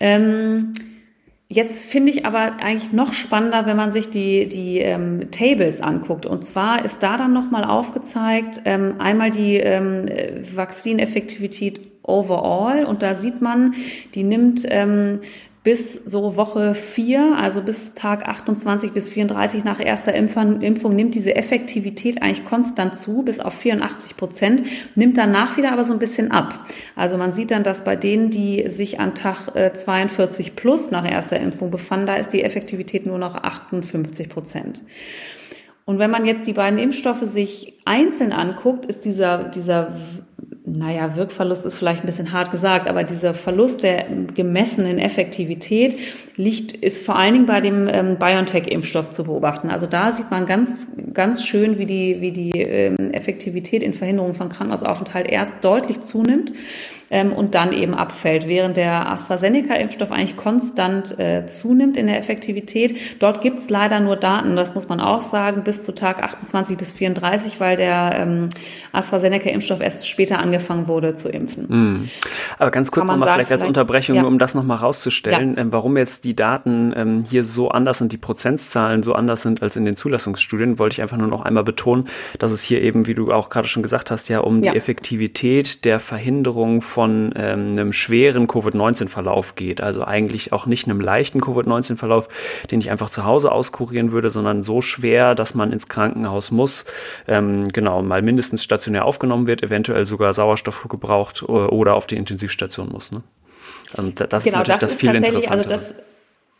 Ähm, 0.00 0.72
Jetzt 1.52 1.84
finde 1.84 2.10
ich 2.10 2.24
aber 2.24 2.62
eigentlich 2.62 2.92
noch 2.92 3.12
spannender, 3.12 3.66
wenn 3.66 3.76
man 3.76 3.92
sich 3.92 4.08
die, 4.08 4.48
die 4.48 4.78
ähm, 4.78 5.30
Tables 5.30 5.82
anguckt. 5.82 6.24
Und 6.24 6.42
zwar 6.46 6.82
ist 6.82 7.02
da 7.02 7.18
dann 7.18 7.34
nochmal 7.34 7.64
aufgezeigt, 7.64 8.62
ähm, 8.64 8.94
einmal 9.00 9.30
die 9.30 9.58
ähm, 9.58 10.06
Vakzineffektivität 10.40 11.82
overall. 12.04 12.86
Und 12.86 13.02
da 13.02 13.14
sieht 13.14 13.42
man, 13.42 13.74
die 14.14 14.22
nimmt 14.22 14.66
ähm, 14.66 15.20
bis 15.64 15.94
so 15.94 16.36
Woche 16.36 16.74
vier, 16.74 17.36
also 17.38 17.62
bis 17.62 17.94
Tag 17.94 18.28
28 18.28 18.92
bis 18.92 19.08
34 19.08 19.62
nach 19.62 19.78
erster 19.78 20.12
Impfung, 20.12 20.58
nimmt 20.58 21.14
diese 21.14 21.36
Effektivität 21.36 22.20
eigentlich 22.20 22.44
konstant 22.44 22.96
zu, 22.96 23.22
bis 23.22 23.38
auf 23.38 23.54
84 23.54 24.16
Prozent, 24.16 24.64
nimmt 24.96 25.16
danach 25.18 25.56
wieder 25.56 25.72
aber 25.72 25.84
so 25.84 25.92
ein 25.92 26.00
bisschen 26.00 26.32
ab. 26.32 26.66
Also 26.96 27.16
man 27.16 27.32
sieht 27.32 27.52
dann, 27.52 27.62
dass 27.62 27.84
bei 27.84 27.94
denen, 27.94 28.30
die 28.30 28.68
sich 28.68 28.98
an 28.98 29.14
Tag 29.14 29.52
42 29.76 30.48
äh, 30.48 30.50
plus 30.50 30.90
nach 30.90 31.08
erster 31.08 31.38
Impfung 31.38 31.70
befanden, 31.70 32.06
da 32.06 32.16
ist 32.16 32.32
die 32.32 32.42
Effektivität 32.42 33.06
nur 33.06 33.18
noch 33.18 33.36
58 33.36 34.28
Prozent. 34.28 34.82
Und 35.84 35.98
wenn 35.98 36.10
man 36.10 36.24
jetzt 36.24 36.46
die 36.46 36.52
beiden 36.52 36.78
Impfstoffe 36.78 37.22
sich 37.22 37.74
einzeln 37.84 38.32
anguckt, 38.32 38.86
ist 38.86 39.04
dieser, 39.04 39.44
dieser 39.44 39.92
naja, 40.64 41.16
Wirkverlust 41.16 41.66
ist 41.66 41.76
vielleicht 41.76 42.02
ein 42.02 42.06
bisschen 42.06 42.32
hart 42.32 42.52
gesagt, 42.52 42.88
aber 42.88 43.02
dieser 43.02 43.34
Verlust 43.34 43.82
der 43.82 44.06
gemessenen 44.32 44.98
Effektivität 44.98 45.96
liegt, 46.36 46.76
ist 46.76 47.04
vor 47.04 47.16
allen 47.16 47.32
Dingen 47.32 47.46
bei 47.46 47.60
dem 47.60 47.88
ähm, 47.88 48.16
BioNTech-Impfstoff 48.16 49.10
zu 49.10 49.24
beobachten. 49.24 49.70
Also 49.70 49.86
da 49.86 50.12
sieht 50.12 50.30
man 50.30 50.46
ganz, 50.46 50.86
ganz 51.12 51.44
schön, 51.44 51.78
wie 51.78 51.86
die, 51.86 52.20
wie 52.20 52.30
die 52.30 52.60
ähm, 52.60 53.12
Effektivität 53.12 53.82
in 53.82 53.92
Verhinderung 53.92 54.34
von 54.34 54.48
Krankenhausaufenthalt 54.48 55.28
erst 55.28 55.64
deutlich 55.64 56.00
zunimmt 56.00 56.52
ähm, 57.12 57.32
und 57.32 57.54
dann 57.54 57.72
eben 57.72 57.94
abfällt, 57.94 58.48
während 58.48 58.76
der 58.78 59.08
AstraZeneca-Impfstoff 59.12 60.10
eigentlich 60.10 60.36
konstant 60.36 61.18
äh, 61.18 61.46
zunimmt 61.46 61.96
in 61.96 62.06
der 62.06 62.18
Effektivität. 62.18 62.96
Dort 63.20 63.42
gibt's 63.42 63.68
leider 63.68 64.00
nur 64.00 64.16
Daten, 64.16 64.56
das 64.56 64.74
muss 64.74 64.88
man 64.88 64.98
auch 64.98 65.20
sagen, 65.20 65.62
bis 65.62 65.84
zu 65.84 65.94
Tag 65.94 66.22
28 66.22 66.78
bis 66.78 66.94
34, 66.94 67.60
weil 67.60 67.76
der 67.76 68.14
ähm, 68.16 68.48
AstraZeneca-Impfstoff 68.92 69.80
erst 69.80 70.08
später 70.08 70.38
angefangen 70.38 70.88
wurde 70.88 71.12
zu 71.12 71.28
impfen. 71.28 71.66
Mm. 71.68 72.08
Aber 72.58 72.70
ganz 72.70 72.90
kurz 72.90 73.06
nochmal 73.06 73.28
vielleicht, 73.28 73.48
vielleicht 73.48 73.62
als 73.62 73.68
Unterbrechung, 73.68 74.16
ja. 74.16 74.22
nur 74.22 74.30
um 74.30 74.38
das 74.38 74.54
nochmal 74.54 74.78
rauszustellen, 74.78 75.54
ja. 75.54 75.60
ähm, 75.60 75.72
warum 75.72 75.98
jetzt 75.98 76.24
die 76.24 76.34
Daten 76.34 76.94
ähm, 76.96 77.24
hier 77.28 77.44
so 77.44 77.68
anders 77.68 77.98
sind, 77.98 78.12
die 78.12 78.18
Prozentzahlen 78.18 79.02
so 79.02 79.12
anders 79.12 79.42
sind 79.42 79.62
als 79.62 79.76
in 79.76 79.84
den 79.84 79.96
Zulassungsstudien, 79.96 80.78
wollte 80.78 80.94
ich 80.94 81.02
einfach 81.02 81.18
nur 81.18 81.28
noch 81.28 81.42
einmal 81.42 81.62
betonen, 81.62 82.08
dass 82.38 82.52
es 82.52 82.62
hier 82.62 82.80
eben, 82.80 83.06
wie 83.06 83.14
du 83.14 83.32
auch 83.32 83.50
gerade 83.50 83.68
schon 83.68 83.82
gesagt 83.82 84.10
hast, 84.10 84.30
ja 84.30 84.40
um 84.40 84.62
ja. 84.62 84.72
die 84.72 84.78
Effektivität 84.78 85.84
der 85.84 86.00
Verhinderung 86.00 86.80
von 86.80 87.01
von 87.02 87.32
ähm, 87.34 87.70
einem 87.70 87.92
schweren 87.92 88.46
Covid-19-Verlauf 88.46 89.56
geht. 89.56 89.80
Also 89.80 90.04
eigentlich 90.04 90.52
auch 90.52 90.66
nicht 90.66 90.86
einem 90.86 91.00
leichten 91.00 91.40
Covid-19-Verlauf, 91.40 92.28
den 92.70 92.78
ich 92.78 92.92
einfach 92.92 93.10
zu 93.10 93.24
Hause 93.24 93.50
auskurieren 93.50 94.12
würde, 94.12 94.30
sondern 94.30 94.62
so 94.62 94.82
schwer, 94.82 95.34
dass 95.34 95.56
man 95.56 95.72
ins 95.72 95.88
Krankenhaus 95.88 96.52
muss, 96.52 96.84
ähm, 97.26 97.72
genau, 97.72 98.02
mal 98.02 98.22
mindestens 98.22 98.62
stationär 98.62 99.04
aufgenommen 99.04 99.48
wird, 99.48 99.64
eventuell 99.64 100.06
sogar 100.06 100.32
Sauerstoff 100.32 100.86
gebraucht 100.88 101.42
oder 101.42 101.96
auf 101.96 102.06
die 102.06 102.16
Intensivstation 102.16 102.90
muss. 102.90 103.10
Ne? 103.10 103.24
Und 103.96 104.20
das 104.20 104.44
genau, 104.44 104.60
ist 104.60 104.68
natürlich 104.68 104.80
das, 104.80 104.92
das 104.92 105.00
viel 105.00 105.12
tatsächlich, 105.12 105.50
also 105.50 105.68
das 105.68 105.94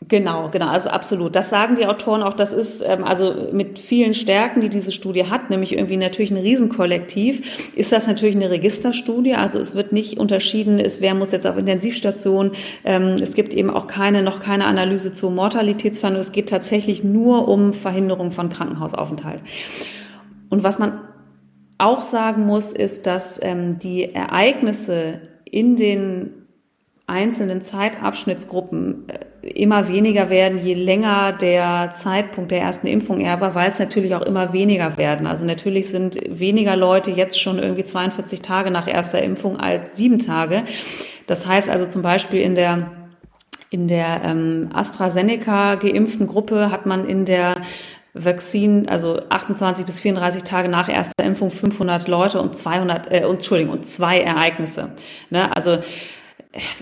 Genau, 0.07 0.49
genau, 0.49 0.67
also 0.67 0.89
absolut. 0.89 1.35
Das 1.35 1.49
sagen 1.49 1.75
die 1.75 1.85
Autoren 1.85 2.23
auch. 2.23 2.33
Das 2.33 2.51
ist 2.51 2.81
ähm, 2.81 3.03
also 3.03 3.49
mit 3.51 3.77
vielen 3.77 4.13
Stärken, 4.13 4.61
die 4.61 4.69
diese 4.69 4.91
Studie 4.91 5.29
hat, 5.29 5.49
nämlich 5.49 5.73
irgendwie 5.73 5.97
natürlich 5.97 6.31
ein 6.31 6.37
Riesenkollektiv, 6.37 7.73
ist 7.75 7.91
das 7.91 8.07
natürlich 8.07 8.35
eine 8.35 8.49
Registerstudie. 8.49 9.35
Also 9.35 9.59
es 9.59 9.75
wird 9.75 9.91
nicht 9.91 10.17
unterschieden, 10.17 10.79
ist, 10.79 11.01
wer 11.01 11.13
muss 11.13 11.31
jetzt 11.31 11.45
auf 11.45 11.57
Intensivstation. 11.57 12.51
Ähm, 12.83 13.17
es 13.21 13.35
gibt 13.35 13.53
eben 13.53 13.69
auch 13.69 13.87
keine, 13.87 14.23
noch 14.23 14.39
keine 14.39 14.65
Analyse 14.65 15.13
zu 15.13 15.29
Mortalitätsverhandlung. 15.29 16.21
Es 16.21 16.31
geht 16.31 16.49
tatsächlich 16.49 17.03
nur 17.03 17.47
um 17.47 17.73
Verhinderung 17.73 18.31
von 18.31 18.49
Krankenhausaufenthalt. 18.49 19.43
Und 20.49 20.63
was 20.63 20.79
man 20.79 21.01
auch 21.77 22.03
sagen 22.03 22.45
muss, 22.45 22.71
ist, 22.71 23.05
dass 23.05 23.39
ähm, 23.41 23.79
die 23.79 24.13
Ereignisse 24.13 25.21
in 25.45 25.75
den 25.75 26.42
einzelnen 27.07 27.61
Zeitabschnittsgruppen 27.61 29.05
äh, 29.09 29.47
immer 29.47 29.87
weniger 29.87 30.29
werden, 30.29 30.57
je 30.57 30.73
länger 30.73 31.33
der 31.33 31.91
Zeitpunkt 31.93 32.51
der 32.51 32.61
ersten 32.61 32.87
Impfung 32.87 33.19
er 33.19 33.41
war, 33.41 33.55
weil 33.55 33.69
es 33.69 33.79
natürlich 33.79 34.15
auch 34.15 34.21
immer 34.21 34.53
weniger 34.53 34.97
werden. 34.97 35.27
Also 35.27 35.45
natürlich 35.45 35.89
sind 35.89 36.17
weniger 36.27 36.75
Leute 36.75 37.11
jetzt 37.11 37.39
schon 37.39 37.59
irgendwie 37.59 37.83
42 37.83 38.41
Tage 38.41 38.71
nach 38.71 38.87
erster 38.87 39.21
Impfung 39.21 39.59
als 39.59 39.97
sieben 39.97 40.19
Tage. 40.19 40.63
Das 41.27 41.45
heißt 41.45 41.69
also 41.69 41.85
zum 41.85 42.01
Beispiel 42.01 42.41
in 42.41 42.55
der 42.55 42.91
in 43.69 43.87
der 43.87 44.21
ähm, 44.23 44.69
AstraZeneca 44.71 45.75
geimpften 45.75 46.27
Gruppe 46.27 46.69
hat 46.69 46.85
man 46.85 47.07
in 47.07 47.25
der 47.25 47.55
Vaccine, 48.13 48.87
also 48.87 49.19
28 49.29 49.85
bis 49.85 49.99
34 49.99 50.43
Tage 50.43 50.69
nach 50.69 50.87
erster 50.87 51.23
Impfung 51.23 51.49
500 51.49 52.07
Leute 52.07 52.39
und 52.39 52.55
200, 52.55 53.07
äh, 53.07 53.21
Entschuldigung, 53.21 53.73
und 53.73 53.85
zwei 53.85 54.19
Ereignisse. 54.19 54.91
Ne? 55.31 55.55
Also 55.55 55.79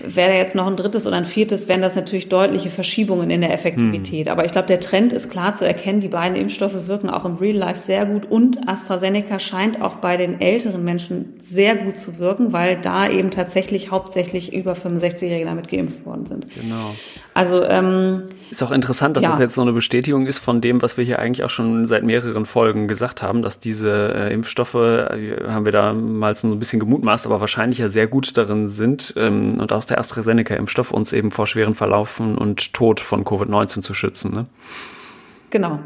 wäre 0.04 0.34
jetzt 0.36 0.54
noch 0.54 0.66
ein 0.66 0.76
drittes 0.76 1.06
oder 1.06 1.16
ein 1.16 1.24
viertes, 1.24 1.66
wären 1.66 1.80
das 1.80 1.96
natürlich 1.96 2.28
deutliche 2.28 2.68
Verschiebungen 2.68 3.30
in 3.30 3.40
der 3.40 3.54
Effektivität. 3.54 4.26
Hm. 4.26 4.32
Aber 4.32 4.44
ich 4.44 4.52
glaube, 4.52 4.66
der 4.66 4.80
Trend 4.80 5.14
ist 5.14 5.30
klar 5.30 5.54
zu 5.54 5.66
erkennen. 5.66 6.00
Die 6.00 6.08
beiden 6.08 6.36
Impfstoffe 6.36 6.86
wirken 6.88 7.08
auch 7.08 7.24
im 7.24 7.36
Real 7.36 7.56
Life 7.56 7.80
sehr 7.80 8.04
gut 8.04 8.30
und 8.30 8.68
AstraZeneca 8.68 9.38
scheint 9.38 9.80
auch 9.80 9.96
bei 9.96 10.18
den 10.18 10.40
älteren 10.40 10.84
Menschen 10.84 11.34
sehr 11.38 11.76
gut 11.76 11.96
zu 11.96 12.18
wirken, 12.18 12.52
weil 12.52 12.80
da 12.80 13.08
eben 13.08 13.30
tatsächlich 13.30 13.90
hauptsächlich 13.90 14.52
über 14.52 14.74
65-Jährige 14.74 15.46
damit 15.46 15.68
geimpft 15.68 16.04
worden 16.04 16.26
sind. 16.26 16.46
Genau. 16.54 16.94
Also 17.34 17.64
ähm, 17.64 18.24
ist 18.50 18.62
auch 18.62 18.70
interessant, 18.70 19.16
dass 19.16 19.24
ja. 19.24 19.30
das 19.30 19.38
jetzt 19.38 19.54
so 19.54 19.62
eine 19.62 19.72
Bestätigung 19.72 20.26
ist 20.26 20.38
von 20.38 20.60
dem, 20.60 20.82
was 20.82 20.98
wir 20.98 21.04
hier 21.04 21.18
eigentlich 21.18 21.44
auch 21.44 21.50
schon 21.50 21.86
seit 21.86 22.04
mehreren 22.04 22.44
Folgen 22.44 22.88
gesagt 22.88 23.22
haben, 23.22 23.40
dass 23.40 23.58
diese 23.58 24.14
äh, 24.14 24.34
Impfstoffe, 24.34 24.74
äh, 24.74 25.42
haben 25.48 25.64
wir 25.64 25.72
damals 25.72 26.44
nur 26.44 26.54
ein 26.54 26.58
bisschen 26.58 26.80
gemutmaßt, 26.80 27.26
aber 27.26 27.40
wahrscheinlich 27.40 27.78
ja 27.78 27.88
sehr 27.88 28.06
gut 28.06 28.36
darin 28.36 28.68
sind 28.68 29.14
ähm, 29.16 29.58
und 29.58 29.72
aus 29.72 29.86
der 29.86 29.98
AstraZeneca-Impfstoff 29.98 30.90
uns 30.90 31.14
eben 31.14 31.30
vor 31.30 31.46
schweren 31.46 31.74
Verlaufen 31.74 32.36
und 32.36 32.74
Tod 32.74 33.00
von 33.00 33.24
Covid-19 33.24 33.82
zu 33.82 33.94
schützen. 33.94 34.34
Ne? 34.34 34.46
Genau. 35.48 35.78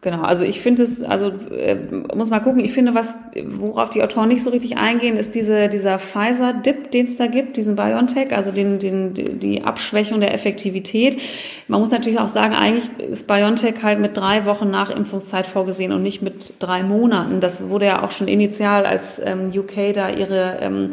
Genau, 0.00 0.22
also 0.22 0.44
ich 0.44 0.60
finde 0.60 0.84
es, 0.84 1.02
also 1.02 1.32
äh, 1.50 1.74
muss 2.14 2.30
mal 2.30 2.38
gucken, 2.38 2.64
ich 2.64 2.72
finde, 2.72 2.94
was, 2.94 3.18
worauf 3.44 3.90
die 3.90 4.00
Autoren 4.00 4.28
nicht 4.28 4.44
so 4.44 4.50
richtig 4.50 4.76
eingehen, 4.76 5.16
ist 5.16 5.34
diese, 5.34 5.68
dieser 5.68 5.98
Pfizer-Dip, 5.98 6.92
den 6.92 7.06
es 7.06 7.16
da 7.16 7.26
gibt, 7.26 7.56
diesen 7.56 7.74
BioNTech, 7.74 8.32
also 8.32 8.52
den, 8.52 8.78
den, 8.78 9.12
die 9.40 9.64
Abschwächung 9.64 10.20
der 10.20 10.32
Effektivität. 10.32 11.18
Man 11.66 11.80
muss 11.80 11.90
natürlich 11.90 12.20
auch 12.20 12.28
sagen, 12.28 12.54
eigentlich 12.54 12.88
ist 13.10 13.26
BioNTech 13.26 13.82
halt 13.82 13.98
mit 13.98 14.16
drei 14.16 14.44
Wochen 14.44 14.70
nach 14.70 14.90
Impfungszeit 14.90 15.48
vorgesehen 15.48 15.90
und 15.90 16.02
nicht 16.02 16.22
mit 16.22 16.54
drei 16.60 16.84
Monaten. 16.84 17.40
Das 17.40 17.68
wurde 17.68 17.86
ja 17.86 18.04
auch 18.04 18.12
schon 18.12 18.28
initial, 18.28 18.86
als 18.86 19.20
ähm, 19.24 19.50
UK 19.52 19.94
da 19.94 20.10
ihre 20.10 20.58
ähm, 20.60 20.90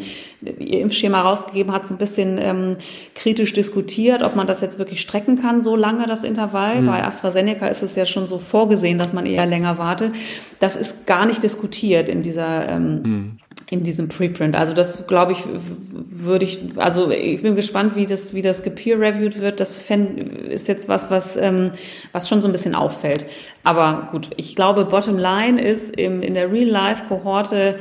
ihr 0.58 0.80
Impfschema 0.80 1.22
rausgegeben 1.22 1.72
hat, 1.72 1.86
so 1.86 1.94
ein 1.94 1.98
bisschen 1.98 2.38
ähm, 2.40 2.72
kritisch 3.14 3.52
diskutiert, 3.52 4.22
ob 4.22 4.36
man 4.36 4.46
das 4.46 4.60
jetzt 4.60 4.78
wirklich 4.78 5.00
strecken 5.00 5.36
kann, 5.36 5.60
so 5.60 5.76
lange 5.76 6.06
das 6.06 6.24
Intervall. 6.24 6.82
Mhm. 6.82 6.86
Bei 6.86 7.04
AstraZeneca 7.04 7.66
ist 7.66 7.82
es 7.82 7.96
ja 7.96 8.06
schon 8.06 8.26
so 8.26 8.38
vorgesehen, 8.38 8.95
dass 8.98 9.12
man 9.12 9.26
eher 9.26 9.46
länger 9.46 9.78
wartet. 9.78 10.14
Das 10.60 10.76
ist 10.76 11.06
gar 11.06 11.26
nicht 11.26 11.42
diskutiert 11.42 12.08
in 12.08 12.22
dieser 12.22 12.68
ähm, 12.68 13.02
mhm 13.02 13.38
in 13.68 13.82
diesem 13.82 14.08
Preprint. 14.08 14.54
Also 14.54 14.74
das 14.74 15.06
glaube 15.06 15.32
ich 15.32 15.42
würde 15.92 16.44
ich 16.44 16.60
also 16.76 17.10
ich 17.10 17.42
bin 17.42 17.56
gespannt, 17.56 17.96
wie 17.96 18.06
das 18.06 18.32
wie 18.32 18.42
das 18.42 18.62
gepeer 18.62 19.00
reviewed 19.00 19.40
wird. 19.40 19.58
Das 19.60 19.78
ist 20.48 20.68
jetzt 20.68 20.88
was 20.88 21.10
was 21.10 21.36
ähm, 21.36 21.66
was 22.12 22.28
schon 22.28 22.42
so 22.42 22.48
ein 22.48 22.52
bisschen 22.52 22.74
auffällt. 22.74 23.26
Aber 23.64 24.08
gut, 24.12 24.30
ich 24.36 24.54
glaube 24.54 24.84
Bottom 24.84 25.18
Line 25.18 25.60
ist 25.60 25.96
im, 25.96 26.20
in 26.20 26.34
der 26.34 26.52
Real 26.52 26.68
Life 26.68 27.04
Kohorte 27.08 27.76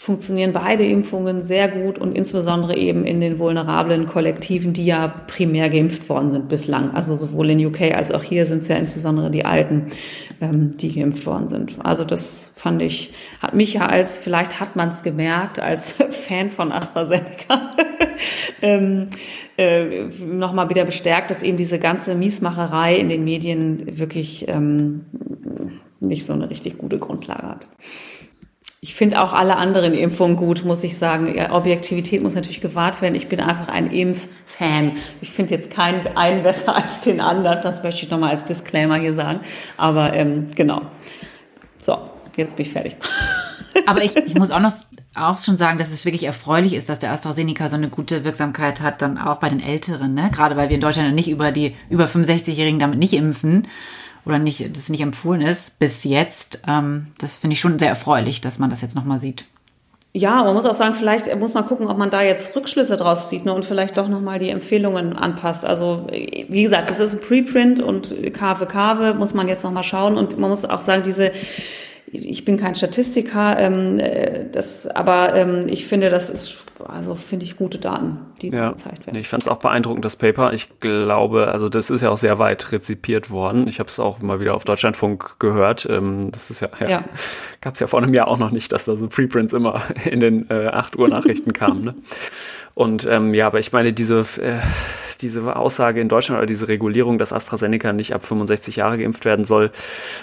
funktionieren 0.00 0.52
beide 0.52 0.86
Impfungen 0.86 1.42
sehr 1.42 1.66
gut 1.66 1.98
und 1.98 2.14
insbesondere 2.14 2.76
eben 2.76 3.04
in 3.04 3.20
den 3.20 3.40
vulnerablen 3.40 4.06
Kollektiven, 4.06 4.72
die 4.72 4.86
ja 4.86 5.08
primär 5.08 5.68
geimpft 5.68 6.08
worden 6.08 6.30
sind 6.30 6.48
bislang. 6.48 6.94
Also 6.94 7.16
sowohl 7.16 7.50
in 7.50 7.66
UK 7.66 7.94
als 7.96 8.12
auch 8.12 8.22
hier 8.22 8.46
sind 8.46 8.62
es 8.62 8.68
ja 8.68 8.76
insbesondere 8.76 9.28
die 9.28 9.44
Alten, 9.44 9.88
ähm, 10.40 10.70
die 10.76 10.94
geimpft 10.94 11.26
worden 11.26 11.48
sind. 11.48 11.84
Also 11.84 12.04
das 12.04 12.52
fand 12.54 12.80
ich, 12.80 13.12
hat 13.42 13.54
mich 13.54 13.74
ja 13.74 13.86
als, 13.86 14.18
vielleicht 14.18 14.60
hat 14.60 14.76
man 14.76 14.90
es 14.90 15.02
gemerkt, 15.02 15.58
als 15.58 15.92
Fan 16.10 16.52
von 16.52 16.70
AstraZeneca, 16.70 17.72
ähm, 18.62 19.08
äh, 19.58 20.04
nochmal 20.24 20.70
wieder 20.70 20.84
bestärkt, 20.84 21.32
dass 21.32 21.42
eben 21.42 21.56
diese 21.56 21.80
ganze 21.80 22.14
Miesmacherei 22.14 22.94
in 22.96 23.08
den 23.08 23.24
Medien 23.24 23.98
wirklich 23.98 24.46
ähm, 24.46 25.06
nicht 25.98 26.24
so 26.24 26.34
eine 26.34 26.48
richtig 26.48 26.78
gute 26.78 26.98
Grundlage 26.98 27.48
hat. 27.48 27.66
Ich 28.80 28.94
finde 28.94 29.20
auch 29.20 29.32
alle 29.32 29.56
anderen 29.56 29.92
Impfungen 29.92 30.36
gut, 30.36 30.64
muss 30.64 30.84
ich 30.84 30.96
sagen. 30.96 31.34
Ja, 31.34 31.52
Objektivität 31.52 32.22
muss 32.22 32.36
natürlich 32.36 32.60
gewahrt 32.60 33.02
werden. 33.02 33.16
Ich 33.16 33.28
bin 33.28 33.40
einfach 33.40 33.68
ein 33.68 33.90
Impffan. 33.90 34.92
Ich 35.20 35.32
finde 35.32 35.54
jetzt 35.54 35.70
keinen 35.70 36.06
einen 36.16 36.44
besser 36.44 36.76
als 36.84 37.00
den 37.00 37.20
anderen. 37.20 37.60
Das 37.62 37.82
möchte 37.82 38.04
ich 38.04 38.10
nochmal 38.10 38.30
als 38.30 38.44
Disclaimer 38.44 38.96
hier 38.96 39.14
sagen. 39.14 39.40
Aber 39.76 40.14
ähm, 40.14 40.46
genau. 40.54 40.82
So, 41.82 41.98
jetzt 42.36 42.56
bin 42.56 42.66
ich 42.66 42.72
fertig. 42.72 42.96
Aber 43.86 44.02
ich, 44.02 44.16
ich 44.16 44.34
muss 44.34 44.50
auch 44.50 44.60
noch 44.60 44.72
auch 45.14 45.38
schon 45.38 45.56
sagen, 45.56 45.78
dass 45.78 45.92
es 45.92 46.04
wirklich 46.04 46.24
erfreulich 46.24 46.74
ist, 46.74 46.88
dass 46.88 47.00
der 47.00 47.10
AstraZeneca 47.10 47.68
so 47.68 47.76
eine 47.76 47.88
gute 47.88 48.24
Wirksamkeit 48.24 48.80
hat, 48.80 49.02
dann 49.02 49.18
auch 49.18 49.36
bei 49.36 49.48
den 49.48 49.60
Älteren, 49.60 50.14
ne? 50.14 50.30
Gerade 50.32 50.56
weil 50.56 50.68
wir 50.68 50.76
in 50.76 50.80
Deutschland 50.80 51.14
nicht 51.14 51.28
über 51.28 51.50
die 51.50 51.74
über 51.90 52.04
65-Jährigen 52.04 52.78
damit 52.78 52.98
nicht 52.98 53.14
impfen 53.14 53.66
oder 54.24 54.38
nicht, 54.38 54.76
das 54.76 54.88
nicht 54.88 55.00
empfohlen 55.00 55.40
ist 55.40 55.78
bis 55.78 56.04
jetzt. 56.04 56.62
Ähm, 56.66 57.08
das 57.18 57.36
finde 57.36 57.54
ich 57.54 57.60
schon 57.60 57.78
sehr 57.78 57.88
erfreulich, 57.88 58.40
dass 58.40 58.58
man 58.58 58.70
das 58.70 58.82
jetzt 58.82 58.94
nochmal 58.94 59.18
sieht. 59.18 59.44
Ja, 60.14 60.42
man 60.42 60.54
muss 60.54 60.64
auch 60.64 60.74
sagen, 60.74 60.94
vielleicht 60.94 61.34
muss 61.36 61.54
man 61.54 61.66
gucken, 61.66 61.86
ob 61.86 61.98
man 61.98 62.10
da 62.10 62.22
jetzt 62.22 62.56
Rückschlüsse 62.56 62.96
draus 62.96 63.28
zieht 63.28 63.44
ne, 63.44 63.52
und 63.52 63.64
vielleicht 63.64 63.98
doch 63.98 64.08
nochmal 64.08 64.38
die 64.38 64.48
Empfehlungen 64.48 65.16
anpasst. 65.16 65.64
Also 65.64 66.06
wie 66.10 66.62
gesagt, 66.62 66.88
das 66.88 66.98
ist 66.98 67.14
ein 67.14 67.20
Preprint 67.20 67.80
und 67.80 68.14
Kave 68.32 68.66
Kave 68.66 69.14
muss 69.14 69.34
man 69.34 69.48
jetzt 69.48 69.64
nochmal 69.64 69.82
schauen 69.82 70.16
und 70.16 70.38
man 70.38 70.48
muss 70.48 70.64
auch 70.64 70.80
sagen, 70.80 71.02
diese 71.02 71.30
ich 72.12 72.44
bin 72.44 72.56
kein 72.56 72.74
Statistiker, 72.74 73.58
ähm, 73.58 73.98
äh, 73.98 74.46
das, 74.50 74.86
aber 74.86 75.34
ähm, 75.34 75.66
ich 75.68 75.86
finde, 75.86 76.08
das 76.08 76.30
ist, 76.30 76.64
also 76.86 77.14
finde 77.14 77.44
ich 77.44 77.56
gute 77.56 77.78
Daten, 77.78 78.18
die 78.40 78.48
ja, 78.48 78.70
gezeigt 78.70 79.06
werden. 79.06 79.16
Ich 79.16 79.28
fand 79.28 79.42
es 79.42 79.48
auch 79.48 79.58
beeindruckend, 79.58 80.04
das 80.04 80.16
Paper. 80.16 80.52
Ich 80.52 80.80
glaube, 80.80 81.48
also 81.48 81.68
das 81.68 81.90
ist 81.90 82.00
ja 82.00 82.10
auch 82.10 82.16
sehr 82.16 82.38
weit 82.38 82.72
rezipiert 82.72 83.30
worden. 83.30 83.68
Ich 83.68 83.78
habe 83.78 83.88
es 83.88 83.98
auch 83.98 84.20
mal 84.20 84.40
wieder 84.40 84.54
auf 84.54 84.64
Deutschlandfunk 84.64 85.38
gehört. 85.38 85.86
Ähm, 85.90 86.30
das 86.30 86.50
ist 86.50 86.60
ja, 86.60 86.68
ja, 86.80 86.88
ja. 86.88 87.04
gab 87.60 87.74
es 87.74 87.80
ja 87.80 87.86
vor 87.86 88.02
einem 88.02 88.14
Jahr 88.14 88.28
auch 88.28 88.38
noch 88.38 88.50
nicht, 88.50 88.72
dass 88.72 88.84
da 88.84 88.96
so 88.96 89.08
Preprints 89.08 89.52
immer 89.52 89.82
in 90.04 90.20
den 90.20 90.48
äh, 90.50 90.68
8 90.68 90.98
Uhr 90.98 91.08
Nachrichten 91.08 91.52
kamen. 91.52 91.84
Ne? 91.84 91.94
Und 92.74 93.06
ähm, 93.10 93.34
ja, 93.34 93.46
aber 93.48 93.58
ich 93.58 93.72
meine, 93.72 93.92
diese 93.92 94.20
äh, 94.40 94.60
diese 95.20 95.56
Aussage 95.56 96.00
in 96.00 96.08
Deutschland 96.08 96.38
oder 96.38 96.46
diese 96.46 96.68
Regulierung, 96.68 97.18
dass 97.18 97.32
AstraZeneca 97.32 97.92
nicht 97.92 98.14
ab 98.14 98.24
65 98.24 98.76
Jahre 98.76 98.98
geimpft 98.98 99.24
werden 99.24 99.44
soll, 99.44 99.70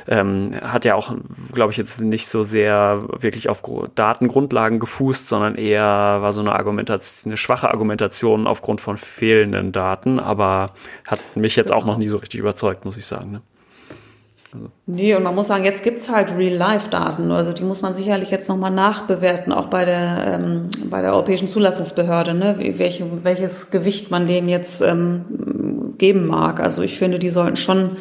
ähm, 0.08 0.52
hat 0.62 0.86
ja 0.86 0.96
auch, 0.96 1.14
glaube 1.52 1.72
ich, 1.72 1.78
jetzt 1.78 2.00
nicht 2.00 2.28
so 2.28 2.44
sehr 2.44 3.04
wirklich 3.20 3.50
auf 3.50 3.62
Datengrundlagen 3.96 4.80
gefußt, 4.80 5.28
sondern 5.28 5.56
eher 5.56 5.84
war 5.84 6.34
so 6.34 6.42
eine 6.42 6.54
Argumentation, 6.54 7.32
eine 7.32 7.38
schwache 7.38 7.70
Argumentation 7.70 8.48
aufgrund 8.48 8.82
von 8.82 8.98
fehlenden 8.98 9.72
Daten, 9.72 10.20
aber 10.20 10.68
hat 11.08 11.20
mich 11.36 11.56
jetzt 11.56 11.72
auch 11.72 11.86
noch 11.86 11.98
nie 11.98 12.08
so 12.08 12.18
richtig 12.18 12.40
überzeugt, 12.40 12.86
muss 12.86 12.98
ich 12.98 13.06
sagen. 13.06 13.32
Ne? 13.32 13.42
Also. 14.56 14.70
Nee, 14.86 15.14
und 15.16 15.24
man 15.24 15.36
muss 15.36 15.48
sagen, 15.48 15.64
jetzt 15.64 15.84
gibt's 15.84 16.10
halt 16.10 16.36
Real-Life-Daten. 16.36 17.32
Also 17.32 17.54
die 17.54 17.64
muss 17.64 17.82
man 17.82 17.94
sicherlich 17.94 18.32
jetzt 18.32 18.48
nochmal 18.50 18.72
nachbewerten, 18.72 19.54
auch 19.54 19.68
bei 19.68 19.86
der, 19.86 20.40
ähm, 20.40 20.70
bei 20.90 21.02
der 21.02 21.14
Europäischen 21.14 21.48
Zulassungsbehörde, 21.48 22.34
ne? 22.34 22.56
Welche, 22.78 23.24
welches 23.24 23.72
Gewicht 23.72 24.12
man 24.12 24.28
denen 24.28 24.50
jetzt 24.50 24.82
ähm, 24.82 25.96
geben 25.98 26.28
mag. 26.28 26.60
Also 26.60 26.82
ich 26.82 26.98
finde, 26.98 27.20
die 27.20 27.30
sollten 27.30 27.58
schon, 27.58 27.98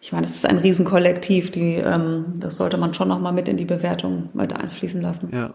ich 0.00 0.12
meine, 0.12 0.22
das 0.22 0.36
ist 0.36 0.46
ein 0.46 0.58
Riesenkollektiv, 0.58 1.50
die, 1.50 1.76
ähm, 1.76 2.26
das 2.36 2.56
sollte 2.56 2.76
man 2.76 2.94
schon 2.94 3.08
nochmal 3.08 3.32
mit 3.32 3.48
in 3.48 3.56
die 3.56 3.64
Bewertung 3.64 4.28
mit 4.34 4.54
einfließen 4.54 5.00
lassen. 5.00 5.30
Ja. 5.32 5.54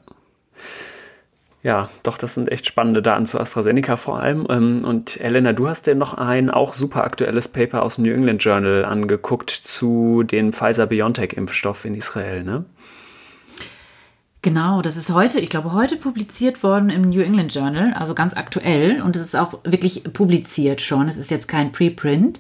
Ja, 1.62 1.90
doch, 2.04 2.18
das 2.18 2.36
sind 2.36 2.52
echt 2.52 2.66
spannende 2.68 3.02
Daten 3.02 3.26
zu 3.26 3.40
AstraZeneca 3.40 3.98
vor 3.98 4.20
allem. 4.20 4.48
Ähm, 4.50 4.86
und 4.86 5.20
Elena, 5.20 5.52
du 5.52 5.68
hast 5.68 5.88
dir 5.88 5.96
noch 5.96 6.14
ein 6.14 6.50
auch 6.50 6.74
super 6.74 7.04
aktuelles 7.04 7.50
Paper 7.50 7.84
aus 7.84 7.96
dem 7.96 8.06
New 8.06 8.14
England 8.14 8.44
Journal 8.44 8.86
angeguckt 8.86 9.50
zu 9.50 10.24
dem 10.24 10.54
Pfizer-BioNTech-Impfstoff 10.54 11.84
in 11.84 11.96
Israel, 11.96 12.44
ne? 12.44 12.66
Genau, 14.42 14.82
das 14.82 14.96
ist 14.96 15.14
heute, 15.14 15.42
ich 15.42 15.50
glaube, 15.50 15.74
heute 15.74 15.98
publiziert 15.98 16.64
worden 16.64 16.90
im 16.90 17.02
New 17.02 17.20
England 17.20 17.54
Journal, 17.54 17.94
also 17.94 18.16
ganz 18.16 18.38
aktuell. 18.38 19.02
Und 19.02 19.18
es 19.18 19.24
ist 19.24 19.36
auch 19.36 19.60
wirklich 19.66 20.04
publiziert 20.14 20.80
schon. 20.80 21.10
Es 21.10 21.18
ist 21.18 21.30
jetzt 21.30 21.50
kein 21.50 21.74
Preprint. 21.74 22.40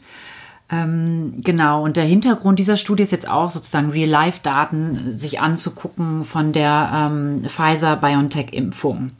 Ähm, 0.71 1.33
genau, 1.43 1.83
und 1.83 1.97
der 1.97 2.05
Hintergrund 2.05 2.59
dieser 2.59 2.77
Studie 2.77 3.03
ist 3.03 3.11
jetzt 3.11 3.29
auch 3.29 3.49
sozusagen 3.49 3.89
Real-Life-Daten 3.89 5.17
sich 5.17 5.41
anzugucken 5.41 6.23
von 6.23 6.51
der 6.51 7.09
ähm, 7.11 7.43
Pfizer-BioNTech-Impfung. 7.47 9.11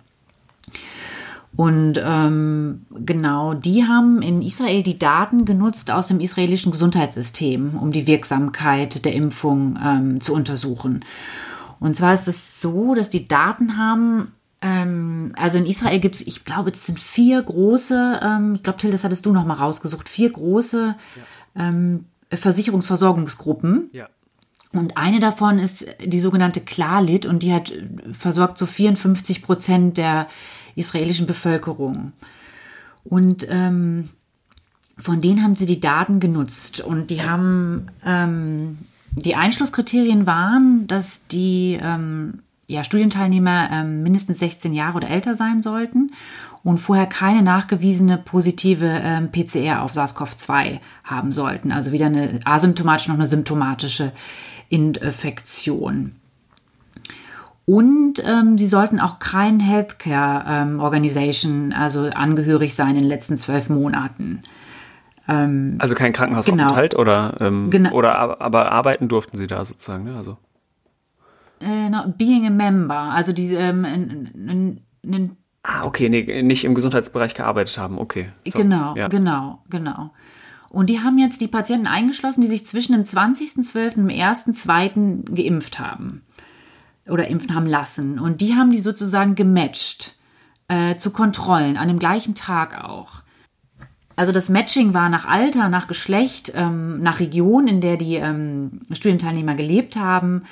Und 1.56 2.00
ähm, 2.02 2.86
genau, 2.92 3.56
die 3.56 3.86
haben 3.86 4.22
in 4.22 4.42
Israel 4.42 4.84
die 4.84 5.00
Daten 5.00 5.46
genutzt 5.46 5.90
aus 5.92 6.08
dem 6.08 6.20
israelischen 6.20 6.72
Gesundheitssystem, 6.72 7.78
um 7.78 7.92
die 7.92 8.06
Wirksamkeit 8.06 9.04
der 9.04 9.14
Impfung 9.14 9.78
ähm, 9.84 10.22
zu 10.22 10.34
untersuchen. 10.34 11.04
Und 11.80 11.96
zwar 11.96 12.14
ist 12.14 12.28
es 12.28 12.62
so, 12.62 12.94
dass 12.94 13.10
die 13.10 13.28
Daten 13.28 13.78
haben, 13.78 14.32
ähm, 14.62 15.34
also 15.36 15.58
in 15.58 15.66
Israel 15.66 16.00
gibt 16.00 16.16
es, 16.16 16.22
ich 16.28 16.46
glaube, 16.46 16.70
es 16.70 16.86
sind 16.86 17.00
vier 17.00 17.42
große, 17.42 18.20
ähm, 18.22 18.56
ich 18.56 18.64
glaube, 18.64 18.80
Till, 18.80 18.92
das 18.92 19.04
hattest 19.04 19.26
du 19.26 19.34
noch 19.34 19.46
mal 19.46 19.56
rausgesucht, 19.56 20.08
vier 20.08 20.30
große 20.30 20.96
ja. 21.16 21.22
Ähm, 21.60 22.06
Versicherungsversorgungsgruppen. 22.32 23.90
Ja. 23.92 24.10
Und 24.72 24.98
eine 24.98 25.20
davon 25.20 25.60
ist 25.60 25.86
die 26.04 26.20
sogenannte 26.20 26.62
Klarlit 26.62 27.26
und 27.26 27.42
die 27.44 27.54
hat 27.54 27.74
versorgt 28.12 28.58
so 28.58 28.66
54 28.66 29.42
Prozent 29.42 29.98
der 29.98 30.28
israelischen 30.76 31.26
Bevölkerung. 31.26 32.14
Und 33.04 33.48
ähm, 33.50 34.10
von 34.98 35.22
denen 35.22 35.44
haben 35.44 35.56
sie 35.56 35.66
die 35.66 35.80
Daten 35.80 36.20
genutzt 36.20 36.82
und 36.82 37.10
die 37.10 37.24
haben 37.24 37.88
ähm, 38.06 38.78
die 39.12 39.36
Einschlusskriterien 39.36 40.28
waren, 40.28 40.86
dass 40.88 41.26
die 41.28 41.80
ähm, 41.82 42.40
ja, 42.68 42.84
Studienteilnehmer 42.84 43.70
ähm, 43.72 44.04
mindestens 44.04 44.40
16 44.40 44.74
Jahre 44.74 44.98
oder 44.98 45.10
älter 45.10 45.34
sein 45.34 45.64
sollten 45.64 46.12
und 46.64 46.78
vorher 46.78 47.06
keine 47.06 47.42
nachgewiesene 47.42 48.18
positive 48.18 48.86
ähm, 48.86 49.32
PCR 49.32 49.82
auf 49.82 49.94
SARS-CoV-2 49.94 50.80
haben 51.04 51.32
sollten. 51.32 51.72
Also 51.72 51.92
weder 51.92 52.08
eine 52.08 52.40
asymptomatische 52.46 53.12
noch 53.12 53.18
eine 53.18 53.26
symptomatische 53.26 54.12
Infektion. 54.70 56.16
Und 57.66 58.16
ähm, 58.26 58.58
sie 58.58 58.66
sollten 58.66 59.00
auch 59.00 59.20
kein 59.20 59.60
Healthcare 59.60 60.44
ähm, 60.48 60.80
Organization, 60.80 61.72
also 61.72 62.10
angehörig 62.10 62.74
sein 62.74 62.92
in 62.92 63.00
den 63.00 63.08
letzten 63.08 63.38
zwölf 63.38 63.70
Monaten. 63.70 64.40
Ähm, 65.28 65.76
also 65.78 65.94
kein 65.94 66.12
Krankenhausaufenthalt 66.12 66.94
genau. 66.94 67.02
oder, 67.02 67.36
ähm, 67.40 67.70
genau. 67.70 67.92
oder 67.92 68.42
aber 68.42 68.72
arbeiten 68.72 69.08
durften 69.08 69.38
sie 69.38 69.46
da 69.46 69.64
sozusagen, 69.64 70.06
ne? 70.06 70.18
Also. 70.18 70.38
Äh, 71.62 71.90
no, 71.90 72.06
being 72.18 72.48
a 72.48 72.50
member, 72.50 72.96
also 72.96 73.34
diese 73.34 73.58
ähm, 73.58 74.80
Ah, 75.64 75.84
okay, 75.86 76.10
nee, 76.10 76.42
nicht 76.42 76.64
im 76.64 76.74
Gesundheitsbereich 76.74 77.34
gearbeitet 77.34 77.78
haben, 77.78 78.00
okay. 78.00 78.32
So, 78.46 78.60
genau, 78.60 78.96
ja. 78.96 79.08
genau, 79.08 79.62
genau. 79.70 80.12
Und 80.70 80.90
die 80.90 81.00
haben 81.00 81.18
jetzt 81.18 81.42
die 81.42 81.48
Patienten 81.48 81.88
eingeschlossen, 81.88 82.42
die 82.42 82.48
sich 82.48 82.66
zwischen 82.66 82.94
dem 82.94 83.04
20.12. 83.04 83.98
und 83.98 84.08
dem 84.08 84.18
1.2. 84.18 85.34
geimpft 85.34 85.80
haben 85.80 86.22
oder 87.10 87.28
impfen 87.28 87.56
haben 87.56 87.66
lassen. 87.66 88.20
Und 88.20 88.40
die 88.42 88.56
haben 88.56 88.72
die 88.72 88.80
sozusagen 88.80 89.36
gematcht 89.36 90.16
äh, 90.68 90.96
zu 90.96 91.12
Kontrollen, 91.12 91.76
an 91.76 91.88
dem 91.88 92.00
gleichen 92.00 92.36
Tag 92.36 92.84
auch. 92.84 93.24
Also 94.16 94.32
das 94.32 94.50
Matching 94.50 94.94
war 94.94 95.10
nach 95.10 95.26
Alter, 95.26 95.70
nach 95.70 95.88
Geschlecht, 95.88 96.52
ähm, 96.54 97.02
nach 97.02 97.20
Region, 97.20 97.68
in 97.68 97.82
der 97.82 97.98
die 97.98 98.16
ähm, 98.16 98.82
Studienteilnehmer 98.92 99.56
gelebt 99.56 99.96
haben, 99.96 100.44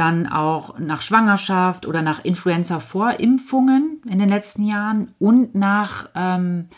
dann 0.00 0.26
auch 0.26 0.78
nach 0.78 1.02
Schwangerschaft 1.02 1.86
oder 1.86 2.02
nach 2.02 2.24
Influenza-Vorimpfungen 2.24 4.00
in 4.08 4.18
den 4.18 4.30
letzten 4.30 4.64
Jahren 4.64 5.12
und 5.18 5.54
nach 5.54 6.08
ähm, 6.14 6.68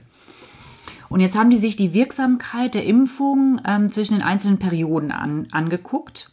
Und 1.09 1.21
jetzt 1.21 1.37
haben 1.37 1.49
die 1.49 1.57
sich 1.57 1.75
die 1.75 1.93
Wirksamkeit 1.93 2.75
der 2.75 2.85
Impfung 2.85 3.59
ähm, 3.65 3.91
zwischen 3.91 4.13
den 4.13 4.23
einzelnen 4.23 4.59
Perioden 4.59 5.11
an, 5.11 5.47
angeguckt 5.51 6.31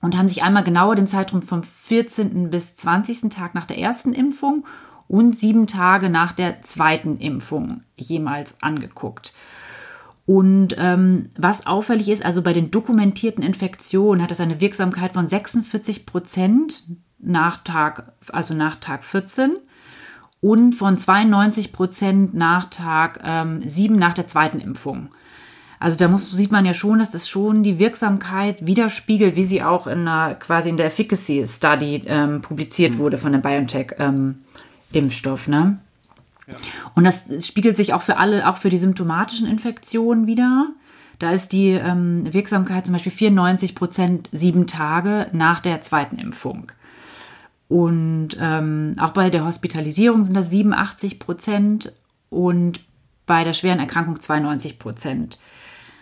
und 0.00 0.16
haben 0.16 0.28
sich 0.28 0.42
einmal 0.42 0.64
genauer 0.64 0.94
den 0.94 1.06
Zeitraum 1.06 1.42
vom 1.42 1.62
14. 1.62 2.50
bis 2.50 2.76
20. 2.76 3.30
Tag 3.30 3.54
nach 3.54 3.66
der 3.66 3.78
ersten 3.78 4.12
Impfung 4.12 4.64
und 5.08 5.36
sieben 5.36 5.66
Tage 5.66 6.10
nach 6.10 6.32
der 6.32 6.62
zweiten 6.62 7.16
Impfung 7.16 7.82
jemals 7.96 8.56
angeguckt. 8.62 9.32
Und 10.26 10.76
ähm, 10.78 11.30
was 11.38 11.66
auffällig 11.66 12.10
ist, 12.10 12.24
also 12.24 12.42
bei 12.42 12.52
den 12.52 12.70
dokumentierten 12.70 13.42
Infektionen 13.42 14.22
hat 14.22 14.30
es 14.30 14.40
eine 14.40 14.60
Wirksamkeit 14.60 15.14
von 15.14 15.26
46 15.26 16.04
Prozent 16.04 16.84
nach 17.18 17.64
Tag, 17.64 18.12
also 18.30 18.52
nach 18.52 18.76
Tag 18.76 19.04
14 19.04 19.56
und 20.40 20.74
von 20.74 20.96
92 20.96 21.72
Prozent 21.72 22.34
nach 22.34 22.66
Tag 22.66 23.20
ähm, 23.24 23.66
7 23.66 23.96
nach 23.96 24.12
der 24.12 24.26
zweiten 24.26 24.60
Impfung. 24.60 25.08
Also 25.80 25.96
da 25.96 26.08
muss, 26.08 26.30
sieht 26.30 26.50
man 26.50 26.66
ja 26.66 26.74
schon, 26.74 26.98
dass 26.98 27.10
das 27.10 27.28
schon 27.28 27.62
die 27.62 27.78
Wirksamkeit 27.78 28.66
widerspiegelt, 28.66 29.36
wie 29.36 29.44
sie 29.44 29.62
auch 29.62 29.86
in 29.86 30.08
einer, 30.08 30.34
quasi 30.34 30.70
in 30.70 30.76
der 30.76 30.86
Efficacy 30.86 31.44
Study 31.46 32.02
ähm, 32.06 32.42
publiziert 32.42 32.94
mhm. 32.94 32.98
wurde 32.98 33.18
von 33.18 33.32
der 33.32 33.38
BioNTech 33.38 33.94
ähm, 33.98 34.38
Impfstoff. 34.92 35.46
Ne? 35.46 35.80
Ja. 36.46 36.54
Und 36.94 37.04
das 37.04 37.46
spiegelt 37.46 37.76
sich 37.76 37.94
auch 37.94 38.02
für 38.02 38.18
alle, 38.18 38.48
auch 38.48 38.56
für 38.56 38.70
die 38.70 38.78
symptomatischen 38.78 39.46
Infektionen 39.46 40.26
wieder. 40.26 40.68
Da 41.18 41.32
ist 41.32 41.52
die 41.52 41.70
ähm, 41.70 42.32
Wirksamkeit 42.32 42.86
zum 42.86 42.94
Beispiel 42.94 43.12
94 43.12 43.74
Prozent 43.74 44.28
sieben 44.32 44.66
Tage 44.66 45.28
nach 45.32 45.60
der 45.60 45.80
zweiten 45.82 46.18
Impfung. 46.18 46.72
Und 47.68 48.30
ähm, 48.40 48.96
auch 48.98 49.10
bei 49.10 49.28
der 49.30 49.44
Hospitalisierung 49.44 50.24
sind 50.24 50.34
das 50.34 50.50
87 50.50 51.18
Prozent 51.18 51.92
und 52.30 52.80
bei 53.26 53.44
der 53.44 53.52
schweren 53.52 53.78
Erkrankung 53.78 54.20
92 54.20 54.78
Prozent. 54.78 55.38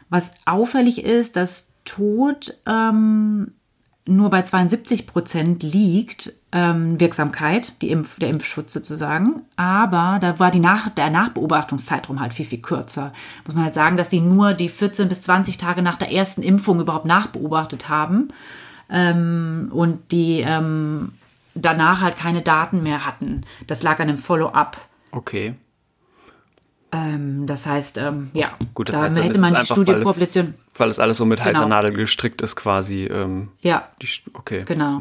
Was 0.08 0.30
auffällig 0.44 1.04
ist, 1.04 1.36
dass 1.36 1.72
Tod 1.84 2.54
ähm, 2.66 3.52
nur 4.06 4.30
bei 4.30 4.42
72 4.42 5.06
Prozent 5.06 5.62
liegt 5.62 6.32
ähm, 6.52 6.98
Wirksamkeit, 7.00 7.72
Impf, 7.80 8.18
der 8.18 8.30
Impfschutz 8.30 8.72
sozusagen. 8.72 9.42
Aber 9.56 10.18
da 10.20 10.38
war 10.38 10.50
die 10.50 10.60
Nach 10.60 10.88
der 10.88 11.10
Nachbeobachtungszeitraum 11.10 12.20
halt 12.20 12.32
viel, 12.32 12.46
viel 12.46 12.60
kürzer. 12.60 13.12
Muss 13.44 13.54
man 13.54 13.64
halt 13.64 13.74
sagen, 13.74 13.96
dass 13.96 14.08
die 14.08 14.20
nur 14.20 14.54
die 14.54 14.68
14 14.68 15.08
bis 15.08 15.22
20 15.22 15.58
Tage 15.58 15.82
nach 15.82 15.96
der 15.96 16.12
ersten 16.12 16.42
Impfung 16.42 16.80
überhaupt 16.80 17.06
nachbeobachtet 17.06 17.88
haben. 17.88 18.28
Ähm, 18.88 19.70
und 19.72 20.12
die 20.12 20.44
ähm, 20.46 21.12
danach 21.54 22.00
halt 22.00 22.16
keine 22.16 22.42
Daten 22.42 22.82
mehr 22.82 23.04
hatten. 23.04 23.42
Das 23.66 23.82
lag 23.82 23.98
an 23.98 24.08
einem 24.08 24.18
Follow-up. 24.18 24.76
Okay. 25.10 25.54
Ähm, 26.96 27.46
das 27.46 27.66
heißt, 27.66 27.98
ähm, 27.98 28.30
ja, 28.32 28.52
Gut, 28.74 28.88
das 28.88 28.96
da 28.96 29.02
heißt, 29.02 29.16
hätte 29.22 29.38
man 29.38 29.52
die 29.52 29.58
einfach. 29.60 29.76
Weil 30.76 30.88
es 30.88 30.98
alles 30.98 31.16
so 31.16 31.24
mit 31.24 31.40
heißer 31.40 31.60
Genau. 31.60 31.68
Nadel 31.68 31.92
gestrickt 31.92 32.42
ist, 32.42 32.56
quasi. 32.56 33.04
Ähm, 33.04 33.48
Ja, 33.60 33.88
die, 34.02 34.08
okay. 34.34 34.62
genau. 34.66 35.00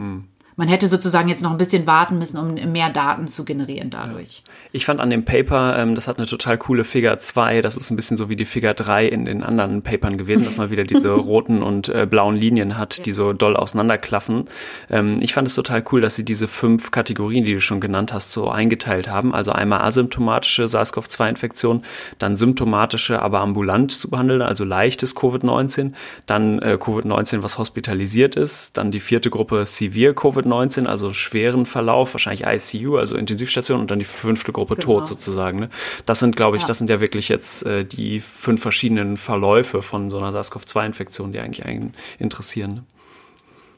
Man 0.58 0.70
hätte 0.70 0.88
sozusagen 0.88 1.28
jetzt 1.28 1.44
noch 1.44 1.52
ein 1.52 1.58
bisschen 1.58 1.86
warten 1.86 2.18
müssen, 2.18 2.38
um 2.38 2.72
mehr 2.72 2.90
Daten 2.90 3.28
zu 3.28 3.44
generieren 3.44 3.90
dadurch. 3.90 4.42
Ich 4.72 4.86
fand 4.86 5.02
an 5.02 5.10
dem 5.10 5.26
Paper, 5.26 5.78
ähm, 5.78 5.96
das 5.96 6.08
hat 6.08 6.18
eine 6.18 6.28
total 6.28 6.58
coole 6.58 6.86
Figure 6.86 7.18
2, 7.18 7.62
das 7.62 7.76
ist 7.76 7.92
ein 7.92 7.98
bisschen 7.98 8.16
so 8.16 8.30
wie 8.30 8.38
die 8.38 8.46
Figure 8.46 8.74
3 8.74 9.06
in 9.06 9.26
den 9.26 9.44
anderen 9.44 9.82
Papern 9.82 10.18
gewesen, 10.18 10.46
dass 10.46 10.56
man 10.56 10.70
wieder 10.70 10.86
diese 10.86 11.10
roten 11.12 11.62
und 11.62 11.90
äh, 11.90 12.08
blauen 12.10 12.38
Linien 12.38 12.78
hat, 12.78 13.06
die 13.06 13.12
so 13.12 13.34
doll 13.34 13.58
auseinanderklaffen. 13.58 14.46
Ähm, 14.90 15.18
ich 15.20 15.34
fand 15.34 15.46
es 15.50 15.56
total 15.56 15.84
cool, 15.92 16.00
dass 16.00 16.16
sie 16.16 16.24
diese 16.24 16.48
fünf 16.48 16.92
Kategorien, 16.92 17.44
die 17.44 17.54
du 17.54 17.60
schon 17.60 17.82
genannt 17.82 18.14
hast, 18.14 18.32
so 18.32 18.50
eingeteilt 18.50 19.10
haben. 19.10 19.36
Also 19.36 19.52
einmal 19.52 19.82
asymptomatische 19.82 20.70
SARS-CoV-2-Infektion, 20.70 21.84
dann 22.18 22.38
symptomatische, 22.38 23.22
aber 23.22 23.42
ambulant 23.42 23.92
zu 23.92 24.10
behandeln, 24.10 24.42
also 24.42 24.64
leichtes 24.64 25.18
Covid-19, 25.18 25.92
dann 26.28 26.60
äh, 26.60 26.78
Covid-19, 26.80 27.44
was 27.44 27.58
hospitalisiert 27.58 28.38
ist, 28.38 28.78
dann 28.78 28.92
die 28.92 29.02
vierte 29.02 29.30
Gruppe 29.30 29.66
Severe 29.66 30.14
Covid-19, 30.14 30.45
also 30.54 31.14
schweren 31.14 31.66
Verlauf, 31.66 32.14
wahrscheinlich 32.14 32.46
ICU, 32.48 32.98
also 32.98 33.16
Intensivstation 33.16 33.80
und 33.80 33.92
dann 33.92 34.00
die 34.00 34.06
fünfte 34.06 34.52
Gruppe 34.52 34.76
Genau. 34.76 35.00
tot 35.00 35.08
sozusagen. 35.08 35.60
Ne? 35.60 35.70
Das 36.06 36.20
sind, 36.20 36.36
glaube 36.36 36.58
ich, 36.58 36.64
Ja. 36.64 36.68
das 36.68 36.78
sind 36.78 36.90
ja 36.90 37.00
wirklich 37.00 37.30
jetzt 37.30 37.66
äh, 37.66 37.84
die 37.86 38.20
fünf 38.20 38.62
verschiedenen 38.62 39.18
Verläufe 39.18 39.82
von 39.82 40.10
so 40.10 40.18
einer 40.18 40.32
SARS-CoV-2-Infektion, 40.32 41.32
die 41.32 41.40
eigentlich 41.40 41.66
einen 41.66 41.94
interessieren. 42.20 42.72
Ne? 42.74 42.84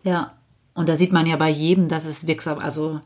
Ja. 0.04 0.34
Und 0.74 0.90
da 0.90 0.96
sieht 0.96 1.12
man 1.12 1.26
ja 1.26 1.36
bei 1.38 1.50
jedem, 1.50 1.88
dass 1.88 2.06
es 2.06 2.28
wirksam, 2.28 2.60
also 2.60 3.00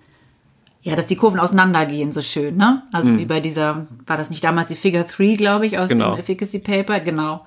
ja, 0.83 0.95
dass 0.95 1.05
die 1.05 1.15
Kurven 1.15 1.39
auseinandergehen, 1.39 2.11
so 2.11 2.21
schön, 2.23 2.57
ne? 2.57 2.81
Also 2.91 3.15
wie 3.17 3.25
bei 3.25 3.39
dieser, 3.39 3.85
war 4.07 4.17
das 4.17 4.29
nicht 4.31 4.43
damals 4.43 4.69
die 4.69 4.75
Figure 4.75 5.03
3, 5.03 5.35
glaube 5.35 5.67
ich, 5.67 5.77
aus 5.77 5.89
Genau. 5.89 6.11
dem 6.15 6.19
Efficacy 6.19 6.57
Paper? 6.59 6.99
Genau. 6.99 7.45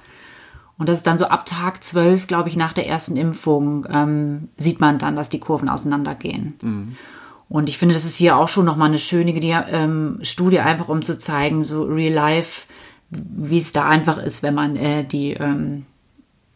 Und 0.76 0.88
das 0.88 0.98
ist 0.98 1.06
dann 1.06 1.18
so 1.18 1.26
ab 1.26 1.46
Tag 1.46 1.84
12, 1.84 2.26
glaube 2.26 2.48
ich, 2.48 2.56
nach 2.56 2.72
der 2.72 2.86
ersten 2.86 3.16
Impfung, 3.16 3.86
ähm, 3.88 4.48
sieht 4.56 4.80
man 4.80 4.98
dann, 4.98 5.14
dass 5.14 5.28
die 5.28 5.38
Kurven 5.38 5.68
auseinandergehen. 5.68 6.54
Und 7.48 7.68
ich 7.68 7.78
finde, 7.78 7.94
das 7.94 8.04
ist 8.04 8.16
hier 8.16 8.36
auch 8.36 8.48
schon 8.48 8.64
nochmal 8.64 8.88
eine 8.88 8.98
schöne 8.98 9.32
ähm, 9.32 10.18
Studie, 10.22 10.58
einfach 10.58 10.88
um 10.88 11.02
zu 11.02 11.16
zeigen, 11.16 11.64
so 11.64 11.84
real 11.84 12.12
life, 12.12 12.66
wie 13.10 13.58
es 13.58 13.70
da 13.70 13.84
einfach 13.84 14.18
ist, 14.18 14.42
wenn 14.42 14.54
man 14.54 14.74
äh, 14.76 15.04
die, 15.04 15.34
ähm, 15.34 15.86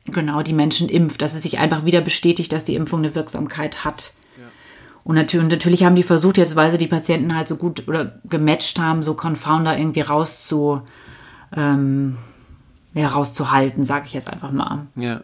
genau, 0.06 0.42
die 0.42 0.54
Menschen 0.54 0.88
impft, 0.88 1.22
dass 1.22 1.34
es 1.34 1.42
sich 1.42 1.60
einfach 1.60 1.84
wieder 1.84 2.00
bestätigt, 2.00 2.52
dass 2.52 2.64
die 2.64 2.74
Impfung 2.74 3.00
eine 3.00 3.14
Wirksamkeit 3.14 3.84
hat. 3.84 4.14
Und 5.08 5.14
natürlich, 5.14 5.44
und 5.44 5.50
natürlich 5.50 5.84
haben 5.84 5.96
die 5.96 6.02
versucht 6.02 6.36
jetzt, 6.36 6.54
weil 6.54 6.70
sie 6.70 6.76
die 6.76 6.86
Patienten 6.86 7.34
halt 7.34 7.48
so 7.48 7.56
gut 7.56 7.88
oder 7.88 8.18
gematcht 8.24 8.78
haben, 8.78 9.02
so 9.02 9.14
Confounder 9.14 9.78
irgendwie 9.78 10.02
rauszu, 10.02 10.82
ähm, 11.56 12.18
ja, 12.98 13.08
rauszuhalten, 13.08 13.84
sage 13.84 14.06
ich 14.06 14.14
jetzt 14.14 14.30
einfach 14.32 14.50
mal. 14.50 14.86
Ja, 14.96 15.20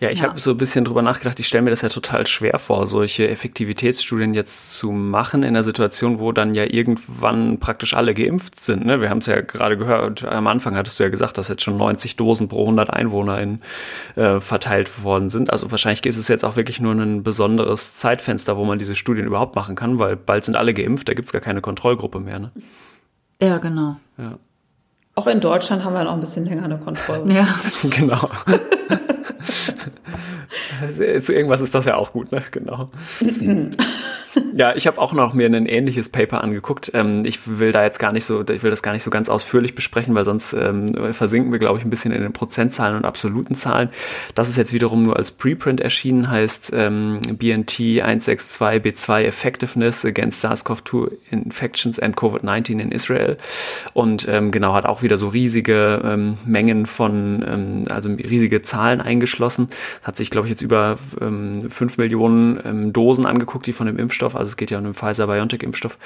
ja 0.00 0.08
ich 0.10 0.20
Ja. 0.20 0.28
habe 0.28 0.40
so 0.40 0.52
ein 0.52 0.56
bisschen 0.56 0.84
drüber 0.84 1.02
nachgedacht. 1.02 1.38
Ich 1.40 1.46
stelle 1.46 1.62
mir 1.62 1.70
das 1.70 1.82
ja 1.82 1.88
total 1.88 2.26
schwer 2.26 2.58
vor, 2.58 2.86
solche 2.86 3.28
Effektivitätsstudien 3.28 4.32
jetzt 4.34 4.76
zu 4.78 4.90
machen 4.92 5.42
in 5.42 5.48
einer 5.50 5.62
Situation, 5.62 6.18
wo 6.20 6.32
dann 6.32 6.54
ja 6.54 6.64
irgendwann 6.64 7.58
praktisch 7.58 7.94
alle 7.94 8.14
geimpft 8.14 8.60
sind. 8.60 8.86
Ne? 8.86 9.00
Wir 9.00 9.10
haben 9.10 9.18
es 9.18 9.26
ja 9.26 9.40
gerade 9.40 9.76
gehört, 9.76 10.24
am 10.24 10.46
Anfang 10.46 10.74
hattest 10.76 10.98
du 10.98 11.04
ja 11.04 11.10
gesagt, 11.10 11.36
dass 11.38 11.48
jetzt 11.48 11.62
schon 11.62 11.76
90 11.76 12.16
Dosen 12.16 12.48
pro 12.48 12.62
100 12.62 12.90
Einwohner 12.90 13.40
in, 13.40 13.60
äh, 14.16 14.40
verteilt 14.40 15.02
worden 15.02 15.28
sind. 15.30 15.50
Also 15.52 15.70
wahrscheinlich 15.70 16.06
ist 16.06 16.16
es 16.16 16.28
jetzt 16.28 16.44
auch 16.44 16.56
wirklich 16.56 16.80
nur 16.80 16.94
ein 16.94 17.22
besonderes 17.22 17.94
Zeitfenster, 17.96 18.56
wo 18.56 18.64
man 18.64 18.78
diese 18.78 18.94
Studien 18.94 19.26
überhaupt 19.26 19.54
machen 19.54 19.76
kann, 19.76 19.98
weil 19.98 20.16
bald 20.16 20.44
sind 20.44 20.56
alle 20.56 20.72
geimpft, 20.72 21.08
da 21.08 21.14
gibt's 21.14 21.32
gar 21.32 21.40
keine 21.42 21.60
Kontrollgruppe 21.60 22.20
mehr. 22.20 22.38
Ne? 22.38 22.50
Ja, 23.40 23.58
genau. 23.58 23.96
Ja. 24.16 24.38
Auch 25.18 25.26
in 25.26 25.40
Deutschland 25.40 25.82
haben 25.82 25.94
wir 25.94 26.04
noch 26.04 26.12
ein 26.12 26.20
bisschen 26.20 26.46
länger 26.46 26.62
eine 26.62 26.78
Kontrolle. 26.78 27.32
Ja, 27.34 27.48
Genau. 27.90 28.30
Zu 31.20 31.34
irgendwas 31.34 31.60
ist 31.60 31.74
das 31.74 31.84
ja 31.84 31.96
auch 31.96 32.12
gut, 32.12 32.32
ne? 32.32 32.42
Genau. 32.50 32.88
ja, 34.56 34.74
ich 34.74 34.86
habe 34.86 34.98
auch 34.98 35.12
noch 35.12 35.34
mir 35.34 35.46
ein 35.46 35.66
ähnliches 35.66 36.08
Paper 36.08 36.42
angeguckt. 36.42 36.90
Ähm, 36.94 37.24
ich 37.24 37.40
will 37.46 37.72
da 37.72 37.84
jetzt 37.84 37.98
gar 37.98 38.12
nicht 38.12 38.24
so, 38.24 38.42
ich 38.42 38.62
will 38.62 38.70
das 38.70 38.82
gar 38.82 38.92
nicht 38.92 39.02
so 39.02 39.10
ganz 39.10 39.28
ausführlich 39.28 39.74
besprechen, 39.74 40.14
weil 40.14 40.24
sonst 40.24 40.52
ähm, 40.52 41.12
versinken 41.12 41.52
wir, 41.52 41.58
glaube 41.58 41.78
ich, 41.78 41.84
ein 41.84 41.90
bisschen 41.90 42.12
in 42.12 42.22
den 42.22 42.32
Prozentzahlen 42.32 42.96
und 42.96 43.04
absoluten 43.04 43.54
Zahlen. 43.54 43.90
Das 44.34 44.48
ist 44.48 44.56
jetzt 44.56 44.72
wiederum 44.72 45.02
nur 45.02 45.16
als 45.16 45.30
Preprint 45.30 45.80
erschienen, 45.80 46.30
heißt 46.30 46.72
ähm, 46.74 47.20
BNT 47.38 47.78
162B2 47.78 49.22
Effectiveness 49.22 50.04
against 50.04 50.44
SARS-CoV-2 50.44 51.10
Infections 51.30 51.98
and 51.98 52.16
COVID-19 52.16 52.80
in 52.80 52.92
Israel. 52.92 53.36
Und 53.92 54.28
ähm, 54.28 54.50
genau, 54.50 54.74
hat 54.74 54.86
auch 54.86 55.02
wieder 55.02 55.16
so 55.16 55.28
riesige 55.28 56.00
ähm, 56.04 56.38
Mengen 56.44 56.86
von, 56.86 57.44
ähm, 57.46 57.84
also 57.90 58.08
riesige 58.10 58.62
Zahlen 58.62 59.00
eingeschlossen. 59.00 59.68
Hat 60.02 60.16
sich, 60.16 60.30
glaube 60.30 60.37
ich, 60.46 60.50
jetzt 60.50 60.62
über 60.62 60.96
ähm, 61.20 61.70
5 61.70 61.98
Millionen 61.98 62.60
ähm, 62.64 62.92
Dosen 62.92 63.26
angeguckt, 63.26 63.66
die 63.66 63.72
von 63.72 63.86
dem 63.86 63.98
Impfstoff, 63.98 64.36
also 64.36 64.48
es 64.48 64.56
geht 64.56 64.70
ja 64.70 64.78
um 64.78 64.84
den 64.84 64.94
Pfizer-BioNTech-Impfstoff, 64.94 65.98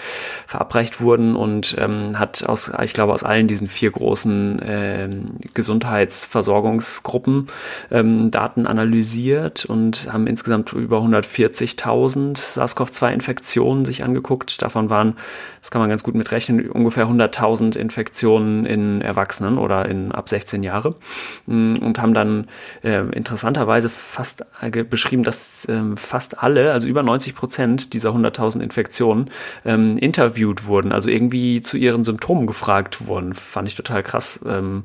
verabreicht 0.46 1.00
wurden 1.00 1.36
und 1.36 1.76
ähm, 1.78 2.18
hat 2.18 2.44
aus, 2.48 2.72
ich 2.82 2.94
glaube, 2.94 3.12
aus 3.12 3.24
allen 3.24 3.46
diesen 3.46 3.66
vier 3.66 3.90
großen 3.90 4.60
ähm, 4.64 5.36
Gesundheitsversorgungsgruppen 5.54 7.48
ähm, 7.90 8.30
Daten 8.30 8.66
analysiert 8.66 9.64
und 9.64 10.12
haben 10.12 10.26
insgesamt 10.26 10.72
über 10.72 10.98
140.000 10.98 12.36
SARS-CoV-2-Infektionen 12.36 13.84
sich 13.84 14.04
angeguckt. 14.04 14.62
Davon 14.62 14.90
waren, 14.90 15.16
das 15.60 15.70
kann 15.70 15.80
man 15.80 15.90
ganz 15.90 16.02
gut 16.02 16.14
mitrechnen, 16.14 16.70
ungefähr 16.70 17.06
100.000 17.06 17.76
Infektionen 17.76 18.66
in 18.66 19.00
Erwachsenen 19.02 19.58
oder 19.58 19.86
in 19.86 20.12
ab 20.12 20.28
16 20.28 20.62
Jahre 20.62 20.92
Mm, 21.46 21.76
und 21.76 22.00
haben 22.00 22.14
dann 22.14 22.48
äh, 22.82 23.00
interessanterweise 23.10 23.88
fast 23.88 24.21
äh, 24.61 24.82
beschrieben, 24.85 25.22
dass 25.24 25.66
ähm, 25.68 25.96
fast 25.96 26.42
alle, 26.42 26.72
also 26.72 26.88
über 26.88 27.02
90 27.02 27.35
Prozent 27.35 27.92
dieser 27.94 28.11
100.000 28.11 28.61
Infektionen 28.61 29.30
ähm, 29.64 29.98
interviewt 29.98 30.66
wurden, 30.66 30.92
also 30.92 31.11
irgendwie 31.11 31.62
zu 31.62 31.76
ihren 31.76 32.04
Symptomen 32.04 32.46
gefragt 32.46 33.06
wurden. 33.06 33.35
Fand 33.35 33.68
ich 33.68 33.74
total 33.74 34.02
krass. 34.02 34.40
Ähm, 34.46 34.85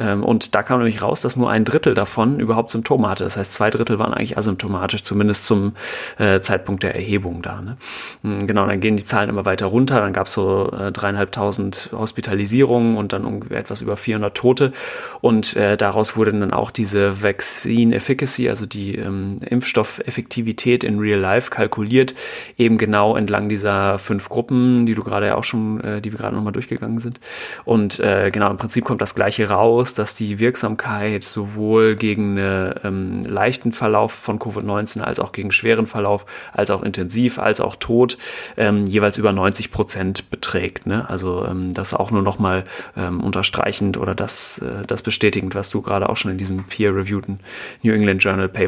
ähm, 0.00 0.24
und 0.24 0.54
da 0.54 0.62
kam 0.62 0.78
nämlich 0.78 1.02
raus, 1.02 1.20
dass 1.20 1.36
nur 1.36 1.50
ein 1.50 1.64
Drittel 1.64 1.94
davon 1.94 2.40
überhaupt 2.40 2.72
Symptome 2.72 3.08
hatte. 3.08 3.24
Das 3.24 3.36
heißt, 3.36 3.52
zwei 3.52 3.70
Drittel 3.70 3.98
waren 3.98 4.14
eigentlich 4.14 4.38
asymptomatisch, 4.38 5.04
zumindest 5.04 5.46
zum 5.46 5.74
äh, 6.18 6.40
Zeitpunkt 6.40 6.82
der 6.82 6.94
Erhebung 6.94 7.42
da. 7.42 7.60
Ne? 7.60 7.76
Mm, 8.22 8.46
Genau, 8.46 8.66
dann 8.66 8.80
gehen 8.80 8.96
die 8.96 9.04
Zahlen 9.04 9.28
immer 9.28 9.44
weiter 9.44 9.66
runter. 9.66 10.00
Dann 10.00 10.12
gab 10.12 10.26
es 10.26 10.32
so 10.32 10.72
äh, 10.72 10.90
dreieinhalbtausend 10.90 11.90
Hospitalisierungen 11.92 12.96
und 12.96 13.12
dann 13.12 13.24
ungefähr 13.24 13.58
etwas 13.58 13.82
über 13.82 13.96
400 13.96 14.34
Tote. 14.34 14.72
Und 15.20 15.54
äh, 15.56 15.76
daraus 15.76 16.16
wurde 16.16 16.32
dann 16.32 16.52
auch 16.52 16.70
diese 16.70 17.22
Vaccine 17.22 17.94
Efficacy, 17.94 18.48
also 18.48 18.66
die 18.72 18.96
ähm, 18.96 19.38
Impfstoffeffektivität 19.48 20.84
in 20.84 20.98
Real 20.98 21.18
Life 21.18 21.50
kalkuliert, 21.50 22.14
eben 22.56 22.78
genau 22.78 23.16
entlang 23.16 23.48
dieser 23.48 23.98
fünf 23.98 24.28
Gruppen, 24.28 24.86
die 24.86 24.94
du 24.94 25.02
gerade 25.02 25.26
ja 25.26 25.36
auch 25.36 25.44
schon, 25.44 25.80
äh, 25.80 26.00
die 26.00 26.12
wir 26.12 26.18
gerade 26.18 26.34
nochmal 26.34 26.52
durchgegangen 26.52 26.98
sind. 26.98 27.20
Und 27.64 28.00
äh, 28.00 28.30
genau, 28.32 28.50
im 28.50 28.56
Prinzip 28.56 28.84
kommt 28.84 29.00
das 29.00 29.14
Gleiche 29.14 29.48
raus, 29.48 29.94
dass 29.94 30.14
die 30.14 30.38
Wirksamkeit 30.38 31.24
sowohl 31.24 31.96
gegen 31.96 32.38
einen 32.38 32.74
ähm, 32.84 33.24
leichten 33.24 33.72
Verlauf 33.72 34.12
von 34.12 34.38
Covid-19 34.38 35.00
als 35.00 35.20
auch 35.20 35.32
gegen 35.32 35.52
schweren 35.52 35.86
Verlauf, 35.86 36.26
als 36.52 36.70
auch 36.70 36.82
intensiv, 36.82 37.38
als 37.38 37.60
auch 37.60 37.76
tot, 37.76 38.18
ähm, 38.56 38.84
jeweils 38.86 39.18
über 39.18 39.32
90 39.32 39.70
Prozent 39.70 40.30
beträgt. 40.30 40.86
Ne? 40.86 41.08
Also 41.08 41.44
ähm, 41.46 41.74
das 41.74 41.94
auch 41.94 42.10
nur 42.10 42.22
nochmal 42.22 42.64
ähm, 42.96 43.20
unterstreichend 43.20 43.96
oder 43.96 44.14
das, 44.14 44.58
äh, 44.58 44.86
das 44.86 45.02
bestätigend, 45.02 45.54
was 45.54 45.70
du 45.70 45.82
gerade 45.82 46.08
auch 46.08 46.16
schon 46.16 46.30
in 46.30 46.38
diesem 46.38 46.64
peer-reviewten 46.64 47.40
New 47.82 47.92
England 47.92 48.22
Journal 48.22 48.48
Paper 48.48 48.59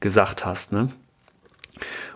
gesagt 0.00 0.44
hast. 0.44 0.72
Ne? 0.72 0.88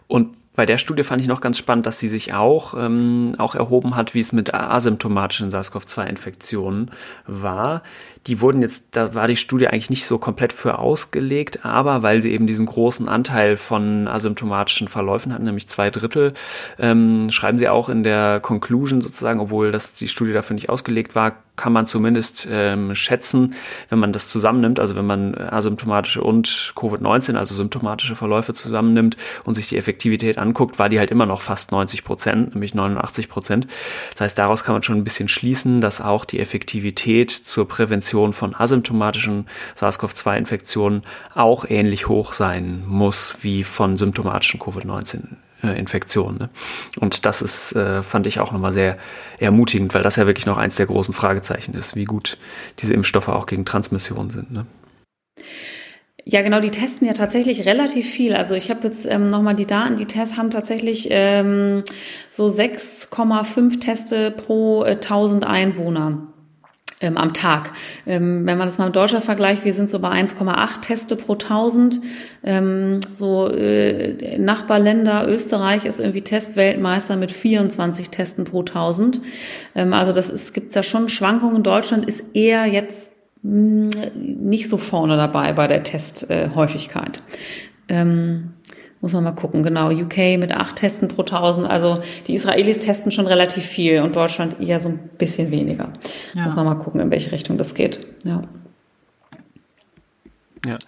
Und 0.06 0.36
bei 0.58 0.66
der 0.66 0.76
Studie 0.78 1.04
fand 1.04 1.20
ich 1.20 1.28
noch 1.28 1.40
ganz 1.40 1.56
spannend, 1.56 1.86
dass 1.86 2.00
sie 2.00 2.08
sich 2.08 2.34
auch, 2.34 2.74
ähm, 2.76 3.34
auch 3.38 3.54
erhoben 3.54 3.94
hat, 3.94 4.14
wie 4.14 4.18
es 4.18 4.32
mit 4.32 4.52
asymptomatischen 4.52 5.52
SARS-CoV-2-Infektionen 5.52 6.90
war. 7.28 7.84
Die 8.26 8.40
wurden 8.40 8.60
jetzt, 8.60 8.88
da 8.96 9.14
war 9.14 9.28
die 9.28 9.36
Studie 9.36 9.68
eigentlich 9.68 9.88
nicht 9.88 10.04
so 10.04 10.18
komplett 10.18 10.52
für 10.52 10.80
ausgelegt, 10.80 11.64
aber 11.64 12.02
weil 12.02 12.20
sie 12.22 12.32
eben 12.32 12.48
diesen 12.48 12.66
großen 12.66 13.08
Anteil 13.08 13.56
von 13.56 14.08
asymptomatischen 14.08 14.88
Verläufen 14.88 15.32
hatten, 15.32 15.44
nämlich 15.44 15.68
zwei 15.68 15.90
Drittel, 15.90 16.34
ähm, 16.80 17.30
schreiben 17.30 17.58
sie 17.58 17.68
auch 17.68 17.88
in 17.88 18.02
der 18.02 18.40
Conclusion 18.40 19.00
sozusagen, 19.00 19.38
obwohl 19.38 19.70
das 19.70 19.94
die 19.94 20.08
Studie 20.08 20.32
dafür 20.32 20.54
nicht 20.54 20.70
ausgelegt 20.70 21.14
war, 21.14 21.36
kann 21.58 21.74
man 21.74 21.86
zumindest 21.86 22.48
ähm, 22.50 22.94
schätzen, 22.94 23.54
wenn 23.90 23.98
man 23.98 24.12
das 24.12 24.30
zusammennimmt, 24.30 24.80
also 24.80 24.96
wenn 24.96 25.04
man 25.04 25.34
asymptomatische 25.34 26.22
und 26.22 26.48
Covid-19, 26.74 27.34
also 27.34 27.54
symptomatische 27.54 28.16
Verläufe 28.16 28.54
zusammennimmt 28.54 29.18
und 29.44 29.54
sich 29.54 29.68
die 29.68 29.76
Effektivität 29.76 30.38
anguckt, 30.38 30.78
war 30.78 30.88
die 30.88 30.98
halt 30.98 31.10
immer 31.10 31.26
noch 31.26 31.42
fast 31.42 31.72
90 31.72 32.04
Prozent, 32.04 32.54
nämlich 32.54 32.74
89 32.74 33.28
Prozent. 33.28 33.66
Das 34.12 34.22
heißt, 34.22 34.38
daraus 34.38 34.64
kann 34.64 34.74
man 34.74 34.82
schon 34.82 34.96
ein 34.96 35.04
bisschen 35.04 35.28
schließen, 35.28 35.82
dass 35.82 36.00
auch 36.00 36.24
die 36.24 36.40
Effektivität 36.40 37.30
zur 37.30 37.68
Prävention 37.68 38.32
von 38.32 38.54
asymptomatischen 38.54 39.46
SARS-CoV-2-Infektionen 39.74 41.02
auch 41.34 41.66
ähnlich 41.68 42.08
hoch 42.08 42.32
sein 42.32 42.84
muss 42.86 43.36
wie 43.42 43.64
von 43.64 43.98
symptomatischen 43.98 44.60
Covid-19 44.60 45.47
Infektion. 45.62 46.38
Ne? 46.38 46.48
Und 47.00 47.26
das 47.26 47.42
ist, 47.42 47.72
äh, 47.72 48.02
fand 48.02 48.26
ich 48.26 48.40
auch 48.40 48.52
nochmal 48.52 48.72
sehr 48.72 48.98
ermutigend, 49.38 49.94
weil 49.94 50.02
das 50.02 50.16
ja 50.16 50.26
wirklich 50.26 50.46
noch 50.46 50.58
eins 50.58 50.76
der 50.76 50.86
großen 50.86 51.14
Fragezeichen 51.14 51.74
ist, 51.74 51.96
wie 51.96 52.04
gut 52.04 52.38
diese 52.78 52.94
Impfstoffe 52.94 53.28
auch 53.28 53.46
gegen 53.46 53.64
Transmission 53.64 54.30
sind. 54.30 54.52
Ne? 54.52 54.66
Ja, 56.24 56.42
genau, 56.42 56.60
die 56.60 56.70
testen 56.70 57.06
ja 57.06 57.14
tatsächlich 57.14 57.64
relativ 57.64 58.08
viel. 58.08 58.34
Also 58.34 58.54
ich 58.54 58.70
habe 58.70 58.86
jetzt 58.86 59.06
ähm, 59.06 59.28
nochmal 59.28 59.54
die 59.54 59.66
Daten, 59.66 59.96
die 59.96 60.04
Tests 60.04 60.36
haben 60.36 60.50
tatsächlich 60.50 61.08
ähm, 61.10 61.82
so 62.28 62.48
6,5 62.48 63.80
Teste 63.80 64.30
pro 64.30 64.84
äh, 64.84 64.92
1000 64.92 65.44
Einwohner 65.44 66.28
ähm, 67.00 67.16
am 67.16 67.32
Tag. 67.32 67.72
Ähm, 68.06 68.46
wenn 68.46 68.58
man 68.58 68.68
das 68.68 68.78
mal 68.78 68.86
mit 68.86 68.96
Deutschland 68.96 69.24
vergleicht, 69.24 69.64
wir 69.64 69.72
sind 69.72 69.88
so 69.88 69.98
bei 70.00 70.10
1,8 70.10 70.80
Teste 70.80 71.16
pro 71.16 71.34
1000. 71.34 72.00
Ähm, 72.42 73.00
so 73.14 73.48
äh, 73.48 74.38
Nachbarländer, 74.38 75.28
Österreich 75.28 75.84
ist 75.84 76.00
irgendwie 76.00 76.22
Testweltmeister 76.22 77.16
mit 77.16 77.30
24 77.30 78.10
Testen 78.10 78.44
pro 78.44 78.60
1000. 78.60 79.20
Ähm, 79.74 79.92
also 79.92 80.12
das 80.12 80.30
ist, 80.30 80.54
gibt's 80.54 80.74
ja 80.74 80.82
schon 80.82 81.08
Schwankungen. 81.08 81.62
Deutschland 81.62 82.06
ist 82.06 82.24
eher 82.34 82.66
jetzt 82.66 83.16
mh, 83.42 83.90
hm, 83.92 84.48
nicht 84.48 84.68
so 84.68 84.76
vorne 84.76 85.16
dabei 85.16 85.52
bei 85.52 85.66
der 85.66 85.82
Testhäufigkeit. 85.82 87.22
Äh, 87.86 88.04
muss 89.00 89.12
man 89.12 89.24
mal 89.24 89.32
gucken, 89.32 89.62
genau. 89.62 89.90
UK 89.90 90.38
mit 90.38 90.52
acht 90.52 90.76
Testen 90.76 91.08
pro 91.08 91.22
1000. 91.22 91.68
Also 91.68 92.00
die 92.26 92.34
Israelis 92.34 92.80
testen 92.80 93.10
schon 93.10 93.26
relativ 93.26 93.64
viel 93.64 94.02
und 94.02 94.16
Deutschland 94.16 94.60
eher 94.60 94.80
so 94.80 94.88
ein 94.88 94.98
bisschen 95.18 95.50
weniger. 95.50 95.92
Ja. 96.34 96.44
Muss 96.44 96.56
man 96.56 96.66
mal 96.66 96.74
gucken, 96.74 97.00
in 97.00 97.10
welche 97.10 97.32
Richtung 97.32 97.56
das 97.56 97.74
geht. 97.74 98.06
Ja. 98.24 98.42
Ja. 100.66 100.78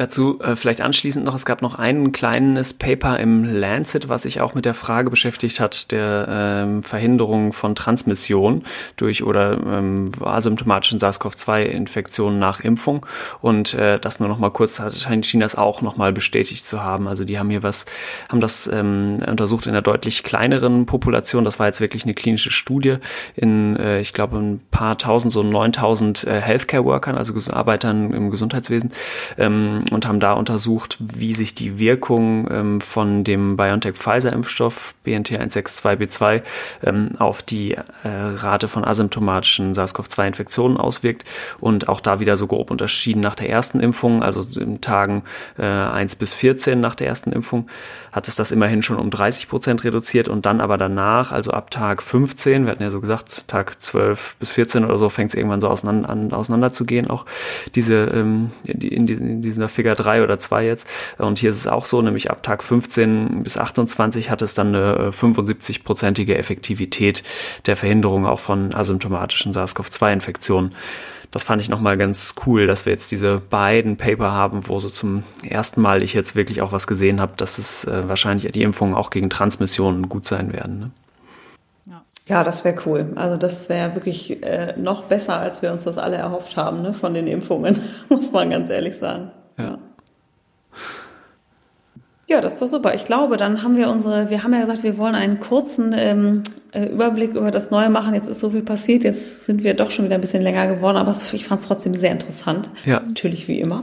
Dazu 0.00 0.40
äh, 0.40 0.56
vielleicht 0.56 0.80
anschließend 0.80 1.26
noch, 1.26 1.34
es 1.34 1.44
gab 1.44 1.60
noch 1.60 1.74
ein 1.74 2.10
kleines 2.10 2.72
Paper 2.72 3.20
im 3.20 3.44
Lancet, 3.44 4.08
was 4.08 4.22
sich 4.22 4.40
auch 4.40 4.54
mit 4.54 4.64
der 4.64 4.72
Frage 4.72 5.10
beschäftigt 5.10 5.60
hat, 5.60 5.92
der 5.92 6.26
ähm, 6.30 6.82
Verhinderung 6.82 7.52
von 7.52 7.74
Transmission 7.74 8.64
durch 8.96 9.22
oder 9.22 9.58
ähm, 9.62 10.10
asymptomatischen 10.18 11.00
SARS-CoV-2-Infektionen 11.00 12.38
nach 12.38 12.60
Impfung. 12.60 13.04
Und 13.42 13.74
äh, 13.74 13.98
das 14.00 14.20
nur 14.20 14.30
noch 14.30 14.38
mal 14.38 14.48
kurz, 14.48 14.80
hat 14.80 14.94
scheint 14.94 15.26
Chinas 15.26 15.54
auch 15.54 15.82
noch 15.82 15.98
mal 15.98 16.14
bestätigt 16.14 16.64
zu 16.64 16.82
haben. 16.82 17.06
Also 17.06 17.26
die 17.26 17.38
haben 17.38 17.50
hier 17.50 17.62
was, 17.62 17.84
haben 18.30 18.40
das 18.40 18.70
ähm, 18.72 19.22
untersucht 19.26 19.66
in 19.66 19.72
einer 19.72 19.82
deutlich 19.82 20.22
kleineren 20.22 20.86
Population. 20.86 21.44
Das 21.44 21.58
war 21.58 21.66
jetzt 21.66 21.82
wirklich 21.82 22.04
eine 22.04 22.14
klinische 22.14 22.50
Studie 22.50 22.96
in, 23.36 23.76
äh, 23.76 24.00
ich 24.00 24.14
glaube, 24.14 24.38
ein 24.38 24.62
paar 24.70 24.96
tausend, 24.96 25.34
so 25.34 25.42
9000 25.42 26.24
äh, 26.24 26.40
Healthcare-Workern, 26.40 27.18
also 27.18 27.34
Arbeitern 27.52 28.14
im 28.14 28.30
Gesundheitswesen. 28.30 28.92
Ähm, 29.36 29.80
und 29.90 30.06
haben 30.06 30.20
da 30.20 30.32
untersucht, 30.32 30.98
wie 31.00 31.34
sich 31.34 31.54
die 31.54 31.78
Wirkung 31.78 32.48
ähm, 32.50 32.80
von 32.80 33.24
dem 33.24 33.56
BioNTech-Pfizer-Impfstoff 33.56 34.94
BNT162b2 35.04 36.42
ähm, 36.84 37.10
auf 37.18 37.42
die 37.42 37.72
äh, 37.72 37.82
Rate 38.04 38.68
von 38.68 38.84
asymptomatischen 38.84 39.74
SARS-CoV-2-Infektionen 39.74 40.78
auswirkt 40.78 41.24
und 41.60 41.88
auch 41.88 42.00
da 42.00 42.20
wieder 42.20 42.36
so 42.36 42.46
grob 42.46 42.70
unterschieden 42.70 43.20
nach 43.20 43.34
der 43.34 43.50
ersten 43.50 43.80
Impfung, 43.80 44.22
also 44.22 44.44
in 44.58 44.80
Tagen 44.80 45.22
äh, 45.58 45.62
1 45.62 46.16
bis 46.16 46.34
14 46.34 46.80
nach 46.80 46.94
der 46.94 47.08
ersten 47.08 47.32
Impfung, 47.32 47.68
hat 48.12 48.28
es 48.28 48.36
das 48.36 48.52
immerhin 48.52 48.82
schon 48.82 48.96
um 48.96 49.10
30 49.10 49.48
Prozent 49.48 49.84
reduziert 49.84 50.28
und 50.28 50.46
dann 50.46 50.60
aber 50.60 50.78
danach, 50.78 51.32
also 51.32 51.50
ab 51.52 51.70
Tag 51.70 52.02
15, 52.02 52.64
wir 52.64 52.72
hatten 52.72 52.82
ja 52.82 52.90
so 52.90 53.00
gesagt, 53.00 53.48
Tag 53.48 53.80
12 53.82 54.36
bis 54.38 54.52
14 54.52 54.84
oder 54.84 54.98
so, 54.98 55.08
fängt 55.08 55.30
es 55.30 55.36
irgendwann 55.36 55.60
so 55.60 55.68
auseinander, 55.68 56.08
an, 56.08 56.32
auseinander 56.32 56.72
zu 56.72 56.84
gehen, 56.84 57.08
auch 57.08 57.26
diese 57.74 57.96
ähm, 57.96 58.50
in, 58.64 58.80
in, 58.80 59.08
in 59.08 59.40
dieser 59.40 59.68
Figure 59.80 59.94
3 59.94 60.22
oder 60.22 60.38
2 60.38 60.66
jetzt. 60.66 60.86
Und 61.16 61.38
hier 61.38 61.50
ist 61.50 61.56
es 61.56 61.66
auch 61.66 61.86
so, 61.86 62.02
nämlich 62.02 62.30
ab 62.30 62.42
Tag 62.42 62.62
15 62.62 63.42
bis 63.42 63.56
28 63.56 64.30
hat 64.30 64.42
es 64.42 64.52
dann 64.52 64.74
eine 64.74 65.10
75-prozentige 65.10 66.34
Effektivität 66.34 67.22
der 67.64 67.76
Verhinderung 67.76 68.26
auch 68.26 68.40
von 68.40 68.74
asymptomatischen 68.74 69.52
SARS-CoV-2-Infektionen. 69.54 70.74
Das 71.30 71.44
fand 71.44 71.62
ich 71.62 71.68
nochmal 71.68 71.96
ganz 71.96 72.34
cool, 72.44 72.66
dass 72.66 72.84
wir 72.84 72.92
jetzt 72.92 73.10
diese 73.10 73.38
beiden 73.38 73.96
Paper 73.96 74.32
haben, 74.32 74.68
wo 74.68 74.80
so 74.80 74.90
zum 74.90 75.22
ersten 75.48 75.80
Mal 75.80 76.02
ich 76.02 76.12
jetzt 76.12 76.36
wirklich 76.36 76.60
auch 76.60 76.72
was 76.72 76.86
gesehen 76.86 77.20
habe, 77.20 77.32
dass 77.36 77.58
es 77.58 77.84
äh, 77.84 78.08
wahrscheinlich 78.08 78.50
die 78.52 78.62
Impfungen 78.62 78.94
auch 78.94 79.10
gegen 79.10 79.30
Transmissionen 79.30 80.08
gut 80.08 80.26
sein 80.26 80.52
werden. 80.52 80.78
Ne? 80.80 80.90
Ja, 82.30 82.44
das 82.44 82.64
wäre 82.64 82.76
cool. 82.86 83.12
Also 83.16 83.36
das 83.36 83.68
wäre 83.68 83.96
wirklich 83.96 84.40
äh, 84.44 84.74
noch 84.76 85.04
besser, 85.04 85.38
als 85.40 85.62
wir 85.62 85.72
uns 85.72 85.82
das 85.82 85.98
alle 85.98 86.14
erhofft 86.14 86.56
haben 86.56 86.80
ne, 86.80 86.92
von 86.92 87.12
den 87.12 87.26
Impfungen, 87.26 87.80
muss 88.08 88.30
man 88.30 88.50
ganz 88.50 88.70
ehrlich 88.70 88.96
sagen. 88.98 89.32
Ja. 89.60 89.78
Ja, 92.30 92.40
das 92.40 92.52
ist 92.54 92.62
doch 92.62 92.68
super. 92.68 92.94
Ich 92.94 93.04
glaube, 93.04 93.36
dann 93.36 93.64
haben 93.64 93.76
wir 93.76 93.90
unsere, 93.90 94.30
wir 94.30 94.44
haben 94.44 94.54
ja 94.54 94.60
gesagt, 94.60 94.84
wir 94.84 94.98
wollen 94.98 95.16
einen 95.16 95.40
kurzen 95.40 95.92
ähm, 95.98 96.44
äh, 96.70 96.86
Überblick 96.86 97.34
über 97.34 97.50
das 97.50 97.72
Neue 97.72 97.90
machen. 97.90 98.14
Jetzt 98.14 98.28
ist 98.28 98.38
so 98.38 98.50
viel 98.50 98.62
passiert, 98.62 99.02
jetzt 99.02 99.46
sind 99.46 99.64
wir 99.64 99.74
doch 99.74 99.90
schon 99.90 100.04
wieder 100.04 100.14
ein 100.14 100.20
bisschen 100.20 100.40
länger 100.42 100.68
geworden, 100.68 100.96
aber 100.96 101.10
ich 101.10 101.44
fand 101.44 101.60
es 101.60 101.66
trotzdem 101.66 101.94
sehr 101.94 102.12
interessant. 102.12 102.70
Ja. 102.86 103.00
Natürlich 103.00 103.48
wie 103.48 103.58
immer. 103.58 103.82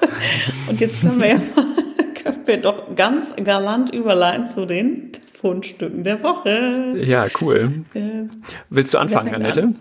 Und 0.68 0.80
jetzt 0.80 1.00
können 1.00 1.20
wir 1.20 1.28
ja 1.28 1.34
mal, 1.36 1.64
können 2.22 2.40
wir 2.44 2.56
doch 2.56 2.96
ganz 2.96 3.32
galant 3.36 3.94
überleiten 3.94 4.46
zu 4.46 4.66
den 4.66 5.12
Fundstücken 5.32 6.02
der 6.02 6.24
Woche. 6.24 6.94
Ja, 7.04 7.26
cool. 7.40 7.84
Äh, 7.94 8.24
Willst 8.68 8.94
du 8.94 8.98
anfangen, 8.98 9.32
Annette? 9.32 9.62
An? 9.62 9.76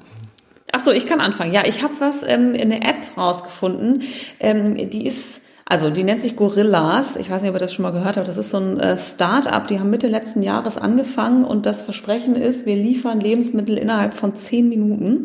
Ach 0.78 0.82
so, 0.82 0.92
ich 0.92 1.06
kann 1.06 1.22
anfangen. 1.22 1.54
Ja, 1.54 1.64
ich 1.66 1.84
habe 1.84 1.94
was 2.00 2.22
ähm, 2.22 2.54
in 2.54 2.70
der 2.70 2.84
App 2.84 3.16
rausgefunden. 3.16 4.04
Ähm, 4.42 4.90
die 4.90 5.08
ist 5.08 5.40
also 5.68 5.90
die 5.90 6.04
nennt 6.04 6.22
sich 6.22 6.36
Gorillas. 6.36 7.16
Ich 7.16 7.32
weiß 7.32 7.42
nicht, 7.42 7.50
ob 7.50 7.56
ihr 7.56 7.60
das 7.60 7.74
schon 7.74 7.82
mal 7.82 7.92
gehört 7.92 8.18
habt. 8.18 8.28
Das 8.28 8.38
ist 8.38 8.52
so 8.52 8.58
ein 8.58 8.80
äh, 8.80 9.00
Start-up. 9.00 9.68
Die 9.68 9.80
haben 9.80 9.90
Mitte 9.90 10.06
letzten 10.06 10.44
Jahres 10.44 10.78
angefangen 10.78 11.44
und 11.44 11.66
das 11.66 11.82
Versprechen 11.82 12.36
ist, 12.36 12.68
wir 12.68 12.76
liefern 12.76 13.20
Lebensmittel 13.20 13.76
innerhalb 13.80 14.14
von 14.14 14.36
zehn 14.36 14.70
Minuten. 14.70 15.24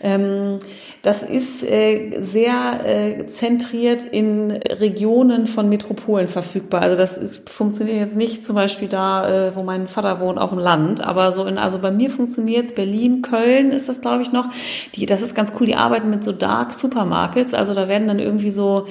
Ähm, 0.00 0.60
das 1.02 1.24
ist 1.24 1.64
äh, 1.64 2.20
sehr 2.20 2.86
äh, 2.86 3.26
zentriert 3.26 4.04
in 4.04 4.52
Regionen 4.52 5.48
von 5.48 5.68
Metropolen 5.68 6.28
verfügbar. 6.28 6.82
Also 6.82 6.96
das 6.96 7.18
ist, 7.18 7.50
funktioniert 7.50 7.96
jetzt 7.96 8.16
nicht 8.16 8.44
zum 8.44 8.54
Beispiel 8.54 8.86
da, 8.86 9.50
wo 9.54 9.62
mein 9.62 9.88
Vater 9.88 10.20
wohnt, 10.20 10.38
auf 10.38 10.50
dem 10.50 10.58
Land, 10.58 11.02
aber 11.02 11.32
so 11.32 11.44
in, 11.46 11.58
also 11.58 11.78
bei 11.78 11.90
mir 11.90 12.10
funktioniert's 12.10 12.74
Berlin, 12.74 13.22
Köln 13.22 13.72
ist 13.72 13.88
das, 13.88 14.00
glaube 14.00 14.22
ich, 14.22 14.30
noch. 14.30 14.48
Die, 14.94 15.06
das 15.06 15.22
ist 15.22 15.34
ganz 15.34 15.52
cool, 15.58 15.66
die 15.66 15.74
arbeiten 15.74 16.10
mit 16.10 16.22
so 16.22 16.32
Dark 16.32 16.72
Supermarkets. 16.72 17.54
Also 17.54 17.74
da 17.74 17.88
werden 17.88 18.06
dann 18.06 18.18
irgendwie 18.18 18.50
so 18.50 18.86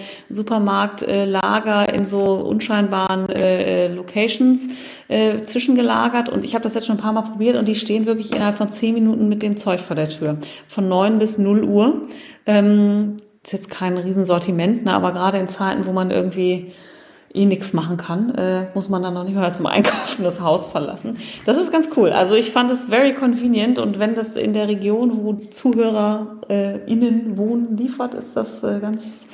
Supermarktlager 0.98 1.94
in 1.94 2.06
so 2.06 2.24
unscheinbaren 2.36 3.30
äh, 3.30 3.88
Locations 3.88 4.70
äh, 5.08 5.44
zwischengelagert. 5.44 6.30
Und 6.30 6.46
ich 6.46 6.56
habe 6.56 6.64
das 6.64 6.74
jetzt 6.74 6.88
schon 6.88 6.98
ein 6.98 7.02
paar 7.02 7.14
Mal 7.14 7.24
probiert 7.24 7.56
und 7.56 7.68
die 7.68 7.76
stehen 7.76 8.06
wirklich 8.06 8.34
innerhalb 8.34 8.58
von 8.58 8.70
zehn 8.70 8.94
Minuten 8.94 9.30
mit 9.30 9.44
dem 9.44 9.58
Zeug 9.58 9.82
vor 9.82 9.96
der 9.96 10.10
Tür. 10.10 10.38
Von 10.68 10.88
neun 10.88 11.20
bis 11.20 11.38
null 11.38 11.64
Uhr. 11.64 12.02
Ähm, 12.46 13.18
ist 13.44 13.54
jetzt 13.54 13.70
kein 13.70 13.98
Riesensortiment, 13.98 14.86
ne, 14.86 14.94
aber 14.94 15.14
gerade 15.14 15.38
in 15.38 15.48
Zeiten, 15.48 15.86
wo 15.86 15.94
man 15.94 16.12
irgendwie 16.12 16.74
eh 17.34 17.46
nichts 17.46 17.74
machen 17.74 17.96
kann, 17.96 18.34
äh, 18.36 18.68
muss 18.74 18.90
man 18.90 19.02
dann 19.02 19.14
noch 19.14 19.24
nicht 19.24 19.36
mal 19.36 19.54
zum 19.54 19.68
Einkaufen 19.68 20.24
das 20.24 20.42
Haus 20.42 20.68
verlassen. 20.68 21.16
Das 21.46 21.58
ist 21.58 21.72
ganz 21.72 21.90
cool. 21.96 22.12
Also 22.12 22.36
ich 22.36 22.52
fand 22.52 22.70
es 22.72 22.88
very 22.88 23.14
convenient 23.14 23.80
und 23.80 24.00
wenn 24.00 24.16
das 24.16 24.36
in 24.36 24.54
der 24.54 24.68
Region, 24.68 25.24
wo 25.24 25.34
Zuhörer 25.34 26.40
äh, 26.50 26.80
wohnen, 27.38 27.78
liefert, 27.78 28.16
ist 28.16 28.36
das 28.36 28.64
äh, 28.64 28.80
ganz 28.80 29.28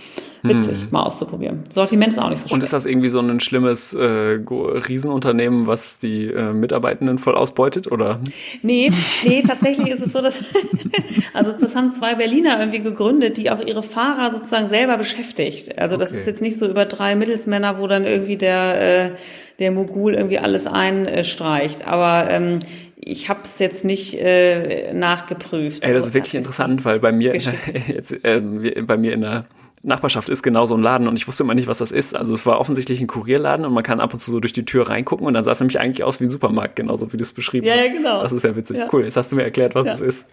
witzig, 0.47 0.81
hm. 0.81 0.87
mal 0.91 1.03
auszuprobieren. 1.03 1.63
Sortiment 1.69 2.13
ist 2.13 2.19
auch 2.19 2.29
nicht 2.29 2.39
so 2.39 2.47
schlecht. 2.47 2.53
Und 2.53 2.63
ist 2.63 2.73
das 2.73 2.85
irgendwie 2.85 3.09
so 3.09 3.19
ein 3.19 3.39
schlimmes 3.39 3.93
äh, 3.93 4.03
Riesenunternehmen, 4.05 5.67
was 5.67 5.99
die 5.99 6.27
äh, 6.27 6.53
Mitarbeitenden 6.53 7.17
voll 7.17 7.35
ausbeutet, 7.35 7.91
oder? 7.91 8.19
Nee, 8.61 8.91
nee, 9.23 9.43
tatsächlich 9.45 9.89
ist 9.89 10.05
es 10.05 10.13
so, 10.13 10.21
dass, 10.21 10.43
also 11.33 11.51
das 11.51 11.75
haben 11.75 11.91
zwei 11.93 12.15
Berliner 12.15 12.59
irgendwie 12.59 12.81
gegründet, 12.81 13.37
die 13.37 13.51
auch 13.51 13.65
ihre 13.65 13.83
Fahrer 13.83 14.31
sozusagen 14.31 14.67
selber 14.67 14.97
beschäftigt. 14.97 15.77
Also 15.77 15.97
das 15.97 16.09
okay. 16.09 16.19
ist 16.19 16.27
jetzt 16.27 16.41
nicht 16.41 16.57
so 16.57 16.67
über 16.67 16.85
drei 16.85 17.15
Mittelsmänner, 17.15 17.79
wo 17.79 17.87
dann 17.87 18.05
irgendwie 18.05 18.37
der, 18.37 19.05
äh, 19.05 19.11
der 19.59 19.71
Mogul 19.71 20.15
irgendwie 20.15 20.39
alles 20.39 20.67
einstreicht. 20.67 21.87
Aber 21.87 22.29
ähm, 22.29 22.59
ich 23.05 23.29
habe 23.29 23.41
es 23.43 23.59
jetzt 23.59 23.85
nicht 23.85 24.15
äh, 24.15 24.91
nachgeprüft. 24.93 25.83
Ey, 25.83 25.93
das 25.93 26.07
ist 26.07 26.13
wirklich 26.13 26.35
interessant, 26.35 26.83
weil 26.85 26.99
bei 26.99 27.11
mir 27.11 27.35
jetzt, 27.87 28.25
äh, 28.25 28.41
bei 28.41 28.97
mir 28.97 29.13
in 29.13 29.21
der 29.21 29.45
Nachbarschaft 29.85 30.29
ist 30.29 30.41
genau 30.41 30.65
so 30.65 30.75
ein 30.75 30.81
Laden 30.81 31.07
und 31.07 31.15
ich 31.15 31.27
wusste 31.27 31.43
immer 31.43 31.53
nicht, 31.53 31.67
was 31.67 31.77
das 31.77 31.91
ist. 31.91 32.15
Also 32.15 32.33
es 32.33 32.45
war 32.45 32.59
offensichtlich 32.59 32.99
ein 33.01 33.07
Kurierladen 33.07 33.65
und 33.65 33.73
man 33.73 33.83
kann 33.83 33.99
ab 33.99 34.13
und 34.13 34.19
zu 34.19 34.31
so 34.31 34.39
durch 34.39 34.53
die 34.53 34.65
Tür 34.65 34.89
reingucken 34.89 35.27
und 35.27 35.33
dann 35.33 35.43
sah 35.43 35.51
es 35.51 35.59
nämlich 35.59 35.79
eigentlich 35.79 36.03
aus 36.03 36.19
wie 36.19 36.25
ein 36.25 36.29
Supermarkt, 36.31 36.75
genauso 36.75 37.13
wie 37.13 37.17
du 37.17 37.23
es 37.23 37.33
beschrieben 37.33 37.67
ja, 37.67 37.73
hast. 37.73 37.85
Ja, 37.85 37.93
genau. 37.93 38.19
Das 38.19 38.33
ist 38.33 38.43
ja 38.43 38.55
witzig. 38.55 38.77
Ja. 38.77 38.89
Cool, 38.91 39.03
jetzt 39.03 39.15
hast 39.15 39.31
du 39.31 39.35
mir 39.35 39.43
erklärt, 39.43 39.75
was 39.75 39.85
ja. 39.85 39.93
es 39.93 40.01
ist. 40.01 40.27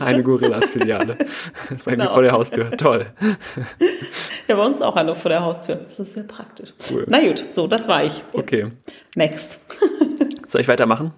Eine 0.00 0.22
Gorillas-Filiale. 0.22 1.16
bei 1.84 1.92
genau. 1.92 2.04
mir 2.04 2.10
vor 2.10 2.22
der 2.22 2.32
Haustür. 2.32 2.70
Toll. 2.72 3.06
Ja, 4.48 4.56
bei 4.56 4.64
uns 4.64 4.80
auch 4.80 4.96
eine 4.96 5.14
vor 5.14 5.28
der 5.28 5.44
Haustür. 5.44 5.74
Das 5.74 6.00
ist 6.00 6.14
sehr 6.14 6.22
praktisch. 6.22 6.72
Cool. 6.90 7.04
Na 7.06 7.20
gut, 7.20 7.44
so, 7.50 7.66
das 7.66 7.86
war 7.86 8.02
ich. 8.02 8.16
Jetzt. 8.16 8.34
Okay. 8.34 8.66
Next. 9.14 9.60
Soll 10.46 10.62
ich 10.62 10.68
weitermachen? 10.68 11.12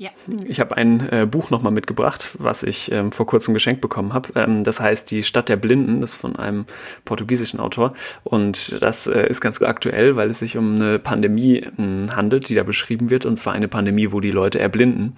Ja. 0.00 0.10
Ich 0.46 0.60
habe 0.60 0.76
ein 0.76 1.08
äh, 1.10 1.26
Buch 1.26 1.50
nochmal 1.50 1.72
mitgebracht, 1.72 2.28
was 2.38 2.62
ich 2.62 2.92
ähm, 2.92 3.10
vor 3.10 3.26
kurzem 3.26 3.52
geschenkt 3.52 3.80
bekommen 3.80 4.12
habe. 4.12 4.28
Ähm, 4.36 4.62
das 4.62 4.78
heißt 4.78 5.10
Die 5.10 5.24
Stadt 5.24 5.48
der 5.48 5.56
Blinden, 5.56 6.02
das 6.02 6.12
ist 6.12 6.16
von 6.20 6.36
einem 6.36 6.66
portugiesischen 7.04 7.58
Autor. 7.58 7.94
Und 8.22 8.80
das 8.80 9.08
äh, 9.08 9.26
ist 9.26 9.40
ganz 9.40 9.60
aktuell, 9.60 10.14
weil 10.14 10.30
es 10.30 10.38
sich 10.38 10.56
um 10.56 10.76
eine 10.76 11.00
Pandemie 11.00 11.56
äh, 11.56 12.08
handelt, 12.14 12.48
die 12.48 12.54
da 12.54 12.62
beschrieben 12.62 13.10
wird. 13.10 13.26
Und 13.26 13.38
zwar 13.38 13.54
eine 13.54 13.66
Pandemie, 13.66 14.12
wo 14.12 14.20
die 14.20 14.30
Leute 14.30 14.60
erblinden. 14.60 15.16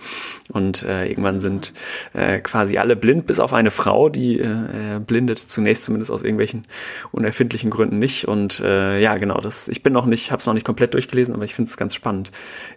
Und 0.48 0.82
äh, 0.84 1.04
irgendwann 1.04 1.40
sind 1.40 1.74
äh, 2.14 2.38
quasi 2.38 2.78
alle 2.78 2.96
blind, 2.96 3.26
bis 3.26 3.38
auf 3.38 3.52
eine 3.52 3.70
Frau, 3.70 4.08
die 4.08 4.40
äh, 4.40 4.98
blindet 5.06 5.40
zunächst 5.40 5.84
zumindest 5.84 6.10
aus 6.10 6.22
irgendwelchen 6.22 6.66
unerfindlichen 7.12 7.68
Gründen 7.68 7.98
nicht. 7.98 8.26
Und 8.26 8.60
äh, 8.60 8.98
ja, 8.98 9.18
genau, 9.18 9.42
das, 9.42 9.68
ich 9.68 9.82
bin 9.82 9.92
noch 9.92 10.06
nicht, 10.06 10.30
habe 10.30 10.40
es 10.40 10.46
noch 10.46 10.54
nicht 10.54 10.64
komplett 10.64 10.94
durchgelesen, 10.94 11.34
aber 11.34 11.44
ich 11.44 11.54
finde 11.54 11.68
es 11.68 11.76
ganz 11.76 11.94
spannend. 11.94 12.32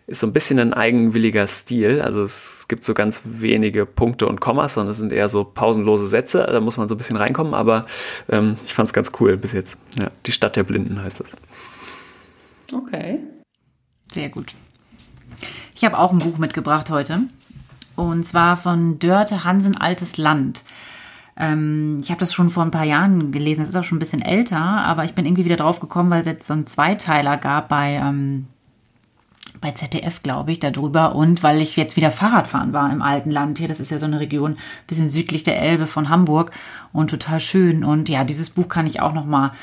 Ist 0.06 0.20
so 0.20 0.28
ein 0.28 0.34
bisschen 0.34 0.60
ein 0.60 0.74
eigenwilliger 0.74 1.48
Stil 1.48 1.93
will. 1.94 2.02
Also 2.02 2.24
es 2.24 2.68
gibt 2.68 2.86
so 2.86 2.94
ganz 2.94 3.22
wenige 3.24 3.86
Punkte 3.86 4.28
und 4.28 4.42
Kommas, 4.42 4.74
sondern 4.74 4.92
es 4.92 4.98
sind 4.98 5.12
eher 5.12 5.30
so 5.30 5.44
pausenlose 5.44 6.08
Sätze. 6.08 6.48
Da 6.50 6.60
muss 6.60 6.78
man 6.78 6.88
so 6.88 6.96
ein 6.96 6.98
bisschen 6.98 7.18
reinkommen, 7.18 7.54
aber 7.54 7.86
ähm, 8.30 8.58
ich 8.66 8.74
fand 8.74 8.88
es 8.88 8.94
ganz 8.94 9.12
cool 9.20 9.38
bis 9.38 9.54
jetzt. 9.54 9.80
Ja, 10.00 10.10
die 10.26 10.32
Stadt 10.32 10.56
der 10.56 10.64
Blinden 10.64 11.02
heißt 11.02 11.22
es. 11.22 11.38
Okay. 12.72 13.20
Sehr 14.12 14.30
gut. 14.30 14.54
Ich 15.76 15.84
habe 15.84 15.98
auch 15.98 16.12
ein 16.12 16.20
Buch 16.20 16.38
mitgebracht 16.38 16.90
heute. 16.90 17.22
Und 17.96 18.24
zwar 18.24 18.58
von 18.58 19.00
Dörte 19.00 19.44
Hansen 19.44 19.78
Altes 19.78 20.18
Land. 20.18 20.64
Ähm, 21.38 22.00
ich 22.02 22.10
habe 22.10 22.20
das 22.20 22.34
schon 22.34 22.50
vor 22.50 22.64
ein 22.64 22.72
paar 22.72 22.86
Jahren 22.86 23.32
gelesen. 23.32 23.62
Das 23.62 23.70
ist 23.70 23.76
auch 23.76 23.84
schon 23.84 23.98
ein 23.98 24.00
bisschen 24.00 24.22
älter, 24.22 24.58
aber 24.58 25.04
ich 25.04 25.14
bin 25.14 25.26
irgendwie 25.26 25.46
wieder 25.46 25.58
drauf 25.58 25.80
gekommen, 25.80 26.10
weil 26.10 26.22
es 26.22 26.26
jetzt 26.26 26.48
so 26.48 26.54
einen 26.54 26.68
Zweiteiler 26.68 27.38
gab 27.38 27.70
bei 27.70 27.94
ähm, 27.94 28.48
bei 29.64 29.72
ZDF, 29.72 30.22
glaube 30.22 30.52
ich, 30.52 30.60
darüber. 30.60 31.16
Und 31.16 31.42
weil 31.42 31.62
ich 31.62 31.78
jetzt 31.78 31.96
wieder 31.96 32.12
Fahrradfahren 32.12 32.74
war 32.74 32.92
im 32.92 33.02
alten 33.02 33.32
Land 33.32 33.58
hier. 33.58 33.70
Das 33.70 33.80
ist 33.80 33.92
ja 33.92 33.98
so 33.98 34.06
eine 34.06 34.20
Region, 34.20 34.58
bisschen 34.88 35.10
südlich 35.10 35.44
der 35.44 35.60
Elbe 35.60 35.88
von 35.88 36.10
Hamburg 36.10 36.52
und 36.92 37.10
total 37.10 37.40
schön. 37.40 37.86
Und 37.86 38.10
ja, 38.10 38.26
dieses 38.26 38.50
Buch 38.50 38.68
kann 38.68 38.86
ich 38.86 39.00
auch 39.00 39.14
noch 39.14 39.26
mal 39.26 39.54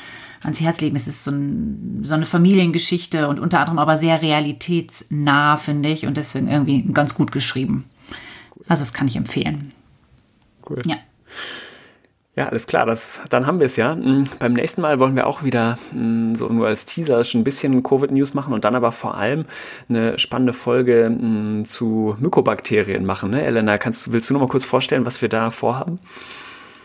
ans 0.41 0.59
Herz 0.59 0.81
legen. 0.81 0.95
Es 0.95 1.07
ist 1.07 1.23
so, 1.23 1.29
ein, 1.29 1.99
so 2.01 2.15
eine 2.15 2.25
Familiengeschichte 2.25 3.27
und 3.29 3.39
unter 3.39 3.59
anderem 3.59 3.77
aber 3.77 3.95
sehr 3.95 4.23
realitätsnah, 4.23 5.55
finde 5.57 5.89
ich. 5.89 6.07
Und 6.07 6.17
deswegen 6.17 6.47
irgendwie 6.47 6.81
ganz 6.91 7.13
gut 7.13 7.31
geschrieben. 7.31 7.85
Also 8.67 8.81
das 8.81 8.93
kann 8.93 9.07
ich 9.07 9.15
empfehlen. 9.15 9.71
Cool. 10.67 10.81
Ja. 10.87 10.95
Ja, 12.35 12.47
alles 12.47 12.65
klar, 12.65 12.85
das, 12.85 13.19
dann 13.29 13.45
haben 13.45 13.59
wir 13.59 13.65
es 13.65 13.75
ja. 13.75 13.93
Hm, 13.93 14.25
beim 14.39 14.53
nächsten 14.53 14.81
Mal 14.81 14.99
wollen 14.99 15.17
wir 15.17 15.27
auch 15.27 15.43
wieder 15.43 15.77
hm, 15.91 16.33
so 16.35 16.47
nur 16.47 16.67
als 16.67 16.85
Teaser 16.85 17.23
schon 17.25 17.41
ein 17.41 17.43
bisschen 17.43 17.83
Covid-News 17.83 18.33
machen 18.33 18.53
und 18.53 18.63
dann 18.63 18.73
aber 18.73 18.93
vor 18.93 19.17
allem 19.17 19.45
eine 19.89 20.17
spannende 20.17 20.53
Folge 20.53 21.05
hm, 21.07 21.65
zu 21.65 22.15
Mykobakterien 22.19 23.05
machen. 23.05 23.31
Ne? 23.31 23.43
Elena, 23.43 23.77
kannst, 23.77 24.13
willst 24.13 24.29
du 24.29 24.33
noch 24.33 24.41
mal 24.41 24.47
kurz 24.47 24.63
vorstellen, 24.63 25.05
was 25.05 25.21
wir 25.21 25.27
da 25.27 25.49
vorhaben? 25.49 25.99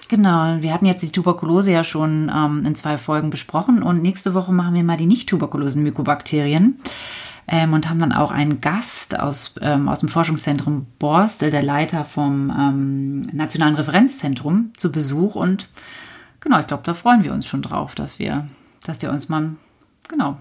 Genau, 0.08 0.56
wir 0.60 0.72
hatten 0.72 0.86
jetzt 0.86 1.02
die 1.02 1.10
Tuberkulose 1.10 1.70
ja 1.70 1.84
schon 1.84 2.30
ähm, 2.34 2.64
in 2.64 2.74
zwei 2.74 2.98
Folgen 2.98 3.30
besprochen 3.30 3.82
und 3.82 4.02
nächste 4.02 4.34
Woche 4.34 4.52
machen 4.52 4.74
wir 4.74 4.82
mal 4.82 4.96
die 4.96 5.06
nicht 5.06 5.28
tuberkulosen 5.28 5.82
Mykobakterien 5.82 6.78
ähm, 7.48 7.72
und 7.72 7.88
haben 7.88 8.00
dann 8.00 8.12
auch 8.12 8.30
einen 8.30 8.60
Gast 8.60 9.18
aus, 9.18 9.54
ähm, 9.60 9.88
aus 9.88 10.00
dem 10.00 10.08
Forschungszentrum 10.08 10.86
Borstel, 10.98 11.50
der 11.50 11.62
Leiter 11.62 12.04
vom 12.04 12.50
ähm, 12.50 13.20
Nationalen 13.32 13.76
Referenzzentrum, 13.76 14.72
zu 14.76 14.90
Besuch. 14.90 15.36
Und 15.36 15.68
genau, 16.40 16.60
ich 16.60 16.66
glaube, 16.66 16.82
da 16.84 16.94
freuen 16.94 17.24
wir 17.24 17.32
uns 17.32 17.46
schon 17.46 17.62
drauf, 17.62 17.94
dass 17.94 18.18
wir, 18.18 18.48
dass 18.84 18.98
der 18.98 19.10
uns 19.10 19.28
mal, 19.28 19.52
genau, 20.08 20.38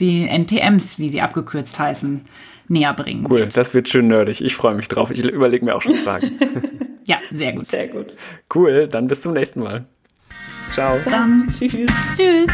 die 0.00 0.26
NTMs, 0.26 0.98
wie 0.98 1.08
sie 1.08 1.20
abgekürzt 1.20 1.78
heißen, 1.78 2.22
näher 2.68 2.94
bringen. 2.94 3.26
Cool, 3.28 3.40
wird. 3.40 3.56
das 3.56 3.74
wird 3.74 3.88
schön 3.88 4.08
nerdig. 4.08 4.40
Ich 4.40 4.54
freue 4.56 4.74
mich 4.74 4.88
drauf. 4.88 5.10
Ich 5.10 5.22
überlege 5.24 5.64
mir 5.64 5.74
auch 5.76 5.82
schon 5.82 5.94
Fragen. 5.96 6.30
ja, 7.04 7.18
sehr 7.30 7.52
gut. 7.52 7.70
Sehr 7.70 7.88
gut. 7.88 8.14
Cool, 8.54 8.88
dann 8.88 9.06
bis 9.08 9.22
zum 9.22 9.34
nächsten 9.34 9.60
Mal. 9.60 9.84
Ciao. 10.72 10.94
Bis 10.94 11.04
dann. 11.04 11.46
Tschüss. 11.48 11.90
Tschüss. 12.16 12.50